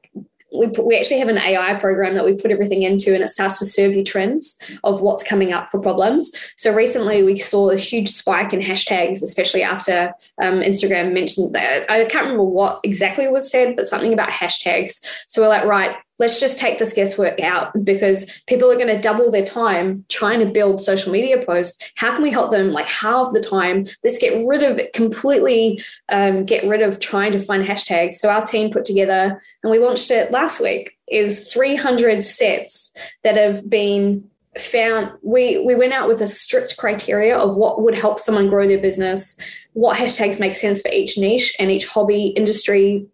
we, 0.58 0.68
put, 0.68 0.86
we 0.86 0.98
actually 0.98 1.20
have 1.20 1.28
an 1.28 1.38
AI 1.38 1.74
program 1.76 2.15
that 2.15 2.26
we 2.26 2.34
put 2.36 2.52
everything 2.52 2.84
into, 2.84 3.13
and 3.13 3.24
it 3.24 3.30
starts 3.30 3.60
to 3.60 3.65
serve 3.65 3.96
you 3.96 4.04
trends 4.04 4.60
of 4.84 5.02
what's 5.02 5.24
coming 5.24 5.54
up 5.54 5.70
for 5.70 5.80
problems. 5.80 6.32
So 6.56 6.74
recently, 6.74 7.24
we 7.24 7.38
saw 7.38 7.70
a 7.70 7.78
huge 7.78 8.10
spike 8.10 8.54
in 8.54 8.60
hashtags, 8.60 9.22
especially 9.24 9.63
after 9.63 10.13
um, 10.41 10.62
Instagram 10.62 11.13
mentioned 11.13 11.54
that. 11.54 11.86
I 11.89 12.06
can't 12.06 12.24
remember 12.24 12.44
what 12.44 12.80
exactly 12.84 13.28
was 13.28 13.50
said, 13.50 13.76
but 13.76 13.88
something 13.88 14.13
about 14.13 14.30
hashtags. 14.30 15.26
So 15.28 15.41
we're 15.41 15.50
like, 15.50 15.65
right, 15.65 15.96
let's 16.19 16.39
just 16.39 16.58
take 16.58 16.80
this 16.80 16.93
guesswork 16.93 17.39
out 17.41 17.71
because 17.84 18.41
people 18.47 18.71
are 18.71 18.75
going 18.75 18.88
to 18.88 18.99
double 18.99 19.32
their 19.32 19.45
time 19.45 20.06
trying 20.10 20.39
to 20.39 20.45
build 20.45 20.80
social 20.80 21.12
media 21.12 21.43
posts. 21.43 21.91
How 21.95 22.13
can 22.13 22.23
we 22.23 22.32
help 22.32 22.51
them 22.51 22.71
like 22.71 22.88
half 22.88 23.34
the 23.34 23.41
time? 23.41 23.86
Let's 24.04 24.17
get 24.17 24.45
rid 24.45 24.63
of 24.63 24.80
completely, 24.93 25.84
um, 26.10 26.45
get 26.45 26.65
rid 26.65 26.82
of 26.82 26.99
trying 26.99 27.32
to 27.34 27.39
find 27.39 27.65
hashtags. 27.65 28.15
So 28.15 28.30
our 28.30 28.43
team 28.43 28.71
put 28.71 28.86
together, 28.86 29.41
and 29.63 29.71
we 29.71 29.80
launched 29.80 30.12
it 30.12 30.32
last 30.32 30.62
week, 30.62 30.97
is 31.08 31.51
300 31.51 32.23
sets 32.23 32.95
that 33.23 33.38
have 33.38 33.69
been 33.69 34.30
found 34.58 35.12
we 35.21 35.60
we 35.65 35.75
went 35.75 35.91
out 35.91 36.08
with 36.08 36.21
a 36.21 36.28
strict 36.28 36.78
criteria 36.78 37.38
of 37.38 37.58
what 37.58 37.82
would 37.82 37.93
help 37.93 38.19
someone 38.19 38.47
grow 38.47 38.65
their 38.65 38.80
business 38.80 39.38
what 39.73 39.97
hashtags 39.97 40.39
make 40.39 40.56
sense 40.56 40.82
for 40.82 40.89
each 40.93 41.17
niche 41.17 41.54
and 41.60 41.69
each 41.69 41.86
hobby 41.86 42.28
industry 42.28 43.06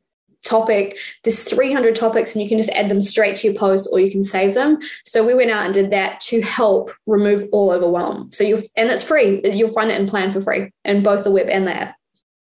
topic. 0.43 0.97
There's 1.23 1.43
300 1.43 1.95
topics 1.95 2.35
and 2.35 2.43
you 2.43 2.49
can 2.49 2.57
just 2.57 2.71
add 2.71 2.89
them 2.89 3.01
straight 3.01 3.35
to 3.37 3.47
your 3.47 3.59
post 3.59 3.89
or 3.91 3.99
you 3.99 4.11
can 4.11 4.23
save 4.23 4.53
them. 4.53 4.79
So 5.05 5.25
we 5.25 5.33
went 5.33 5.51
out 5.51 5.65
and 5.65 5.73
did 5.73 5.91
that 5.91 6.19
to 6.21 6.41
help 6.41 6.91
remove 7.05 7.43
all 7.51 7.71
overwhelm. 7.71 8.31
So 8.31 8.43
you 8.43 8.61
and 8.75 8.89
it's 8.89 9.03
free. 9.03 9.41
You'll 9.43 9.73
find 9.73 9.91
it 9.91 9.99
in 9.99 10.07
Plann 10.07 10.31
for 10.31 10.41
free 10.41 10.71
in 10.85 11.03
both 11.03 11.23
the 11.23 11.31
web 11.31 11.47
and 11.49 11.67
the 11.67 11.75
app. 11.75 11.95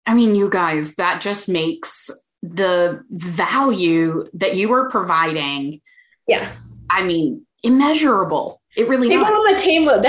I 0.05 0.13
mean, 0.13 0.35
you 0.35 0.49
guys, 0.49 0.95
that 0.95 1.21
just 1.21 1.47
makes 1.47 2.09
the 2.41 3.03
value 3.09 4.25
that 4.33 4.55
you 4.55 4.73
are 4.73 4.89
providing. 4.89 5.81
Yeah. 6.27 6.51
I 6.89 7.03
mean, 7.03 7.45
immeasurable. 7.63 8.60
It 8.77 8.87
really 8.87 9.09
people 9.09 9.25
does. 9.25 9.33
on 9.33 9.51
my 9.51 9.57
team 9.57 9.85
were 9.85 10.01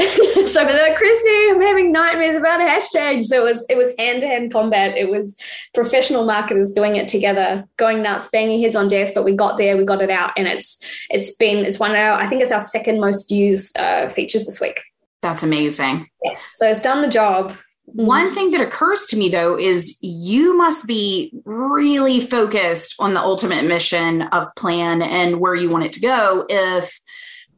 so 0.47 0.65
they're 0.65 0.89
like, 0.89 0.97
Christy, 0.97 1.51
I'm 1.51 1.61
having 1.61 1.91
nightmares 1.91 2.37
about 2.37 2.61
hashtags. 2.61 3.25
So 3.25 3.45
it 3.45 3.53
was 3.53 3.67
it 3.69 3.77
was 3.77 3.93
hand 3.99 4.21
to 4.21 4.29
hand 4.29 4.53
combat. 4.53 4.97
It 4.97 5.11
was 5.11 5.37
professional 5.75 6.25
marketers 6.25 6.71
doing 6.71 6.95
it 6.95 7.09
together, 7.09 7.65
going 7.77 8.03
nuts, 8.03 8.29
banging 8.29 8.63
heads 8.63 8.77
on 8.77 8.87
desk. 8.87 9.15
But 9.15 9.25
we 9.25 9.35
got 9.35 9.59
there, 9.59 9.77
we 9.77 9.85
got 9.85 10.01
it 10.01 10.11
out, 10.11 10.33
and 10.37 10.47
it's 10.47 10.81
it's 11.11 11.35
been 11.35 11.65
it's 11.65 11.81
one 11.81 11.91
of 11.91 11.97
our 11.97 12.13
I 12.13 12.27
think 12.27 12.41
it's 12.41 12.53
our 12.53 12.61
second 12.61 13.01
most 13.01 13.33
used 13.33 13.77
uh, 13.79 14.09
features 14.09 14.47
this 14.47 14.61
week. 14.61 14.81
That's 15.23 15.43
amazing. 15.43 16.09
Yeah. 16.23 16.37
So 16.55 16.69
it's 16.69 16.81
done 16.81 17.03
the 17.03 17.09
job. 17.09 17.57
One 17.87 18.31
thing 18.31 18.53
that 18.53 18.61
occurs 18.61 19.07
to 19.07 19.17
me 19.17 19.29
though 19.29 19.59
is 19.59 19.99
you 20.01 20.57
must 20.57 20.87
be 20.87 21.33
really 21.45 22.21
focused 22.21 22.95
on 23.01 23.13
the 23.13 23.21
ultimate 23.21 23.65
mission 23.65 24.23
of 24.23 24.47
Plann 24.57 25.03
and 25.03 25.41
where 25.41 25.55
you 25.55 25.69
want 25.69 25.85
it 25.85 25.93
to 25.95 26.01
go 26.01 26.47
if 26.49 26.99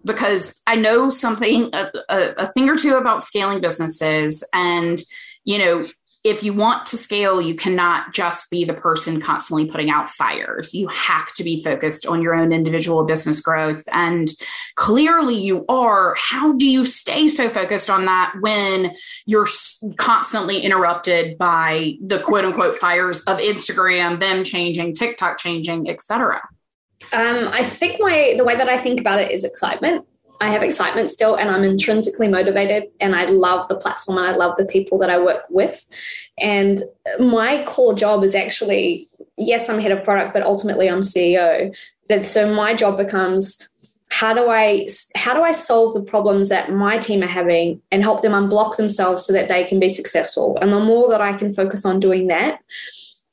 because 0.04 0.60
I 0.66 0.76
know 0.76 1.10
something, 1.10 1.70
a, 1.72 1.90
a, 2.08 2.34
a 2.38 2.46
thing 2.48 2.68
or 2.68 2.76
two 2.76 2.96
about 2.96 3.22
scaling 3.22 3.60
businesses. 3.60 4.46
And, 4.52 5.00
you 5.44 5.58
know, 5.58 5.82
if 6.24 6.42
you 6.42 6.54
want 6.54 6.86
to 6.86 6.96
scale, 6.96 7.38
you 7.38 7.54
cannot 7.54 8.14
just 8.14 8.50
be 8.50 8.64
the 8.64 8.72
person 8.72 9.20
constantly 9.20 9.66
putting 9.66 9.90
out 9.90 10.08
fires. 10.08 10.72
You 10.72 10.88
have 10.88 11.30
to 11.34 11.44
be 11.44 11.62
focused 11.62 12.06
on 12.06 12.22
your 12.22 12.34
own 12.34 12.50
individual 12.50 13.04
business 13.04 13.42
growth. 13.42 13.84
And 13.92 14.30
clearly 14.74 15.34
you 15.34 15.66
are. 15.68 16.14
How 16.16 16.54
do 16.54 16.66
you 16.66 16.86
stay 16.86 17.28
so 17.28 17.50
focused 17.50 17.90
on 17.90 18.06
that 18.06 18.34
when 18.40 18.94
you're 19.26 19.48
constantly 19.98 20.60
interrupted 20.60 21.36
by 21.36 21.96
the 22.02 22.18
quote 22.20 22.46
unquote 22.46 22.74
fires 22.74 23.20
of 23.24 23.38
Instagram, 23.38 24.18
them 24.18 24.44
changing, 24.44 24.94
TikTok 24.94 25.38
changing, 25.38 25.90
etc.? 25.90 26.40
Um, 27.12 27.48
I 27.52 27.62
think 27.62 27.96
my 28.00 28.34
the 28.36 28.44
way 28.44 28.56
that 28.56 28.68
I 28.68 28.78
think 28.78 29.00
about 29.00 29.20
it 29.20 29.30
is 29.30 29.44
excitement. 29.44 30.06
I 30.40 30.48
have 30.48 30.62
excitement 30.62 31.10
still, 31.10 31.36
and 31.36 31.48
I'm 31.48 31.64
intrinsically 31.64 32.28
motivated, 32.28 32.84
and 33.00 33.14
I 33.14 33.26
love 33.26 33.68
the 33.68 33.76
platform, 33.76 34.18
and 34.18 34.26
I 34.26 34.32
love 34.32 34.56
the 34.56 34.64
people 34.64 34.98
that 34.98 35.10
I 35.10 35.18
work 35.18 35.44
with. 35.48 35.86
And 36.38 36.82
my 37.18 37.64
core 37.66 37.94
job 37.94 38.24
is 38.24 38.34
actually, 38.34 39.06
yes, 39.36 39.68
I'm 39.68 39.78
head 39.78 39.92
of 39.92 40.02
product, 40.02 40.32
but 40.34 40.42
ultimately 40.42 40.90
I'm 40.90 41.00
CEO. 41.00 41.74
That 42.08 42.26
so 42.26 42.52
my 42.52 42.74
job 42.74 42.98
becomes 42.98 43.68
how 44.10 44.34
do 44.34 44.48
I 44.50 44.86
how 45.16 45.34
do 45.34 45.42
I 45.42 45.52
solve 45.52 45.94
the 45.94 46.02
problems 46.02 46.48
that 46.48 46.70
my 46.70 46.98
team 46.98 47.22
are 47.22 47.28
having 47.28 47.80
and 47.90 48.02
help 48.02 48.20
them 48.22 48.32
unblock 48.32 48.76
themselves 48.76 49.24
so 49.24 49.32
that 49.32 49.48
they 49.48 49.64
can 49.64 49.80
be 49.80 49.88
successful. 49.88 50.58
And 50.60 50.72
the 50.72 50.80
more 50.80 51.08
that 51.08 51.20
I 51.20 51.32
can 51.32 51.52
focus 51.52 51.84
on 51.84 51.98
doing 52.00 52.26
that, 52.28 52.60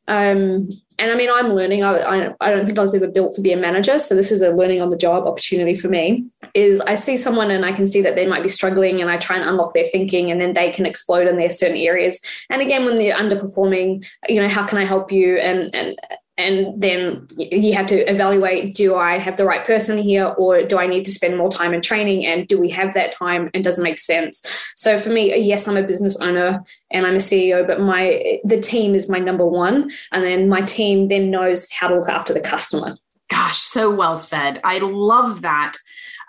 um, 0.07 0.69
and 1.01 1.09
I 1.09 1.15
mean, 1.15 1.29
I'm 1.31 1.53
learning. 1.53 1.83
I, 1.83 1.97
I, 1.97 2.33
I, 2.41 2.51
don't 2.51 2.65
think 2.65 2.77
I 2.77 2.81
was 2.81 2.93
ever 2.93 3.07
built 3.07 3.33
to 3.33 3.41
be 3.41 3.51
a 3.51 3.57
manager. 3.57 3.97
So 3.97 4.13
this 4.13 4.31
is 4.31 4.41
a 4.43 4.51
learning 4.51 4.81
on 4.81 4.91
the 4.91 4.97
job 4.97 5.25
opportunity 5.25 5.73
for 5.73 5.89
me. 5.89 6.29
Is 6.53 6.79
I 6.81 6.93
see 6.95 7.17
someone 7.17 7.49
and 7.49 7.65
I 7.65 7.71
can 7.71 7.87
see 7.87 8.01
that 8.01 8.15
they 8.15 8.27
might 8.27 8.43
be 8.43 8.49
struggling, 8.49 9.01
and 9.01 9.09
I 9.09 9.17
try 9.17 9.37
and 9.37 9.47
unlock 9.47 9.73
their 9.73 9.85
thinking, 9.85 10.29
and 10.29 10.39
then 10.39 10.53
they 10.53 10.69
can 10.69 10.85
explode 10.85 11.27
in 11.27 11.37
their 11.37 11.51
certain 11.51 11.77
areas. 11.77 12.21
And 12.49 12.61
again, 12.61 12.85
when 12.85 12.97
they're 12.97 13.17
underperforming, 13.17 14.05
you 14.27 14.41
know, 14.41 14.47
how 14.47 14.65
can 14.65 14.77
I 14.77 14.85
help 14.85 15.11
you? 15.11 15.37
And 15.37 15.73
and 15.73 15.97
and 16.41 16.81
then 16.81 17.27
you 17.37 17.73
have 17.73 17.87
to 17.87 17.97
evaluate 18.09 18.73
do 18.73 18.95
i 18.95 19.17
have 19.17 19.37
the 19.37 19.45
right 19.45 19.65
person 19.65 19.97
here 19.97 20.27
or 20.37 20.63
do 20.63 20.77
i 20.77 20.87
need 20.87 21.05
to 21.05 21.11
spend 21.11 21.37
more 21.37 21.49
time 21.49 21.73
in 21.73 21.81
training 21.81 22.25
and 22.25 22.47
do 22.47 22.59
we 22.59 22.69
have 22.69 22.93
that 22.93 23.11
time 23.11 23.49
and 23.53 23.63
does 23.63 23.79
it 23.79 23.83
make 23.83 23.99
sense? 23.99 24.45
So 24.75 24.99
for 24.99 25.09
me 25.09 25.35
yes 25.37 25.67
i'm 25.67 25.77
a 25.77 25.83
business 25.83 26.17
owner 26.17 26.63
and 26.91 27.05
i'm 27.05 27.15
a 27.15 27.17
ceo 27.17 27.65
but 27.65 27.79
my 27.79 28.39
the 28.43 28.59
team 28.59 28.95
is 28.95 29.09
my 29.09 29.19
number 29.19 29.45
one 29.45 29.91
and 30.11 30.23
then 30.25 30.49
my 30.49 30.61
team 30.61 31.07
then 31.07 31.31
knows 31.31 31.69
how 31.71 31.87
to 31.87 31.95
look 31.95 32.09
after 32.09 32.33
the 32.33 32.41
customer. 32.41 32.97
Gosh 33.29 33.57
so 33.57 33.93
well 33.93 34.17
said. 34.17 34.59
I 34.63 34.79
love 34.79 35.41
that. 35.41 35.73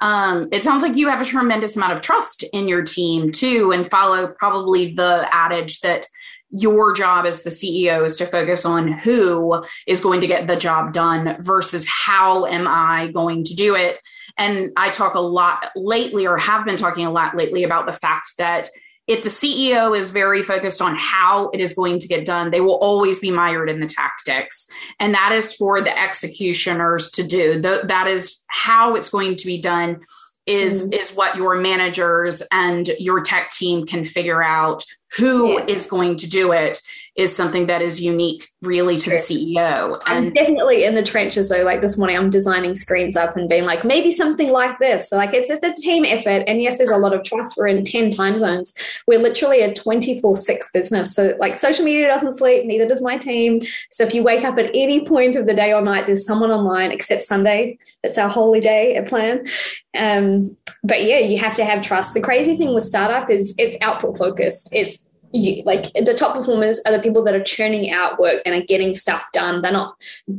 Um, 0.01 0.49
it 0.53 0.65
sounds 0.65 0.83
like 0.83 0.97
you 0.97 1.09
have 1.09 1.21
a 1.21 1.25
tremendous 1.25 1.77
amount 1.77 1.93
of 1.93 2.01
trust 2.01 2.45
in 2.53 2.67
your 2.69 2.83
team 2.83 3.31
too 3.31 3.73
and 3.73 3.89
follow 3.89 4.33
probably 4.39 4.93
the 4.95 5.29
adage 5.33 5.81
that 5.81 6.07
your 6.53 6.95
job 6.95 7.25
as 7.25 7.43
the 7.43 7.51
CEO 7.51 8.05
is 8.05 8.17
to 8.19 8.27
focus 8.27 8.65
on 8.65 8.89
who 8.89 9.65
is 9.87 10.01
going 10.01 10.21
to 10.21 10.27
get 10.27 10.47
the 10.47 10.57
job 10.57 10.93
done 10.93 11.37
versus 11.41 11.89
how 11.89 12.45
am 12.47 12.69
I 12.69 13.09
going 13.09 13.43
to 13.45 13.55
do 13.55 13.75
it. 13.75 13.99
And 14.39 14.71
I 14.77 14.91
talk 14.91 15.15
a 15.15 15.21
lot 15.21 15.71
lately, 15.75 16.27
or 16.27 16.37
have 16.37 16.65
been 16.65 16.77
talking 16.77 17.07
a 17.07 17.11
lot 17.11 17.37
lately, 17.37 17.65
about 17.65 17.87
the 17.87 17.93
fact 17.93 18.35
that 18.39 18.69
if 19.09 19.23
the 19.25 19.29
CEO 19.29 19.99
is 19.99 20.13
very 20.13 20.43
focused 20.43 20.81
on 20.81 20.95
how 20.95 21.49
it 21.49 21.61
is 21.61 21.75
going 21.75 21.99
to 21.99 22.07
get 22.07 22.25
done, 22.25 22.51
they 22.51 22.61
will 22.61 22.77
always 22.77 23.19
be 23.19 23.33
mired 23.33 23.69
in 23.69 23.81
the 23.81 23.87
tactics. 23.87 24.69
And 25.01 25.13
that 25.15 25.33
is 25.33 25.55
for 25.55 25.81
the 25.81 25.99
executioners 25.99 27.11
to 27.13 27.25
do. 27.25 27.61
That 27.61 28.07
is 28.07 28.45
how 28.47 28.95
it's 28.95 29.11
going 29.11 29.37
to 29.37 29.47
be 29.47 29.61
done 29.61 30.03
is 30.47 30.85
mm-hmm. 30.85 30.93
is 30.95 31.13
what 31.13 31.37
your 31.37 31.57
managers 31.57 32.43
and 32.51 32.89
your 32.99 33.21
tech 33.21 33.51
team 33.51 33.87
can 33.87 34.05
figure 34.05 34.43
out 34.43 34.83
who 35.17 35.53
yeah. 35.53 35.65
is 35.67 35.87
going 35.87 36.17
to 36.17 36.29
do 36.29 36.53
it 36.53 36.81
is 37.15 37.35
something 37.35 37.67
that 37.67 37.83
is 37.83 38.01
unique 38.01 38.49
really 38.63 38.97
to 38.97 39.11
the 39.11 39.17
CEO. 39.17 40.01
And 40.07 40.27
I'm 40.27 40.33
definitely 40.33 40.85
in 40.85 40.95
the 40.95 41.03
trenches 41.03 41.51
though. 41.51 41.63
Like 41.63 41.83
this 41.83 41.99
morning, 41.99 42.17
I'm 42.17 42.31
designing 42.31 42.75
screens 42.75 43.17
up 43.17 43.37
and 43.37 43.49
being 43.49 43.65
like, 43.65 43.85
maybe 43.85 44.11
something 44.11 44.51
like 44.51 44.79
this. 44.79 45.11
So 45.11 45.17
like 45.17 45.35
it's 45.35 45.51
it's 45.51 45.63
a 45.63 45.75
team 45.83 46.07
effort. 46.07 46.45
And 46.47 46.63
yes, 46.63 46.79
there's 46.79 46.91
a 46.91 46.97
lot 46.97 47.13
of 47.13 47.23
trust. 47.23 47.57
We're 47.59 47.67
in 47.67 47.85
10 47.85 48.11
time 48.13 48.39
zones. 48.39 48.75
We're 49.07 49.19
literally 49.19 49.61
a 49.61 49.73
24-6 49.73 50.73
business. 50.73 51.15
So 51.15 51.35
like 51.39 51.59
social 51.59 51.85
media 51.85 52.07
doesn't 52.07 52.33
sleep, 52.33 52.65
neither 52.65 52.87
does 52.87 53.03
my 53.03 53.19
team. 53.19 53.61
So 53.91 54.05
if 54.05 54.15
you 54.15 54.23
wake 54.23 54.45
up 54.45 54.59
at 54.59 54.71
any 54.75 55.07
point 55.07 55.37
of 55.37 55.47
the 55.47 55.55
day 55.55 55.75
or 55.75 55.83
night, 55.83 56.07
there's 56.07 56.25
someone 56.25 56.51
online, 56.51 56.93
except 56.93 57.23
Sunday. 57.23 57.79
That's 58.03 58.17
our 58.17 58.31
holy 58.31 58.61
day 58.61 58.97
at 58.97 59.07
Plann. 59.07 59.49
Um, 59.95 60.57
but 60.83 61.05
yeah, 61.05 61.19
you 61.19 61.39
have 61.39 61.55
to 61.57 61.65
have 61.65 61.83
trust. 61.83 62.15
The 62.15 62.21
crazy 62.21 62.57
thing 62.57 62.75
with 62.75 62.85
startup 62.85 63.31
is 63.31 63.55
it's 63.59 63.77
output 63.83 64.17
focused. 64.17 64.71
It's 64.73 65.05
you, 65.33 65.63
like 65.65 65.93
the 65.95 66.15
top 66.15 66.35
performers 66.35 66.81
are 66.87 66.93
the 66.93 66.99
people 66.99 67.23
that 67.25 67.35
are 67.35 67.43
churning 67.43 67.91
out 67.91 68.19
work 68.19 68.43
and 68.45 68.55
are 68.55 68.65
getting 68.67 68.95
stuff 68.95 69.27
done. 69.33 69.63
They're 69.63 69.73
not 69.73 69.97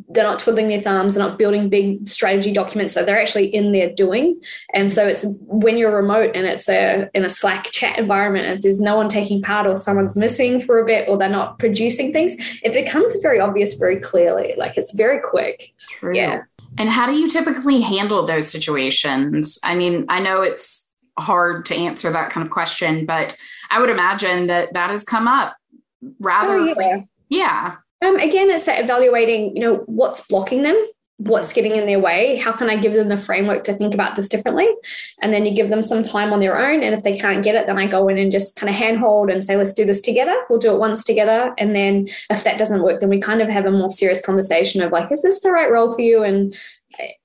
they're 0.09 0.23
not 0.23 0.39
twiddling 0.39 0.67
their 0.67 0.81
thumbs. 0.81 1.15
They're 1.15 1.27
not 1.27 1.37
building 1.37 1.69
big 1.69 2.07
strategy 2.07 2.51
documents. 2.51 2.93
That 2.93 3.05
they're 3.05 3.19
actually 3.19 3.47
in 3.47 3.71
there 3.71 3.93
doing. 3.93 4.39
And 4.73 4.91
so 4.91 5.07
it's 5.07 5.25
when 5.41 5.77
you're 5.77 5.95
remote 5.95 6.31
and 6.35 6.45
it's 6.45 6.69
a 6.69 7.09
in 7.13 7.25
a 7.25 7.29
Slack 7.29 7.65
chat 7.71 7.97
environment 7.97 8.45
and 8.45 8.63
there's 8.63 8.79
no 8.79 8.95
one 8.95 9.09
taking 9.09 9.41
part 9.41 9.67
or 9.67 9.75
someone's 9.75 10.15
missing 10.15 10.59
for 10.59 10.79
a 10.79 10.85
bit 10.85 11.07
or 11.09 11.17
they're 11.17 11.29
not 11.29 11.59
producing 11.59 12.13
things, 12.13 12.35
it 12.63 12.73
becomes 12.73 13.15
very 13.21 13.39
obvious 13.39 13.73
very 13.75 13.99
clearly. 13.99 14.53
Like 14.57 14.77
it's 14.77 14.93
very 14.93 15.19
quick. 15.21 15.73
True. 15.89 16.15
Yeah. 16.15 16.43
And 16.77 16.89
how 16.89 17.05
do 17.05 17.13
you 17.13 17.29
typically 17.29 17.81
handle 17.81 18.25
those 18.25 18.49
situations? 18.49 19.59
I 19.63 19.75
mean, 19.75 20.05
I 20.09 20.19
know 20.19 20.41
it's 20.41 20.82
hard 21.19 21.65
to 21.65 21.75
answer 21.75 22.11
that 22.11 22.29
kind 22.29 22.45
of 22.45 22.51
question, 22.51 23.05
but 23.05 23.37
I 23.69 23.79
would 23.79 23.89
imagine 23.89 24.47
that 24.47 24.73
that 24.73 24.89
has 24.89 25.03
come 25.03 25.27
up 25.27 25.55
rather. 26.19 26.57
Oh, 26.57 26.75
yeah. 26.79 27.03
yeah. 27.29 27.75
Um, 28.03 28.17
again, 28.17 28.49
it's 28.49 28.67
evaluating, 28.67 29.55
you 29.55 29.61
know, 29.61 29.77
what's 29.85 30.27
blocking 30.27 30.63
them, 30.63 30.75
what's 31.17 31.53
getting 31.53 31.75
in 31.75 31.85
their 31.85 31.99
way, 31.99 32.35
how 32.37 32.51
can 32.51 32.69
I 32.69 32.75
give 32.75 32.93
them 32.93 33.07
the 33.07 33.17
framework 33.17 33.63
to 33.65 33.73
think 33.73 33.93
about 33.93 34.15
this 34.15 34.27
differently? 34.27 34.67
And 35.21 35.31
then 35.31 35.45
you 35.45 35.53
give 35.53 35.69
them 35.69 35.83
some 35.83 36.03
time 36.03 36.33
on 36.33 36.39
their 36.39 36.57
own. 36.57 36.83
And 36.83 36.93
if 36.93 37.03
they 37.03 37.17
can't 37.17 37.43
get 37.43 37.55
it, 37.55 37.67
then 37.67 37.77
I 37.77 37.85
go 37.85 38.09
in 38.09 38.17
and 38.17 38.31
just 38.31 38.57
kind 38.57 38.69
of 38.69 38.75
handhold 38.75 39.29
and 39.29 39.43
say, 39.43 39.55
let's 39.55 39.73
do 39.73 39.85
this 39.85 40.01
together. 40.01 40.35
We'll 40.49 40.59
do 40.59 40.73
it 40.73 40.79
once 40.79 41.03
together. 41.03 41.53
And 41.57 41.75
then 41.75 42.07
if 42.29 42.43
that 42.43 42.57
doesn't 42.57 42.81
work, 42.81 42.99
then 42.99 43.09
we 43.09 43.19
kind 43.19 43.41
of 43.41 43.47
have 43.47 43.65
a 43.65 43.71
more 43.71 43.89
serious 43.89 44.19
conversation 44.19 44.81
of 44.81 44.91
like, 44.91 45.11
is 45.11 45.21
this 45.21 45.39
the 45.39 45.51
right 45.51 45.71
role 45.71 45.93
for 45.93 46.01
you? 46.01 46.23
And 46.23 46.53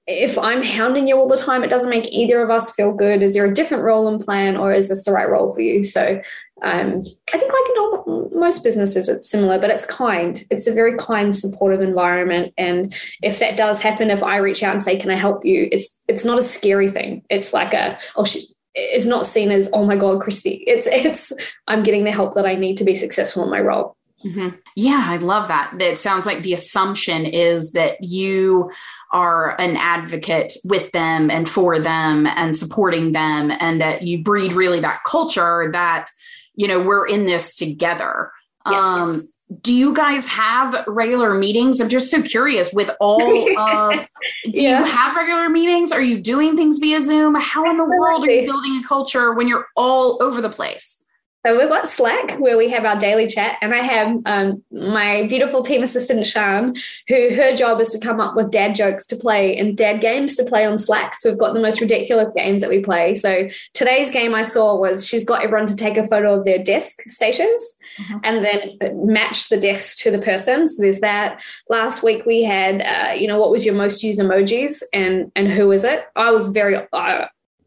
if 0.06 0.38
I'm 0.38 0.62
hounding 0.62 1.06
you 1.06 1.16
all 1.16 1.28
the 1.28 1.36
time, 1.36 1.62
it 1.62 1.70
doesn't 1.70 1.90
make 1.90 2.10
either 2.10 2.42
of 2.42 2.50
us 2.50 2.70
feel 2.70 2.92
good. 2.92 3.22
Is 3.22 3.34
there 3.34 3.44
a 3.44 3.52
different 3.52 3.84
role 3.84 4.08
and 4.08 4.20
Plann, 4.20 4.58
or 4.58 4.72
is 4.72 4.88
this 4.88 5.04
the 5.04 5.12
right 5.12 5.28
role 5.28 5.54
for 5.54 5.60
you? 5.60 5.84
So 5.84 6.20
um, 6.62 7.02
I 7.32 7.38
think, 7.38 7.52
like 7.52 8.06
in 8.06 8.38
most 8.38 8.64
businesses, 8.64 9.08
it's 9.08 9.30
similar, 9.30 9.58
but 9.58 9.70
it's 9.70 9.84
kind. 9.84 10.44
It's 10.50 10.66
a 10.66 10.72
very 10.72 10.96
kind, 10.96 11.36
supportive 11.36 11.82
environment. 11.82 12.54
And 12.56 12.94
if 13.22 13.38
that 13.40 13.56
does 13.56 13.82
happen, 13.82 14.10
if 14.10 14.22
I 14.22 14.38
reach 14.38 14.62
out 14.62 14.72
and 14.72 14.82
say, 14.82 14.96
"Can 14.96 15.10
I 15.10 15.16
help 15.16 15.44
you?" 15.44 15.68
It's 15.70 16.02
it's 16.08 16.24
not 16.24 16.38
a 16.38 16.42
scary 16.42 16.90
thing. 16.90 17.22
It's 17.28 17.52
like 17.52 17.74
a 17.74 17.98
oh. 18.16 18.26
it's 18.74 19.06
not 19.06 19.26
seen 19.26 19.50
as 19.50 19.68
oh 19.72 19.84
my 19.84 19.96
god, 19.96 20.20
Christy. 20.20 20.64
It's 20.66 20.86
it's 20.86 21.32
I'm 21.66 21.82
getting 21.82 22.04
the 22.04 22.12
help 22.12 22.34
that 22.34 22.46
I 22.46 22.54
need 22.54 22.78
to 22.78 22.84
be 22.84 22.94
successful 22.94 23.44
in 23.44 23.50
my 23.50 23.60
role. 23.60 23.96
Mm-hmm. 24.24 24.56
Yeah, 24.74 25.04
I 25.06 25.16
love 25.18 25.48
that. 25.48 25.80
It 25.80 25.98
sounds 25.98 26.26
like 26.26 26.42
the 26.42 26.54
assumption 26.54 27.24
is 27.24 27.72
that 27.72 27.98
you 28.00 28.70
are 29.12 29.58
an 29.60 29.76
advocate 29.76 30.54
with 30.64 30.92
them 30.92 31.30
and 31.30 31.48
for 31.48 31.78
them 31.78 32.26
and 32.26 32.56
supporting 32.56 33.12
them 33.12 33.50
and 33.58 33.80
that 33.80 34.02
you 34.02 34.22
breed 34.22 34.52
really 34.52 34.80
that 34.80 35.00
culture 35.06 35.70
that 35.72 36.08
you 36.54 36.68
know 36.68 36.80
we're 36.80 37.06
in 37.06 37.26
this 37.26 37.56
together. 37.56 38.32
Yes. 38.66 38.74
um 38.74 39.22
do 39.62 39.72
you 39.72 39.94
guys 39.94 40.26
have 40.26 40.84
regular 40.86 41.32
meetings? 41.32 41.80
I'm 41.80 41.88
just 41.88 42.10
so 42.10 42.20
curious 42.22 42.70
with 42.72 42.90
all 43.00 43.58
of 43.58 44.06
do 44.44 44.62
yeah. 44.62 44.80
you 44.80 44.84
have 44.84 45.16
regular 45.16 45.48
meetings? 45.48 45.90
Are 45.90 46.02
you 46.02 46.20
doing 46.20 46.54
things 46.54 46.78
via 46.78 47.00
zoom? 47.00 47.34
How 47.34 47.68
in 47.70 47.78
the 47.78 47.84
world 47.84 48.24
are 48.24 48.30
you 48.30 48.46
building 48.46 48.82
a 48.84 48.86
culture 48.86 49.32
when 49.32 49.48
you're 49.48 49.66
all 49.74 50.22
over 50.22 50.42
the 50.42 50.50
place 50.50 51.02
so 51.48 51.58
we've 51.58 51.70
got 51.70 51.88
Slack 51.88 52.38
where 52.38 52.58
we 52.58 52.68
have 52.68 52.84
our 52.84 52.98
daily 52.98 53.26
chat, 53.26 53.56
and 53.62 53.74
I 53.74 53.78
have 53.78 54.18
um, 54.26 54.62
my 54.70 55.26
beautiful 55.28 55.62
team 55.62 55.82
assistant 55.82 56.26
Shan, 56.26 56.74
who 57.08 57.34
her 57.34 57.56
job 57.56 57.80
is 57.80 57.88
to 57.88 57.98
come 57.98 58.20
up 58.20 58.36
with 58.36 58.50
dad 58.50 58.76
jokes 58.76 59.06
to 59.06 59.16
play 59.16 59.56
and 59.56 59.74
dad 59.74 60.02
games 60.02 60.36
to 60.36 60.44
play 60.44 60.66
on 60.66 60.78
Slack. 60.78 61.14
So 61.14 61.30
we've 61.30 61.38
got 61.38 61.54
the 61.54 61.60
most 61.60 61.80
ridiculous 61.80 62.30
games 62.36 62.60
that 62.60 62.68
we 62.68 62.80
play. 62.80 63.14
So 63.14 63.48
today's 63.72 64.10
game 64.10 64.34
I 64.34 64.42
saw 64.42 64.76
was 64.76 65.06
she's 65.06 65.24
got 65.24 65.42
everyone 65.42 65.66
to 65.68 65.76
take 65.76 65.96
a 65.96 66.04
photo 66.04 66.38
of 66.38 66.44
their 66.44 66.62
desk 66.62 67.00
stations 67.06 67.78
mm-hmm. 67.96 68.18
and 68.24 68.44
then 68.44 69.06
match 69.06 69.48
the 69.48 69.56
desk 69.56 69.98
to 70.00 70.10
the 70.10 70.18
person. 70.18 70.68
So 70.68 70.82
there's 70.82 71.00
that. 71.00 71.40
Last 71.70 72.02
week 72.02 72.26
we 72.26 72.42
had, 72.42 72.82
uh, 72.82 73.12
you 73.12 73.26
know, 73.26 73.38
what 73.38 73.50
was 73.50 73.64
your 73.64 73.74
most 73.74 74.02
used 74.02 74.20
emojis 74.20 74.82
and 74.92 75.32
and 75.34 75.48
who 75.48 75.72
is 75.72 75.84
it? 75.84 76.04
I 76.14 76.30
was 76.30 76.48
very. 76.48 76.76
Uh, 76.92 77.26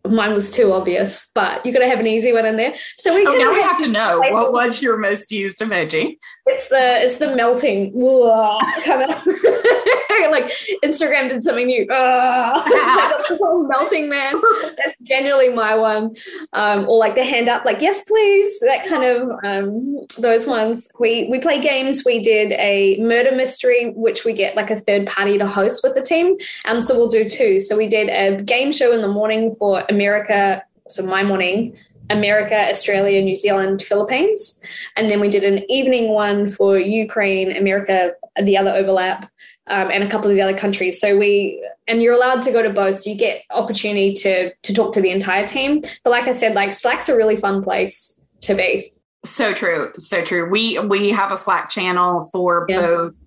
mine 0.09 0.33
was 0.33 0.51
too 0.51 0.73
obvious, 0.73 1.29
but 1.33 1.65
you 1.65 1.71
got 1.71 1.79
to 1.79 1.87
have 1.87 1.99
an 1.99 2.07
easy 2.07 2.33
one 2.33 2.45
in 2.45 2.57
there. 2.57 2.73
So 2.97 3.13
we 3.13 3.25
oh, 3.25 3.37
now 3.37 3.51
we 3.51 3.61
have 3.61 3.77
to 3.79 3.87
know 3.87 4.19
what 4.31 4.51
was 4.51 4.81
your 4.81 4.97
most 4.97 5.31
used 5.31 5.59
emoji. 5.59 6.17
It's 6.47 6.69
the 6.69 7.03
it's 7.03 7.17
the 7.17 7.35
melting 7.35 7.91
kind 8.83 9.11
of 9.11 9.25
like 10.31 10.45
Instagram 10.83 11.29
did 11.29 11.43
something 11.43 11.67
new. 11.67 11.85
it's 11.89 13.29
like 13.29 13.39
a 13.39 13.67
melting 13.67 14.09
man. 14.09 14.41
That's 14.77 14.95
generally 15.03 15.49
my 15.49 15.75
one. 15.75 16.15
Um, 16.53 16.87
or 16.89 16.97
like 16.97 17.15
the 17.15 17.23
hand 17.23 17.49
up, 17.49 17.65
like 17.65 17.81
yes 17.81 18.01
please. 18.03 18.59
That 18.61 18.87
kind 18.87 19.03
of 19.03 19.29
um, 19.43 19.99
those 20.17 20.47
ones. 20.47 20.89
We 20.99 21.27
we 21.29 21.39
play 21.39 21.61
games. 21.61 22.03
We 22.05 22.19
did 22.19 22.53
a 22.53 22.97
murder 22.99 23.35
mystery, 23.35 23.91
which 23.95 24.25
we 24.25 24.33
get 24.33 24.55
like 24.55 24.71
a 24.71 24.79
third 24.79 25.07
party 25.07 25.37
to 25.37 25.47
host 25.47 25.81
with 25.83 25.93
the 25.93 26.01
team, 26.01 26.37
and 26.65 26.83
so 26.83 26.95
we'll 26.95 27.09
do 27.09 27.27
two. 27.27 27.59
So 27.59 27.77
we 27.77 27.87
did 27.87 28.09
a 28.09 28.41
game 28.41 28.71
show 28.71 28.93
in 28.93 29.01
the 29.01 29.07
morning 29.07 29.51
for 29.51 29.83
America. 29.91 30.63
So 30.87 31.03
my 31.03 31.23
morning 31.23 31.77
America, 32.11 32.69
Australia, 32.69 33.21
New 33.21 33.35
Zealand, 33.35 33.81
Philippines. 33.81 34.61
And 34.95 35.09
then 35.09 35.19
we 35.19 35.29
did 35.29 35.43
an 35.43 35.69
evening 35.71 36.09
one 36.09 36.49
for 36.49 36.77
Ukraine, 36.77 37.55
America, 37.55 38.13
the 38.41 38.57
other 38.57 38.71
overlap, 38.71 39.31
um, 39.67 39.89
and 39.91 40.03
a 40.03 40.09
couple 40.09 40.29
of 40.29 40.35
the 40.35 40.41
other 40.41 40.57
countries. 40.57 40.99
So 40.99 41.17
we, 41.17 41.65
and 41.87 42.01
you're 42.01 42.13
allowed 42.13 42.41
to 42.43 42.51
go 42.51 42.61
to 42.61 42.69
both. 42.69 42.97
So 42.97 43.09
you 43.09 43.15
get 43.15 43.43
opportunity 43.51 44.13
to 44.13 44.51
to 44.53 44.73
talk 44.73 44.93
to 44.93 45.01
the 45.01 45.11
entire 45.11 45.47
team. 45.47 45.81
But 46.03 46.11
like 46.11 46.27
I 46.27 46.31
said, 46.31 46.55
like 46.55 46.73
Slack's 46.73 47.09
a 47.09 47.15
really 47.15 47.37
fun 47.37 47.63
place 47.63 48.19
to 48.41 48.53
be. 48.53 48.93
So 49.23 49.53
true, 49.53 49.91
so 49.99 50.23
true. 50.23 50.49
We 50.49 50.79
we 50.79 51.11
have 51.11 51.31
a 51.31 51.37
Slack 51.37 51.69
channel 51.69 52.27
for 52.31 52.65
yeah. 52.67 52.81
both 52.81 53.23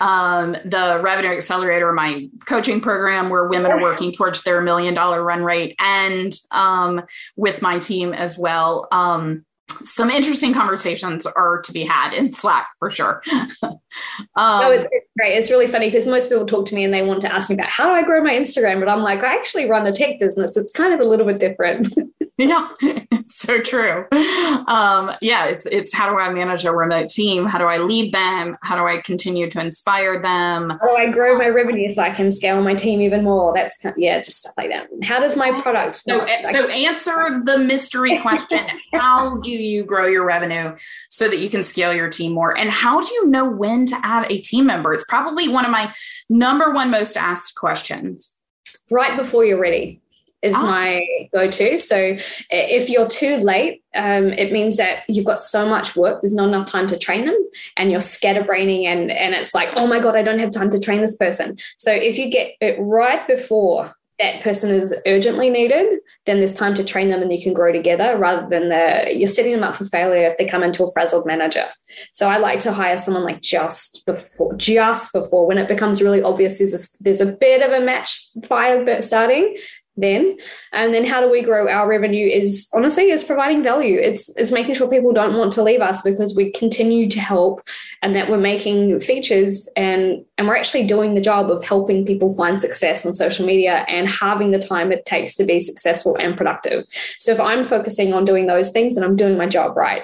um, 0.00 0.52
the 0.64 1.00
Revenue 1.02 1.30
Accelerator, 1.30 1.92
my 1.92 2.28
coaching 2.46 2.80
program, 2.80 3.30
where 3.30 3.46
women 3.46 3.70
are 3.70 3.80
working 3.80 4.12
towards 4.12 4.42
their 4.42 4.60
million 4.60 4.94
dollar 4.94 5.22
run 5.22 5.42
rate, 5.42 5.74
and 5.78 6.32
um, 6.50 7.02
with 7.36 7.62
my 7.62 7.78
team 7.78 8.12
as 8.12 8.38
well. 8.38 8.88
Um, 8.92 9.44
some 9.82 10.10
interesting 10.10 10.54
conversations 10.54 11.26
are 11.26 11.60
to 11.62 11.72
be 11.72 11.82
had 11.82 12.14
in 12.14 12.32
Slack 12.32 12.68
for 12.78 12.90
sure. 12.90 13.22
um, 13.62 13.78
no, 14.36 14.70
it's, 14.70 14.86
it's, 15.16 15.28
great. 15.28 15.38
It's 15.38 15.50
really 15.50 15.66
funny 15.66 15.88
because 15.88 16.06
most 16.06 16.28
people 16.28 16.46
talk 16.46 16.66
to 16.66 16.74
me 16.74 16.84
and 16.84 16.92
they 16.92 17.02
want 17.02 17.20
to 17.22 17.32
ask 17.32 17.48
me 17.48 17.54
about 17.54 17.68
how 17.68 17.86
do 17.86 17.92
I 17.92 18.02
grow 18.02 18.22
my 18.22 18.34
Instagram, 18.34 18.80
but 18.80 18.88
I'm 18.88 19.02
like, 19.02 19.24
I 19.24 19.34
actually 19.34 19.68
run 19.68 19.86
a 19.86 19.92
tech 19.92 20.18
business. 20.20 20.56
It's 20.56 20.72
kind 20.72 20.92
of 20.92 21.00
a 21.00 21.08
little 21.08 21.26
bit 21.26 21.38
different. 21.38 21.88
yeah, 22.38 22.68
it's 22.80 23.38
so 23.38 23.60
true. 23.60 24.04
Um, 24.66 25.12
yeah, 25.22 25.46
it's 25.46 25.64
it's 25.66 25.94
how 25.94 26.10
do 26.10 26.18
I 26.18 26.32
manage 26.32 26.64
a 26.66 26.72
remote 26.72 27.08
team? 27.08 27.46
How 27.46 27.58
do 27.58 27.64
I 27.64 27.78
lead 27.78 28.12
them? 28.12 28.56
How 28.62 28.76
do 28.76 28.86
I 28.86 29.00
continue 29.00 29.48
to 29.50 29.60
inspire 29.60 30.20
them? 30.20 30.70
How 30.80 30.86
do 30.86 30.96
I 30.96 31.10
grow 31.10 31.38
my 31.38 31.48
revenue 31.48 31.88
so 31.88 32.02
I 32.02 32.10
can 32.10 32.30
scale 32.30 32.60
my 32.62 32.74
team 32.74 33.00
even 33.00 33.24
more? 33.24 33.54
That's 33.54 33.78
kind 33.78 33.94
of, 33.94 33.98
yeah, 33.98 34.18
just 34.18 34.38
stuff 34.38 34.52
like 34.58 34.70
that. 34.70 34.88
How 35.02 35.18
does 35.18 35.36
my 35.36 35.60
product? 35.62 35.96
So, 35.98 36.26
so 36.50 36.68
answer 36.68 37.40
the 37.44 37.58
mystery 37.58 38.18
question: 38.18 38.66
How 38.92 39.38
do 39.38 39.50
you 39.50 39.84
grow 39.84 40.06
your 40.06 40.26
revenue 40.26 40.76
so 41.08 41.28
that 41.28 41.38
you 41.38 41.48
can 41.48 41.62
scale 41.62 41.94
your 41.94 42.10
team 42.10 42.32
more? 42.32 42.56
And 42.56 42.68
how 42.68 43.02
do 43.02 43.14
you 43.14 43.28
know 43.28 43.48
when 43.48 43.86
to 43.86 43.96
add 44.02 44.30
a 44.30 44.40
team 44.40 44.66
member? 44.66 44.92
It's 44.92 45.04
probably 45.08 45.48
one 45.48 45.64
of 45.64 45.70
my 45.70 45.92
number 46.28 46.70
one 46.70 46.90
most 46.90 47.16
asked 47.16 47.54
questions. 47.54 48.34
Right 48.90 49.16
before 49.16 49.44
you're 49.44 49.60
ready 49.60 50.00
is 50.42 50.54
oh. 50.56 50.62
my 50.62 51.28
go-to. 51.32 51.78
So 51.78 52.16
if 52.50 52.88
you're 52.88 53.08
too 53.08 53.38
late, 53.38 53.82
um, 53.94 54.26
it 54.26 54.52
means 54.52 54.76
that 54.76 55.02
you've 55.08 55.24
got 55.24 55.40
so 55.40 55.68
much 55.68 55.96
work. 55.96 56.20
There's 56.20 56.34
not 56.34 56.48
enough 56.48 56.66
time 56.66 56.86
to 56.88 56.98
train 56.98 57.24
them, 57.26 57.36
and 57.76 57.90
you're 57.90 58.00
scatterbraining, 58.00 58.84
and 58.84 59.10
and 59.10 59.34
it's 59.34 59.54
like, 59.54 59.70
oh 59.76 59.86
my 59.86 59.98
god, 59.98 60.16
I 60.16 60.22
don't 60.22 60.38
have 60.38 60.50
time 60.50 60.70
to 60.70 60.80
train 60.80 61.00
this 61.00 61.16
person. 61.16 61.56
So 61.76 61.92
if 61.92 62.18
you 62.18 62.30
get 62.30 62.52
it 62.60 62.76
right 62.78 63.26
before 63.26 63.94
that 64.18 64.40
person 64.42 64.70
is 64.70 64.94
urgently 65.06 65.50
needed, 65.50 65.86
then 66.24 66.38
there's 66.38 66.52
time 66.52 66.74
to 66.74 66.84
train 66.84 67.10
them 67.10 67.22
and 67.22 67.32
you 67.32 67.42
can 67.42 67.52
grow 67.52 67.70
together 67.70 68.16
rather 68.16 68.48
than 68.48 68.68
the 68.68 69.12
you're 69.14 69.26
setting 69.26 69.52
them 69.52 69.62
up 69.62 69.76
for 69.76 69.84
failure 69.84 70.26
if 70.26 70.36
they 70.38 70.46
come 70.46 70.62
into 70.62 70.82
a 70.82 70.90
frazzled 70.92 71.26
manager. 71.26 71.66
So 72.12 72.28
I 72.28 72.38
like 72.38 72.60
to 72.60 72.72
hire 72.72 72.96
someone 72.96 73.24
like 73.24 73.42
just 73.42 74.04
before, 74.06 74.54
just 74.54 75.12
before 75.12 75.46
when 75.46 75.58
it 75.58 75.68
becomes 75.68 76.02
really 76.02 76.22
obvious 76.22 76.58
there's 76.58 76.74
a, 76.74 77.02
there's 77.02 77.20
a 77.20 77.32
bit 77.32 77.62
of 77.62 77.72
a 77.72 77.84
match 77.84 78.28
fire 78.46 79.00
starting 79.02 79.56
then. 79.96 80.36
And 80.72 80.92
then 80.92 81.06
how 81.06 81.20
do 81.20 81.30
we 81.30 81.42
grow 81.42 81.68
our 81.68 81.88
revenue 81.88 82.26
is 82.26 82.68
honestly 82.74 83.10
is 83.10 83.24
providing 83.24 83.62
value. 83.62 83.98
It's 83.98 84.34
it's 84.36 84.52
making 84.52 84.74
sure 84.74 84.88
people 84.88 85.12
don't 85.12 85.36
want 85.36 85.52
to 85.54 85.62
leave 85.62 85.80
us 85.80 86.02
because 86.02 86.34
we 86.34 86.50
continue 86.52 87.08
to 87.10 87.20
help 87.20 87.60
and 88.02 88.14
that 88.14 88.28
we're 88.28 88.36
making 88.38 89.00
features 89.00 89.68
and 89.76 90.24
and 90.38 90.46
we're 90.46 90.56
actually 90.56 90.86
doing 90.86 91.14
the 91.14 91.20
job 91.20 91.50
of 91.50 91.64
helping 91.64 92.04
people 92.04 92.34
find 92.34 92.60
success 92.60 93.06
on 93.06 93.12
social 93.12 93.46
media 93.46 93.84
and 93.88 94.08
having 94.08 94.50
the 94.50 94.58
time 94.58 94.92
it 94.92 95.04
takes 95.04 95.34
to 95.36 95.44
be 95.44 95.60
successful 95.60 96.16
and 96.16 96.36
productive. 96.36 96.84
So 97.18 97.32
if 97.32 97.40
i'm 97.40 97.64
focusing 97.64 98.12
on 98.12 98.24
doing 98.24 98.46
those 98.46 98.70
things 98.70 98.96
and 98.96 99.04
i'm 99.04 99.16
doing 99.16 99.36
my 99.36 99.46
job 99.46 99.76
right 99.76 100.02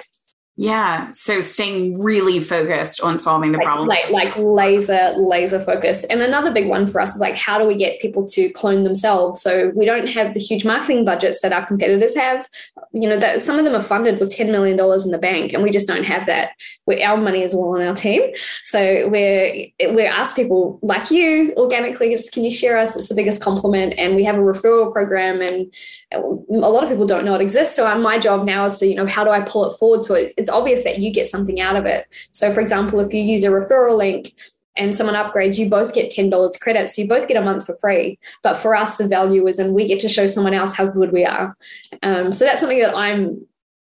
yeah. 0.55 1.11
So 1.13 1.41
staying 1.41 1.99
really 1.99 2.39
focused 2.39 3.01
on 3.01 3.17
solving 3.17 3.51
the 3.51 3.57
like, 3.57 3.65
problem. 3.65 3.87
Like, 3.87 4.09
like 4.11 4.37
laser, 4.37 5.13
laser 5.17 5.59
focused. 5.59 6.05
And 6.11 6.21
another 6.21 6.51
big 6.51 6.67
one 6.67 6.85
for 6.85 7.01
us 7.01 7.15
is 7.15 7.21
like, 7.21 7.33
how 7.33 7.57
do 7.57 7.65
we 7.65 7.73
get 7.75 7.99
people 7.99 8.23
to 8.27 8.49
clone 8.49 8.83
themselves? 8.83 9.41
So 9.41 9.71
we 9.75 9.85
don't 9.85 10.05
have 10.05 10.35
the 10.35 10.39
huge 10.39 10.63
marketing 10.63 11.05
budgets 11.05 11.41
that 11.41 11.53
our 11.53 11.65
competitors 11.65 12.15
have. 12.15 12.47
You 12.91 13.09
know, 13.09 13.17
that 13.17 13.41
some 13.41 13.57
of 13.57 13.65
them 13.65 13.73
are 13.73 13.81
funded 13.81 14.19
with 14.19 14.29
$10 14.29 14.51
million 14.51 14.79
in 14.79 15.11
the 15.11 15.17
bank, 15.19 15.53
and 15.53 15.63
we 15.63 15.71
just 15.71 15.87
don't 15.87 16.03
have 16.03 16.27
that. 16.27 16.51
we 16.85 17.01
our 17.03 17.17
money 17.17 17.41
is 17.41 17.55
all 17.55 17.75
on 17.75 17.81
our 17.81 17.95
team. 17.95 18.21
So 18.63 19.09
we're, 19.09 19.65
we're 19.81 20.07
asked 20.07 20.35
people 20.35 20.79
like 20.83 21.09
you 21.09 21.55
organically, 21.57 22.11
just 22.11 22.31
can 22.31 22.43
you 22.43 22.51
share 22.51 22.77
us? 22.77 22.95
It's 22.95 23.09
the 23.09 23.15
biggest 23.15 23.41
compliment. 23.41 23.95
And 23.97 24.15
we 24.15 24.23
have 24.23 24.35
a 24.35 24.39
referral 24.39 24.93
program 24.93 25.41
and 25.41 25.73
a 26.13 26.69
lot 26.69 26.83
of 26.83 26.89
people 26.89 27.05
don't 27.05 27.25
know 27.25 27.35
it 27.35 27.41
exists. 27.41 27.75
So 27.75 27.93
my 27.97 28.17
job 28.17 28.45
now 28.45 28.65
is 28.65 28.79
to, 28.79 28.87
you 28.87 28.95
know, 28.95 29.05
how 29.05 29.23
do 29.23 29.29
I 29.29 29.41
pull 29.41 29.69
it 29.69 29.77
forward 29.77 30.03
so 30.03 30.15
it's 30.15 30.49
obvious 30.49 30.83
that 30.83 30.99
you 30.99 31.11
get 31.11 31.29
something 31.29 31.61
out 31.61 31.75
of 31.75 31.85
it. 31.85 32.07
So, 32.31 32.53
for 32.53 32.59
example, 32.59 32.99
if 32.99 33.13
you 33.13 33.21
use 33.21 33.43
a 33.43 33.49
referral 33.49 33.97
link 33.97 34.33
and 34.75 34.95
someone 34.95 35.15
upgrades, 35.15 35.59
you 35.59 35.69
both 35.69 35.93
get 35.93 36.11
$10 36.11 36.59
credit. 36.59 36.89
So 36.89 37.01
you 37.01 37.07
both 37.07 37.27
get 37.27 37.37
a 37.37 37.41
month 37.41 37.65
for 37.65 37.75
free. 37.75 38.17
But 38.41 38.55
for 38.55 38.75
us, 38.75 38.97
the 38.97 39.07
value 39.07 39.47
is, 39.47 39.59
and 39.59 39.73
we 39.73 39.87
get 39.87 39.99
to 39.99 40.09
show 40.09 40.25
someone 40.25 40.53
else 40.53 40.75
how 40.75 40.87
good 40.87 41.11
we 41.11 41.25
are. 41.25 41.55
Um, 42.01 42.31
so 42.31 42.45
that's 42.45 42.59
something 42.59 42.79
that 42.79 42.95
I'm, 42.95 43.45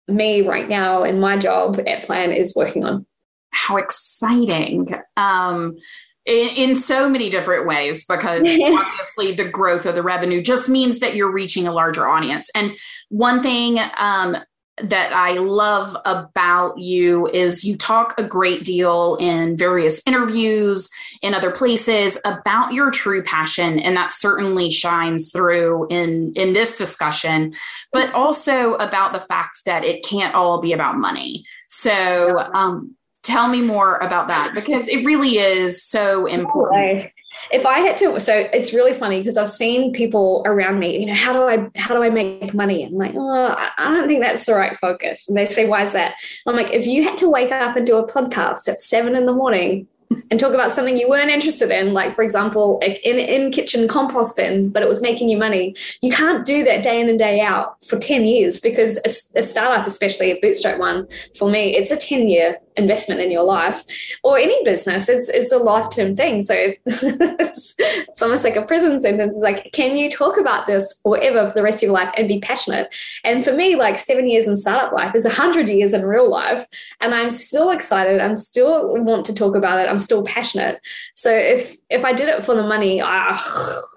me 0.08 0.42
right 0.42 0.68
now 0.68 1.04
in 1.04 1.20
my 1.22 1.38
job 1.38 1.80
at 1.88 2.04
Plann 2.04 2.36
is 2.36 2.54
working 2.56 2.84
on. 2.84 3.06
How 3.52 3.78
exciting. 3.78 4.90
Um, 5.16 5.78
in, 6.26 6.50
in, 6.56 6.76
so 6.76 7.10
many 7.10 7.30
different 7.30 7.66
ways 7.66 8.06
because 8.06 8.42
obviously 8.42 9.34
the 9.34 9.50
growth 9.50 9.86
of 9.86 9.96
the 9.96 10.04
revenue 10.04 10.42
just 10.42 10.70
means 10.70 11.00
that 11.00 11.16
you're 11.16 11.32
reaching 11.32 11.68
a 11.68 11.72
larger 11.72 12.08
audience. 12.08 12.50
And 12.56 12.72
one 13.10 13.42
thing 13.42 13.78
um, 13.98 14.38
that 14.78 15.14
I 15.14 15.34
love 15.34 15.96
about 16.04 16.80
you 16.80 17.28
is 17.28 17.64
you 17.64 17.78
talk 17.78 18.16
a 18.18 18.24
great 18.24 18.64
deal 18.64 19.18
in 19.20 19.56
various 19.56 20.02
interviews 20.08 20.90
in 21.22 21.36
other 21.36 21.52
places 21.52 22.18
about 22.26 22.74
your 22.74 22.90
true 22.90 23.22
passion 23.22 23.78
and 23.78 23.96
that 23.96 24.14
certainly 24.14 24.72
shines 24.72 25.32
through 25.32 25.88
in 25.92 26.34
in 26.36 26.54
this 26.54 26.78
discussion 26.78 27.54
but 27.92 28.12
also 28.16 28.74
about 28.76 29.14
the 29.14 29.20
fact 29.20 29.62
that 29.66 29.86
it 29.86 30.04
can't 30.04 30.34
all 30.34 30.60
be 30.60 30.74
about 30.74 30.98
money. 30.98 31.46
So 31.68 32.40
um, 32.54 32.96
tell 33.24 33.48
me 33.48 33.62
more 33.62 33.98
about 33.98 34.28
that 34.28 34.52
because 34.54 34.88
it 34.88 35.06
really 35.06 35.38
is 35.38 35.84
so 35.84 36.26
important 36.26 37.06
if 37.52 37.66
I 37.66 37.80
had 37.80 37.98
to, 37.98 38.20
so 38.20 38.48
it's 38.54 38.74
really 38.74 38.94
funny 38.94 39.20
because 39.20 39.38
I've 39.38 39.50
seen 39.50 39.92
people 39.92 40.44
around 40.46 40.80
me, 40.80 41.00
you 41.00 41.06
know, 41.06 41.14
how 41.14 41.34
do 41.34 41.44
I, 41.44 41.70
how 41.80 41.96
do 41.96 42.04
I 42.04 42.10
make 42.10 42.54
money? 42.54 42.86
I'm 42.86 42.94
like, 42.94 43.14
oh, 43.16 43.56
I 43.78 43.94
don't 43.94 44.08
think 44.08 44.22
that's 44.22 44.46
the 44.46 44.56
right 44.56 44.78
focus. 44.78 45.28
And 45.28 45.38
they 45.38 45.46
say, 45.46 45.68
why 45.68 45.84
is 45.84 45.94
that? 45.94 46.16
I'm 46.48 46.56
like, 46.56 46.74
if 46.74 46.86
you 46.86 47.04
had 47.04 47.18
to 47.18 47.30
wake 47.30 47.52
up 47.52 47.76
and 47.76 47.86
do 47.86 47.98
a 47.98 48.08
podcast 48.08 48.68
at 48.68 48.80
seven 48.80 49.16
in 49.16 49.26
the 49.26 49.34
morning 49.34 49.88
and 50.30 50.40
talk 50.40 50.54
about 50.54 50.72
something 50.72 50.96
you 50.98 51.10
weren't 51.10 51.32
interested 51.32 51.72
in, 51.72 51.94
like 51.94 52.14
for 52.14 52.24
example, 52.24 52.80
in 52.84 53.18
in 53.18 53.52
kitchen 53.52 53.88
compost 53.88 54.38
bin, 54.38 54.70
but 54.70 54.84
it 54.84 54.90
was 54.90 55.02
making 55.02 55.28
you 55.28 55.38
money. 55.38 55.76
You 56.02 56.12
can't 56.12 56.46
do 56.46 56.64
that 56.66 56.84
day 56.84 57.02
in 57.02 57.10
and 57.10 57.18
day 57.18 57.42
out 57.42 57.82
for 57.82 57.98
ten 57.98 58.24
years 58.24 58.60
because 58.60 58.98
a, 58.98 59.40
a 59.40 59.44
startup, 59.44 59.88
especially 59.88 60.30
a 60.30 60.40
bootstrap 60.40 60.78
one, 60.78 61.08
for 61.36 61.50
me, 61.50 61.76
it's 61.76 61.90
a 61.90 61.98
ten 61.98 62.28
year 62.28 62.58
investment 62.78 63.22
in 63.22 63.32
your 63.32 63.44
life 63.44 63.84
or 64.24 64.38
any 64.38 64.58
business 64.64 65.10
it's 65.10 65.30
it's 65.30 65.52
a 65.52 65.58
lifetime 65.58 66.16
thing. 66.16 66.42
So 66.42 66.54
it's, 66.86 67.76
it's 67.78 68.22
almost 68.22 68.44
like 68.44 68.56
a 68.56 68.66
prison 68.66 69.00
sentence. 69.00 69.38
It's 69.38 69.44
like 69.44 69.72
can 69.72 69.96
you 69.96 70.10
talk 70.10 70.38
about 70.38 70.68
this 70.68 71.00
forever 71.02 71.50
for 71.50 71.56
the 71.56 71.64
rest 71.64 71.78
of 71.78 71.84
your 71.84 71.94
life 71.94 72.14
and 72.18 72.28
be 72.28 72.40
passionate? 72.40 72.94
And 73.24 73.44
for 73.44 73.54
me 73.54 73.76
like 73.76 73.98
seven 73.98 74.30
years 74.30 74.48
in 74.48 74.58
startup 74.58 74.94
life 74.94 75.16
is 75.16 75.26
a 75.26 75.30
hundred 75.30 75.70
years 75.70 75.94
in 75.94 76.04
real 76.04 76.30
life 76.30 76.66
and 77.02 77.14
i'm 77.14 77.30
still 77.30 77.70
excited. 77.70 78.20
I'm 78.20 78.36
still 78.36 79.04
want 79.04 79.26
to 79.26 79.34
talk 79.34 79.56
about 79.56 79.80
it. 79.80 79.90
I'm 79.90 80.00
still 80.00 80.24
passionate. 80.24 80.80
So 81.14 81.32
if 81.32 81.76
if 81.90 82.04
i 82.06 82.14
did 82.14 82.30
it 82.30 82.44
for 82.44 82.56
the 82.56 82.64
money 82.64 83.02
i, 83.02 83.40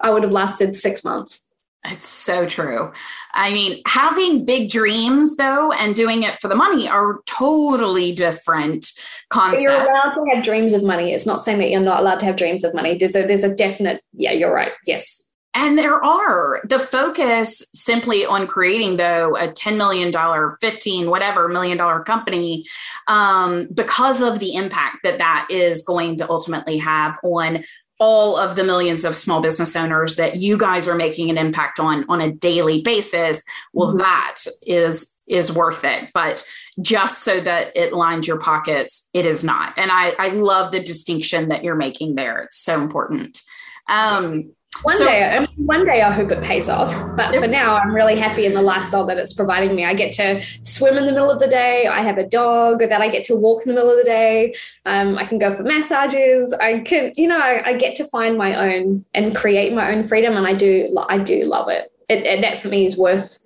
I 0.01 0.09
would 0.09 0.23
have 0.23 0.31
lasted 0.31 0.75
six 0.75 1.03
months 1.03 1.46
it's 1.87 2.09
so 2.09 2.47
true. 2.47 2.91
I 3.33 3.51
mean, 3.53 3.81
having 3.87 4.45
big 4.45 4.69
dreams 4.69 5.37
though 5.37 5.71
and 5.71 5.95
doing 5.95 6.23
it 6.23 6.39
for 6.41 6.47
the 6.47 6.55
money 6.55 6.87
are 6.87 7.21
totally 7.25 8.13
different 8.13 8.87
concepts. 9.29 9.63
You're 9.63 9.73
allowed 9.73 10.13
to 10.13 10.25
have 10.33 10.43
dreams 10.43 10.73
of 10.73 10.83
money. 10.83 11.13
It's 11.13 11.25
not 11.25 11.41
saying 11.41 11.59
that 11.59 11.69
you're 11.69 11.79
not 11.79 11.99
allowed 11.99 12.19
to 12.19 12.25
have 12.25 12.35
dreams 12.35 12.63
of 12.63 12.73
money. 12.73 12.97
There's 12.97 13.15
a 13.15 13.25
there's 13.25 13.43
a 13.43 13.55
definite 13.55 14.01
yeah, 14.13 14.31
you're 14.31 14.53
right. 14.53 14.71
Yes. 14.85 15.23
And 15.57 15.75
there 15.75 16.03
are 16.05 16.61
the 16.65 16.77
focus 16.77 17.65
simply 17.73 18.23
on 18.23 18.45
creating, 18.45 18.97
though, 18.97 19.35
a 19.35 19.47
$10 19.47 19.75
million, 19.75 20.13
15, 20.61 21.09
whatever 21.09 21.47
million 21.47 21.79
dollar 21.79 22.03
company, 22.03 22.63
um, 23.07 23.67
because 23.73 24.21
of 24.21 24.37
the 24.37 24.53
impact 24.53 24.97
that 25.03 25.17
that 25.17 25.47
is 25.49 25.81
going 25.81 26.17
to 26.17 26.29
ultimately 26.29 26.77
have 26.77 27.17
on 27.23 27.63
all 27.99 28.37
of 28.37 28.55
the 28.55 28.63
millions 28.63 29.03
of 29.03 29.17
small 29.17 29.41
business 29.41 29.75
owners 29.75 30.15
that 30.17 30.35
you 30.35 30.57
guys 30.57 30.87
are 30.87 30.95
making 30.95 31.29
an 31.29 31.37
impact 31.37 31.79
on 31.79 32.05
on 32.09 32.21
a 32.21 32.31
daily 32.31 32.81
basis 32.81 33.43
well 33.73 33.89
mm-hmm. 33.89 33.97
that 33.97 34.35
is 34.63 35.17
is 35.27 35.51
worth 35.51 35.83
it. 35.83 36.09
But 36.13 36.47
just 36.81 37.23
so 37.23 37.41
that 37.41 37.75
it 37.75 37.93
lines 37.93 38.27
your 38.27 38.39
pockets 38.39 39.09
it 39.13 39.25
is 39.25 39.43
not. 39.43 39.73
And 39.77 39.91
i 39.91 40.13
i 40.19 40.29
love 40.29 40.71
the 40.71 40.81
distinction 40.81 41.49
that 41.49 41.63
you're 41.63 41.75
making 41.75 42.15
there. 42.15 42.39
It's 42.43 42.59
so 42.59 42.79
important. 42.81 43.41
Um 43.89 44.51
one 44.83 44.97
so, 44.97 45.05
day, 45.05 45.29
I 45.29 45.39
mean, 45.39 45.49
one 45.57 45.85
day 45.85 46.01
I 46.01 46.11
hope 46.11 46.31
it 46.31 46.41
pays 46.43 46.69
off. 46.69 46.91
But 47.15 47.35
for 47.35 47.47
now, 47.47 47.77
I'm 47.77 47.93
really 47.93 48.15
happy 48.15 48.45
in 48.45 48.53
the 48.53 48.61
lifestyle 48.61 49.05
that 49.05 49.17
it's 49.17 49.33
providing 49.33 49.75
me. 49.75 49.85
I 49.85 49.93
get 49.93 50.11
to 50.13 50.41
swim 50.61 50.97
in 50.97 51.05
the 51.05 51.11
middle 51.11 51.31
of 51.31 51.39
the 51.39 51.47
day. 51.47 51.87
I 51.87 52.01
have 52.01 52.17
a 52.17 52.27
dog 52.27 52.79
that 52.79 53.01
I 53.01 53.09
get 53.09 53.23
to 53.25 53.35
walk 53.35 53.63
in 53.63 53.69
the 53.69 53.73
middle 53.73 53.89
of 53.89 53.97
the 53.97 54.03
day. 54.03 54.55
Um, 54.85 55.17
I 55.17 55.25
can 55.25 55.39
go 55.39 55.53
for 55.53 55.63
massages. 55.63 56.53
I 56.53 56.79
can, 56.79 57.11
you 57.15 57.27
know, 57.27 57.39
I, 57.39 57.61
I, 57.65 57.73
get 57.73 57.95
to 57.97 58.05
find 58.05 58.37
my 58.37 58.55
own 58.55 59.05
and 59.13 59.35
create 59.35 59.73
my 59.73 59.91
own 59.93 60.03
freedom, 60.03 60.35
and 60.35 60.47
I 60.47 60.53
do, 60.53 60.87
I 61.09 61.17
do 61.17 61.45
love 61.45 61.69
it. 61.69 61.91
it, 62.09 62.25
it 62.25 62.41
that 62.41 62.59
for 62.59 62.69
me 62.69 62.85
is 62.85 62.97
worth. 62.97 63.39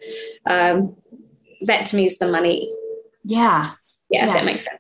Um, 0.45 0.95
that 1.61 1.86
to 1.88 1.95
me 1.95 2.05
is 2.05 2.17
the 2.17 2.27
money. 2.27 2.73
Yeah, 3.23 3.71
yeah, 4.09 4.25
yeah. 4.25 4.34
that 4.34 4.45
makes 4.45 4.65
sense. 4.65 4.79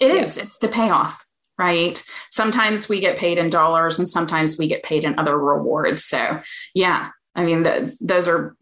It 0.00 0.14
yeah. 0.14 0.22
is. 0.22 0.38
It's 0.38 0.58
the 0.58 0.68
payoff 0.68 1.21
right? 1.58 2.02
Sometimes 2.30 2.88
we 2.88 3.00
get 3.00 3.18
paid 3.18 3.38
in 3.38 3.50
dollars 3.50 3.98
and 3.98 4.08
sometimes 4.08 4.58
we 4.58 4.66
get 4.66 4.82
paid 4.82 5.04
in 5.04 5.18
other 5.18 5.38
rewards. 5.38 6.04
So, 6.04 6.40
yeah, 6.74 7.10
I 7.34 7.44
mean, 7.44 7.62
the, 7.62 7.96
those 8.00 8.28
are, 8.28 8.56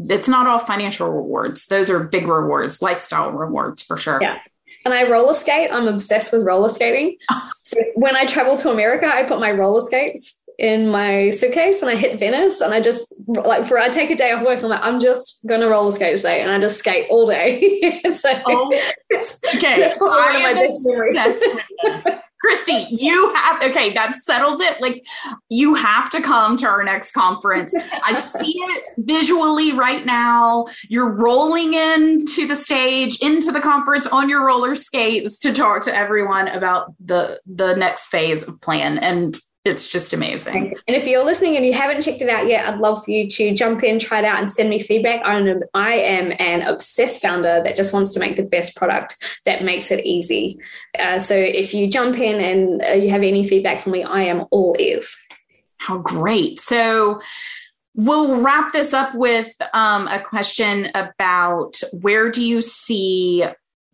it's 0.00 0.28
not 0.28 0.46
all 0.46 0.58
financial 0.58 1.10
rewards. 1.10 1.66
Those 1.66 1.90
are 1.90 2.04
big 2.04 2.26
rewards, 2.26 2.82
lifestyle 2.82 3.30
rewards 3.30 3.82
for 3.82 3.96
sure. 3.96 4.20
Yeah. 4.20 4.38
And 4.84 4.92
I 4.92 5.08
roller 5.08 5.34
skate. 5.34 5.70
I'm 5.72 5.86
obsessed 5.86 6.32
with 6.32 6.42
roller 6.42 6.68
skating. 6.68 7.16
so 7.58 7.76
when 7.94 8.16
I 8.16 8.26
travel 8.26 8.56
to 8.58 8.70
America, 8.70 9.06
I 9.06 9.22
put 9.22 9.38
my 9.38 9.52
roller 9.52 9.80
skates 9.80 10.41
in 10.58 10.90
my 10.90 11.30
suitcase 11.30 11.82
and 11.82 11.90
I 11.90 11.96
hit 11.96 12.18
Venice 12.18 12.60
and 12.60 12.72
I 12.74 12.80
just 12.80 13.12
like 13.26 13.64
for 13.64 13.78
I 13.78 13.88
take 13.88 14.10
a 14.10 14.16
day 14.16 14.32
off 14.32 14.44
work 14.44 14.62
I'm 14.62 14.68
like 14.68 14.84
I'm 14.84 15.00
just 15.00 15.44
gonna 15.46 15.68
roller 15.68 15.92
skate 15.92 16.16
today 16.16 16.42
and 16.42 16.50
I 16.50 16.58
just 16.58 16.78
skate 16.78 17.06
all 17.10 17.26
day. 17.26 18.00
so 18.14 18.42
oh, 18.46 18.68
okay. 19.56 19.80
That's 19.80 20.00
one 20.00 20.12
of 20.12 20.42
my 20.42 20.54
best 20.54 20.86
memories. 20.86 22.06
Christy, 22.42 22.84
you 22.90 23.32
have 23.34 23.62
okay, 23.62 23.90
that 23.90 24.16
settles 24.16 24.60
it. 24.60 24.80
Like 24.80 25.04
you 25.48 25.74
have 25.74 26.10
to 26.10 26.20
come 26.20 26.56
to 26.56 26.66
our 26.66 26.82
next 26.82 27.12
conference. 27.12 27.72
I 28.04 28.14
see 28.14 28.52
it 28.52 28.88
visually 28.98 29.72
right 29.72 30.04
now. 30.04 30.66
You're 30.88 31.12
rolling 31.12 31.74
into 31.74 32.48
the 32.48 32.56
stage, 32.56 33.20
into 33.22 33.52
the 33.52 33.60
conference 33.60 34.08
on 34.08 34.28
your 34.28 34.44
roller 34.44 34.74
skates 34.74 35.38
to 35.40 35.52
talk 35.52 35.82
to 35.84 35.94
everyone 35.94 36.48
about 36.48 36.92
the 36.98 37.40
the 37.46 37.76
next 37.76 38.08
phase 38.08 38.46
of 38.48 38.58
Plann. 38.58 38.98
And 39.00 39.38
it's 39.64 39.86
just 39.86 40.12
amazing. 40.12 40.74
And 40.88 40.96
if 40.96 41.06
you're 41.06 41.24
listening 41.24 41.56
and 41.56 41.64
you 41.64 41.72
haven't 41.72 42.02
checked 42.02 42.20
it 42.20 42.28
out 42.28 42.48
yet, 42.48 42.66
I'd 42.66 42.80
love 42.80 43.04
for 43.04 43.10
you 43.12 43.28
to 43.28 43.54
jump 43.54 43.84
in, 43.84 44.00
try 44.00 44.18
it 44.18 44.24
out, 44.24 44.40
and 44.40 44.50
send 44.50 44.68
me 44.68 44.80
feedback. 44.80 45.20
I'm, 45.24 45.62
I 45.72 45.94
am 45.94 46.32
an 46.40 46.62
obsessed 46.62 47.22
founder 47.22 47.62
that 47.62 47.76
just 47.76 47.92
wants 47.92 48.12
to 48.14 48.20
make 48.20 48.34
the 48.36 48.42
best 48.42 48.74
product 48.74 49.40
that 49.44 49.62
makes 49.62 49.92
it 49.92 50.04
easy. 50.04 50.58
Uh, 50.98 51.20
so 51.20 51.36
if 51.36 51.74
you 51.74 51.88
jump 51.88 52.18
in 52.18 52.40
and 52.40 52.82
uh, 52.82 52.94
you 52.94 53.10
have 53.10 53.22
any 53.22 53.46
feedback 53.46 53.78
for 53.78 53.90
me, 53.90 54.02
I 54.02 54.22
am 54.22 54.46
all 54.50 54.74
ears. 54.80 55.16
How 55.78 55.98
great. 55.98 56.58
So, 56.58 57.20
We'll 57.94 58.40
wrap 58.40 58.72
this 58.72 58.94
up 58.94 59.14
with 59.14 59.52
um, 59.74 60.08
a 60.08 60.18
question 60.18 60.88
about 60.94 61.76
where 62.00 62.30
do 62.30 62.42
you 62.42 62.62
see 62.62 63.44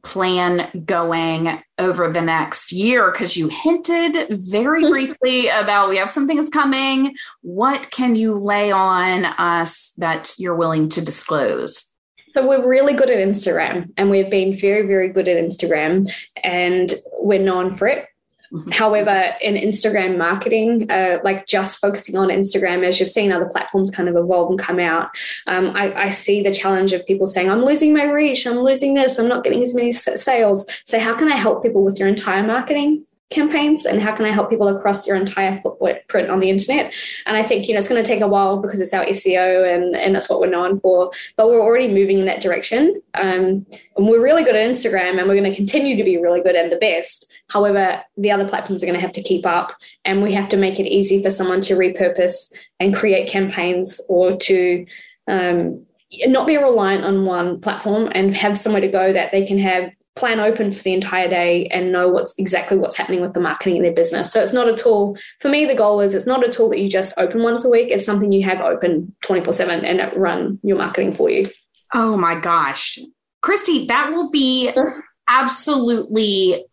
Plann 0.09 0.87
going 0.87 1.63
over 1.79 2.11
the 2.11 2.23
next 2.23 2.73
year? 2.73 3.13
Because 3.13 3.37
you 3.37 3.49
hinted 3.49 4.27
very 4.31 4.81
briefly 4.91 5.49
about 5.49 5.91
we 5.91 5.99
have 5.99 6.11
some 6.11 6.27
things 6.27 6.49
coming. 6.49 7.15
What 7.43 7.91
can 7.91 8.17
you 8.17 8.35
lay 8.35 8.73
on 8.73 9.27
us 9.27 9.93
that 9.99 10.35
you're 10.39 10.57
willing 10.57 10.89
to 10.91 11.05
disclose? 11.05 11.95
So 12.29 12.47
we're 12.47 12.67
really 12.67 12.95
good 12.95 13.11
at 13.11 13.19
Instagram 13.19 13.91
and 13.99 14.11
we've 14.11 14.31
been 14.31 14.55
very, 14.55 14.87
very 14.87 15.11
good 15.11 15.29
at 15.29 15.43
Instagram 15.43 16.11
and 16.43 16.95
we're 17.13 17.43
known 17.43 17.69
for 17.71 17.87
it. 17.87 18.07
Mm-hmm. 18.53 18.71
However, 18.71 19.35
in 19.43 19.55
Instagram 19.55 20.17
marketing, 20.17 20.91
uh, 20.91 21.19
like 21.23 21.47
just 21.47 21.79
focusing 21.79 22.17
on 22.17 22.29
Instagram, 22.29 22.87
as 22.87 22.99
you've 22.99 23.11
seen 23.11 23.31
other 23.31 23.47
platforms 23.49 23.91
kind 23.91 24.09
of 24.09 24.17
evolve 24.17 24.51
and 24.51 24.59
come 24.59 24.79
out, 24.79 25.11
um, 25.47 25.73
I, 25.75 25.93
I, 25.95 26.11
see 26.11 26.43
the 26.43 26.51
challenge 26.51 26.93
of 26.93 27.07
people 27.07 27.27
saying, 27.27 27.51
I'm 27.51 27.65
losing 27.65 27.93
my 27.93 28.05
reach, 28.05 28.47
I'm 28.47 28.59
losing 28.59 28.95
this, 28.95 29.19
I'm 29.19 29.29
not 29.29 29.45
getting 29.45 29.63
as 29.63 29.75
many 29.75 29.93
sales. 29.93 30.67
So, 30.85 30.99
how 30.99 31.17
can 31.17 31.31
I 31.31 31.37
help 31.37 31.63
people 31.63 31.85
with 31.85 31.99
your 31.99 32.09
entire 32.09 32.43
marketing? 32.43 33.05
campaigns 33.31 33.85
and 33.85 34.01
how 34.01 34.15
can 34.15 34.25
I 34.25 34.31
help 34.31 34.49
people 34.49 34.69
across 34.69 35.07
your 35.07 35.17
entire 35.17 35.55
footprint 35.57 36.31
on 36.31 36.41
the 36.41 36.49
internet? 36.49 36.95
And 37.27 37.37
I 37.37 37.43
think, 37.43 37.69
you 37.69 37.75
know, 37.75 37.79
it's 37.79 37.89
going 37.89 38.03
to 38.03 38.09
take 38.09 38.23
a 38.23 38.29
while 38.29 38.59
because 38.59 38.81
it's 38.81 38.95
our 38.95 39.05
SEO 39.05 39.75
and, 39.75 39.95
and 39.95 40.15
that's 40.15 40.31
what 40.31 40.41
we're 40.41 40.49
known 40.49 40.79
for, 40.79 41.11
but 41.37 41.49
we're 41.49 41.61
already 41.61 41.89
moving 41.89 42.19
in 42.19 42.27
that 42.27 42.41
direction. 42.41 43.03
Um, 43.15 43.67
and 43.97 44.09
we're 44.09 44.23
really 44.23 44.45
good 44.45 44.57
at 44.57 44.71
Instagram 44.71 45.19
and 45.19 45.29
we're 45.29 45.39
going 45.39 45.51
to 45.51 45.55
continue 45.55 45.97
to 45.97 46.05
be 46.05 46.17
really 46.17 46.41
good 46.41 46.57
and 46.57 46.73
the 46.73 46.77
best. 46.77 47.28
However, 47.51 48.03
the 48.17 48.31
other 48.31 48.49
platforms 48.49 48.83
are 48.83 48.87
going 48.87 48.99
to 48.99 49.01
have 49.01 49.13
to 49.13 49.23
keep 49.23 49.47
up 49.47 49.73
and 50.05 50.23
we 50.23 50.33
have 50.35 50.49
to 50.51 50.57
make 50.57 50.79
it 50.79 50.87
easy 50.87 51.23
for 51.23 51.31
someone 51.31 51.61
to 51.63 51.75
repurpose 51.75 52.53
and 52.79 52.95
create 52.95 53.31
campaigns 53.31 54.01
or 54.09 54.37
to, 54.37 54.85
um, 55.27 55.85
not 56.27 56.47
be 56.47 56.57
reliant 56.57 57.05
on 57.05 57.27
one 57.27 57.61
platform 57.61 58.11
and 58.13 58.35
have 58.35 58.57
somewhere 58.57 58.81
to 58.81 58.89
go 58.89 59.13
that 59.13 59.31
they 59.31 59.45
can 59.45 59.59
have 59.59 59.91
Plann 60.19 60.41
open 60.41 60.73
for 60.73 60.83
the 60.83 60.93
entire 60.93 61.29
day 61.29 61.67
and 61.67 61.93
know 61.93 62.09
what's 62.09 62.37
exactly 62.39 62.77
what's 62.77 62.97
happening 62.97 63.21
with 63.21 63.35
the 63.35 63.41
marketing 63.41 63.77
in 63.77 63.85
their 63.85 63.93
business. 63.93 64.33
So 64.33 64.41
it's 64.41 64.53
not 64.53 64.69
a 64.69 64.75
tool. 64.75 65.17
For 65.39 65.49
me, 65.49 65.65
the 65.65 65.77
goal 65.77 66.01
is 66.01 66.13
it's 66.13 66.27
not 66.27 66.45
a 66.45 66.49
tool 66.49 66.71
that 66.71 66.81
you 66.81 66.91
just 66.91 67.15
open 67.19 67.45
once 67.45 67.65
a 67.65 67.71
week. 67.71 67.89
It's 67.93 68.05
something 68.05 68.33
you 68.33 68.45
have 68.45 68.61
open 68.61 69.15
24 69.23 69.53
7 69.53 69.85
and 69.85 70.01
it 70.01 70.17
run 70.17 70.59
your 70.65 70.77
marketing 70.77 71.13
for 71.13 71.31
you. 71.31 71.47
Oh 71.95 72.17
my 72.17 72.35
gosh. 72.35 72.99
Christy, 73.43 73.87
that 73.87 74.11
will 74.11 74.31
be 74.33 74.73
absolutely 75.29 76.65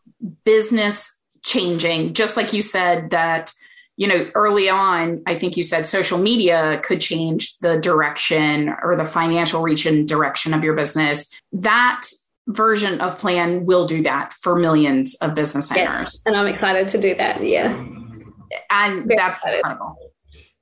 business 0.43 1.19
changing. 1.43 2.13
Just 2.13 2.37
like 2.37 2.53
you 2.53 2.61
said 2.61 3.11
that 3.11 3.51
you 3.97 4.07
know, 4.07 4.29
early 4.35 4.69
on, 4.69 5.21
I 5.25 5.35
think 5.35 5.55
you 5.55 5.63
said 5.63 5.85
social 5.85 6.17
media 6.17 6.81
could 6.83 6.99
change 6.99 7.57
the 7.59 7.79
direction 7.79 8.75
or 8.83 8.95
the 8.95 9.05
financial 9.05 9.61
reach 9.61 9.85
and 9.85 10.07
direction 10.07 10.53
of 10.53 10.63
your 10.63 10.73
business. 10.73 11.31
That 11.53 12.01
version 12.47 12.99
of 12.99 13.19
Plann 13.19 13.65
will 13.65 13.85
do 13.85 14.03
that 14.03 14.33
for 14.33 14.55
millions 14.57 15.15
of 15.21 15.33
business 15.33 15.71
owners. 15.71 16.21
Yeah, 16.25 16.31
and 16.31 16.35
I'm 16.35 16.53
excited 16.53 16.87
to 16.89 16.99
do 16.99 17.15
that. 17.15 17.43
Yeah. 17.43 17.71
And 18.69 19.05
Very 19.05 19.15
that's 19.15 19.37
excited. 19.37 19.57
incredible. 19.59 19.97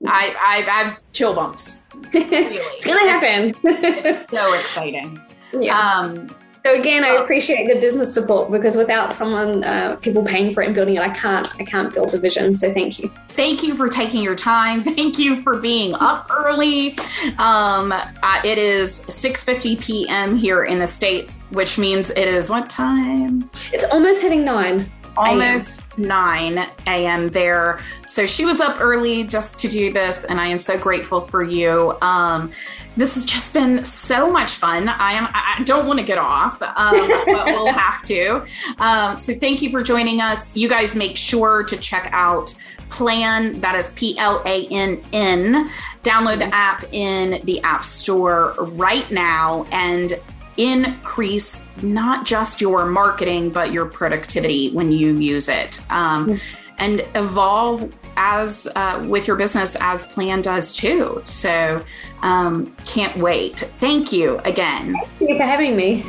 I, 0.05 0.35
I, 0.39 0.57
I 0.57 0.83
have 0.83 1.11
chill 1.11 1.33
bumps. 1.33 1.81
Really. 2.13 2.27
it's 2.57 2.85
going 2.85 3.03
to 3.03 3.11
happen. 3.11 3.55
it's 3.63 4.29
so 4.29 4.53
exciting. 4.59 5.19
Yeah. 5.59 5.77
Um, 5.77 6.35
so 6.65 6.79
again, 6.79 7.03
I 7.03 7.09
appreciate 7.09 7.67
the 7.67 7.77
business 7.79 8.13
support 8.13 8.49
because 8.49 8.77
without 8.77 9.11
someone, 9.11 9.65
uh, 9.65 9.97
people 9.97 10.23
paying 10.23 10.53
for 10.53 10.63
it 10.63 10.67
and 10.67 10.75
building 10.75 10.95
it, 10.95 11.01
I 11.01 11.09
can't, 11.09 11.47
I 11.59 11.65
can't 11.65 11.93
build 11.93 12.13
the 12.13 12.19
vision. 12.19 12.53
So 12.53 12.71
thank 12.71 12.99
you. 12.99 13.11
Thank 13.29 13.63
you 13.63 13.75
for 13.75 13.89
taking 13.89 14.23
your 14.23 14.35
time. 14.35 14.81
Thank 14.93 15.19
you 15.19 15.35
for 15.35 15.57
being 15.57 15.93
up 15.95 16.29
early. 16.31 16.97
Um, 17.37 17.91
uh, 17.91 18.41
it 18.45 18.57
is 18.57 19.01
6:50 19.07 19.81
p.m. 19.83 20.37
here 20.37 20.63
in 20.63 20.77
the 20.77 20.87
states, 20.87 21.49
which 21.51 21.77
means 21.77 22.11
it 22.11 22.27
is 22.27 22.49
what 22.49 22.69
time? 22.69 23.49
It's 23.73 23.85
almost 23.91 24.21
hitting 24.21 24.45
nine. 24.45 24.89
Almost 25.17 25.81
9 25.97 26.57
a.m. 26.87 27.27
there. 27.27 27.79
So 28.07 28.25
she 28.25 28.45
was 28.45 28.59
up 28.59 28.81
early 28.81 29.23
just 29.23 29.59
to 29.59 29.67
do 29.67 29.91
this, 29.93 30.25
and 30.25 30.39
I 30.39 30.47
am 30.47 30.59
so 30.59 30.77
grateful 30.77 31.21
for 31.21 31.43
you. 31.43 31.95
Um, 32.01 32.51
this 32.95 33.15
has 33.15 33.25
just 33.25 33.53
been 33.53 33.83
so 33.85 34.31
much 34.31 34.53
fun. 34.53 34.87
I 34.87 35.13
am. 35.13 35.27
I 35.33 35.63
don't 35.65 35.87
want 35.87 35.99
to 35.99 36.05
get 36.05 36.17
off, 36.17 36.61
um, 36.61 37.07
but 37.25 37.45
we'll 37.45 37.73
have 37.73 38.01
to. 38.03 38.45
Um, 38.79 39.17
so 39.17 39.33
thank 39.33 39.61
you 39.61 39.71
for 39.71 39.81
joining 39.81 40.21
us. 40.21 40.55
You 40.55 40.69
guys 40.69 40.95
make 40.95 41.17
sure 41.17 41.63
to 41.63 41.77
check 41.77 42.09
out 42.11 42.53
Plann. 42.89 43.59
That 43.61 43.75
is 43.75 43.89
P 43.95 44.17
L 44.19 44.43
A 44.45 44.67
N 44.67 45.01
N. 45.11 45.69
Download 46.03 46.37
the 46.37 46.53
app 46.53 46.83
in 46.91 47.43
the 47.45 47.61
App 47.61 47.83
Store 47.83 48.53
right 48.59 49.09
now 49.11 49.65
and 49.71 50.19
increase 50.57 51.65
not 51.81 52.27
just 52.27 52.61
your 52.61 52.85
marketing 52.85 53.49
but 53.49 53.73
your 53.73 53.87
productivity 53.87 54.71
when 54.73 54.91
you 54.91 55.17
use 55.17 55.49
it. 55.49 55.83
Um, 55.89 56.39
and 56.77 57.01
evolve 57.15 57.91
as 58.15 58.67
uh, 58.75 59.05
with 59.07 59.27
your 59.27 59.35
business 59.35 59.75
as 59.79 60.05
Plann 60.05 60.43
does 60.43 60.73
too. 60.73 61.19
So 61.23 61.83
um, 62.21 62.75
can't 62.85 63.17
wait. 63.17 63.59
Thank 63.79 64.11
you 64.11 64.39
again. 64.39 64.95
Thank 65.19 65.31
you 65.31 65.37
for 65.37 65.43
having 65.43 65.75
me. 65.75 66.05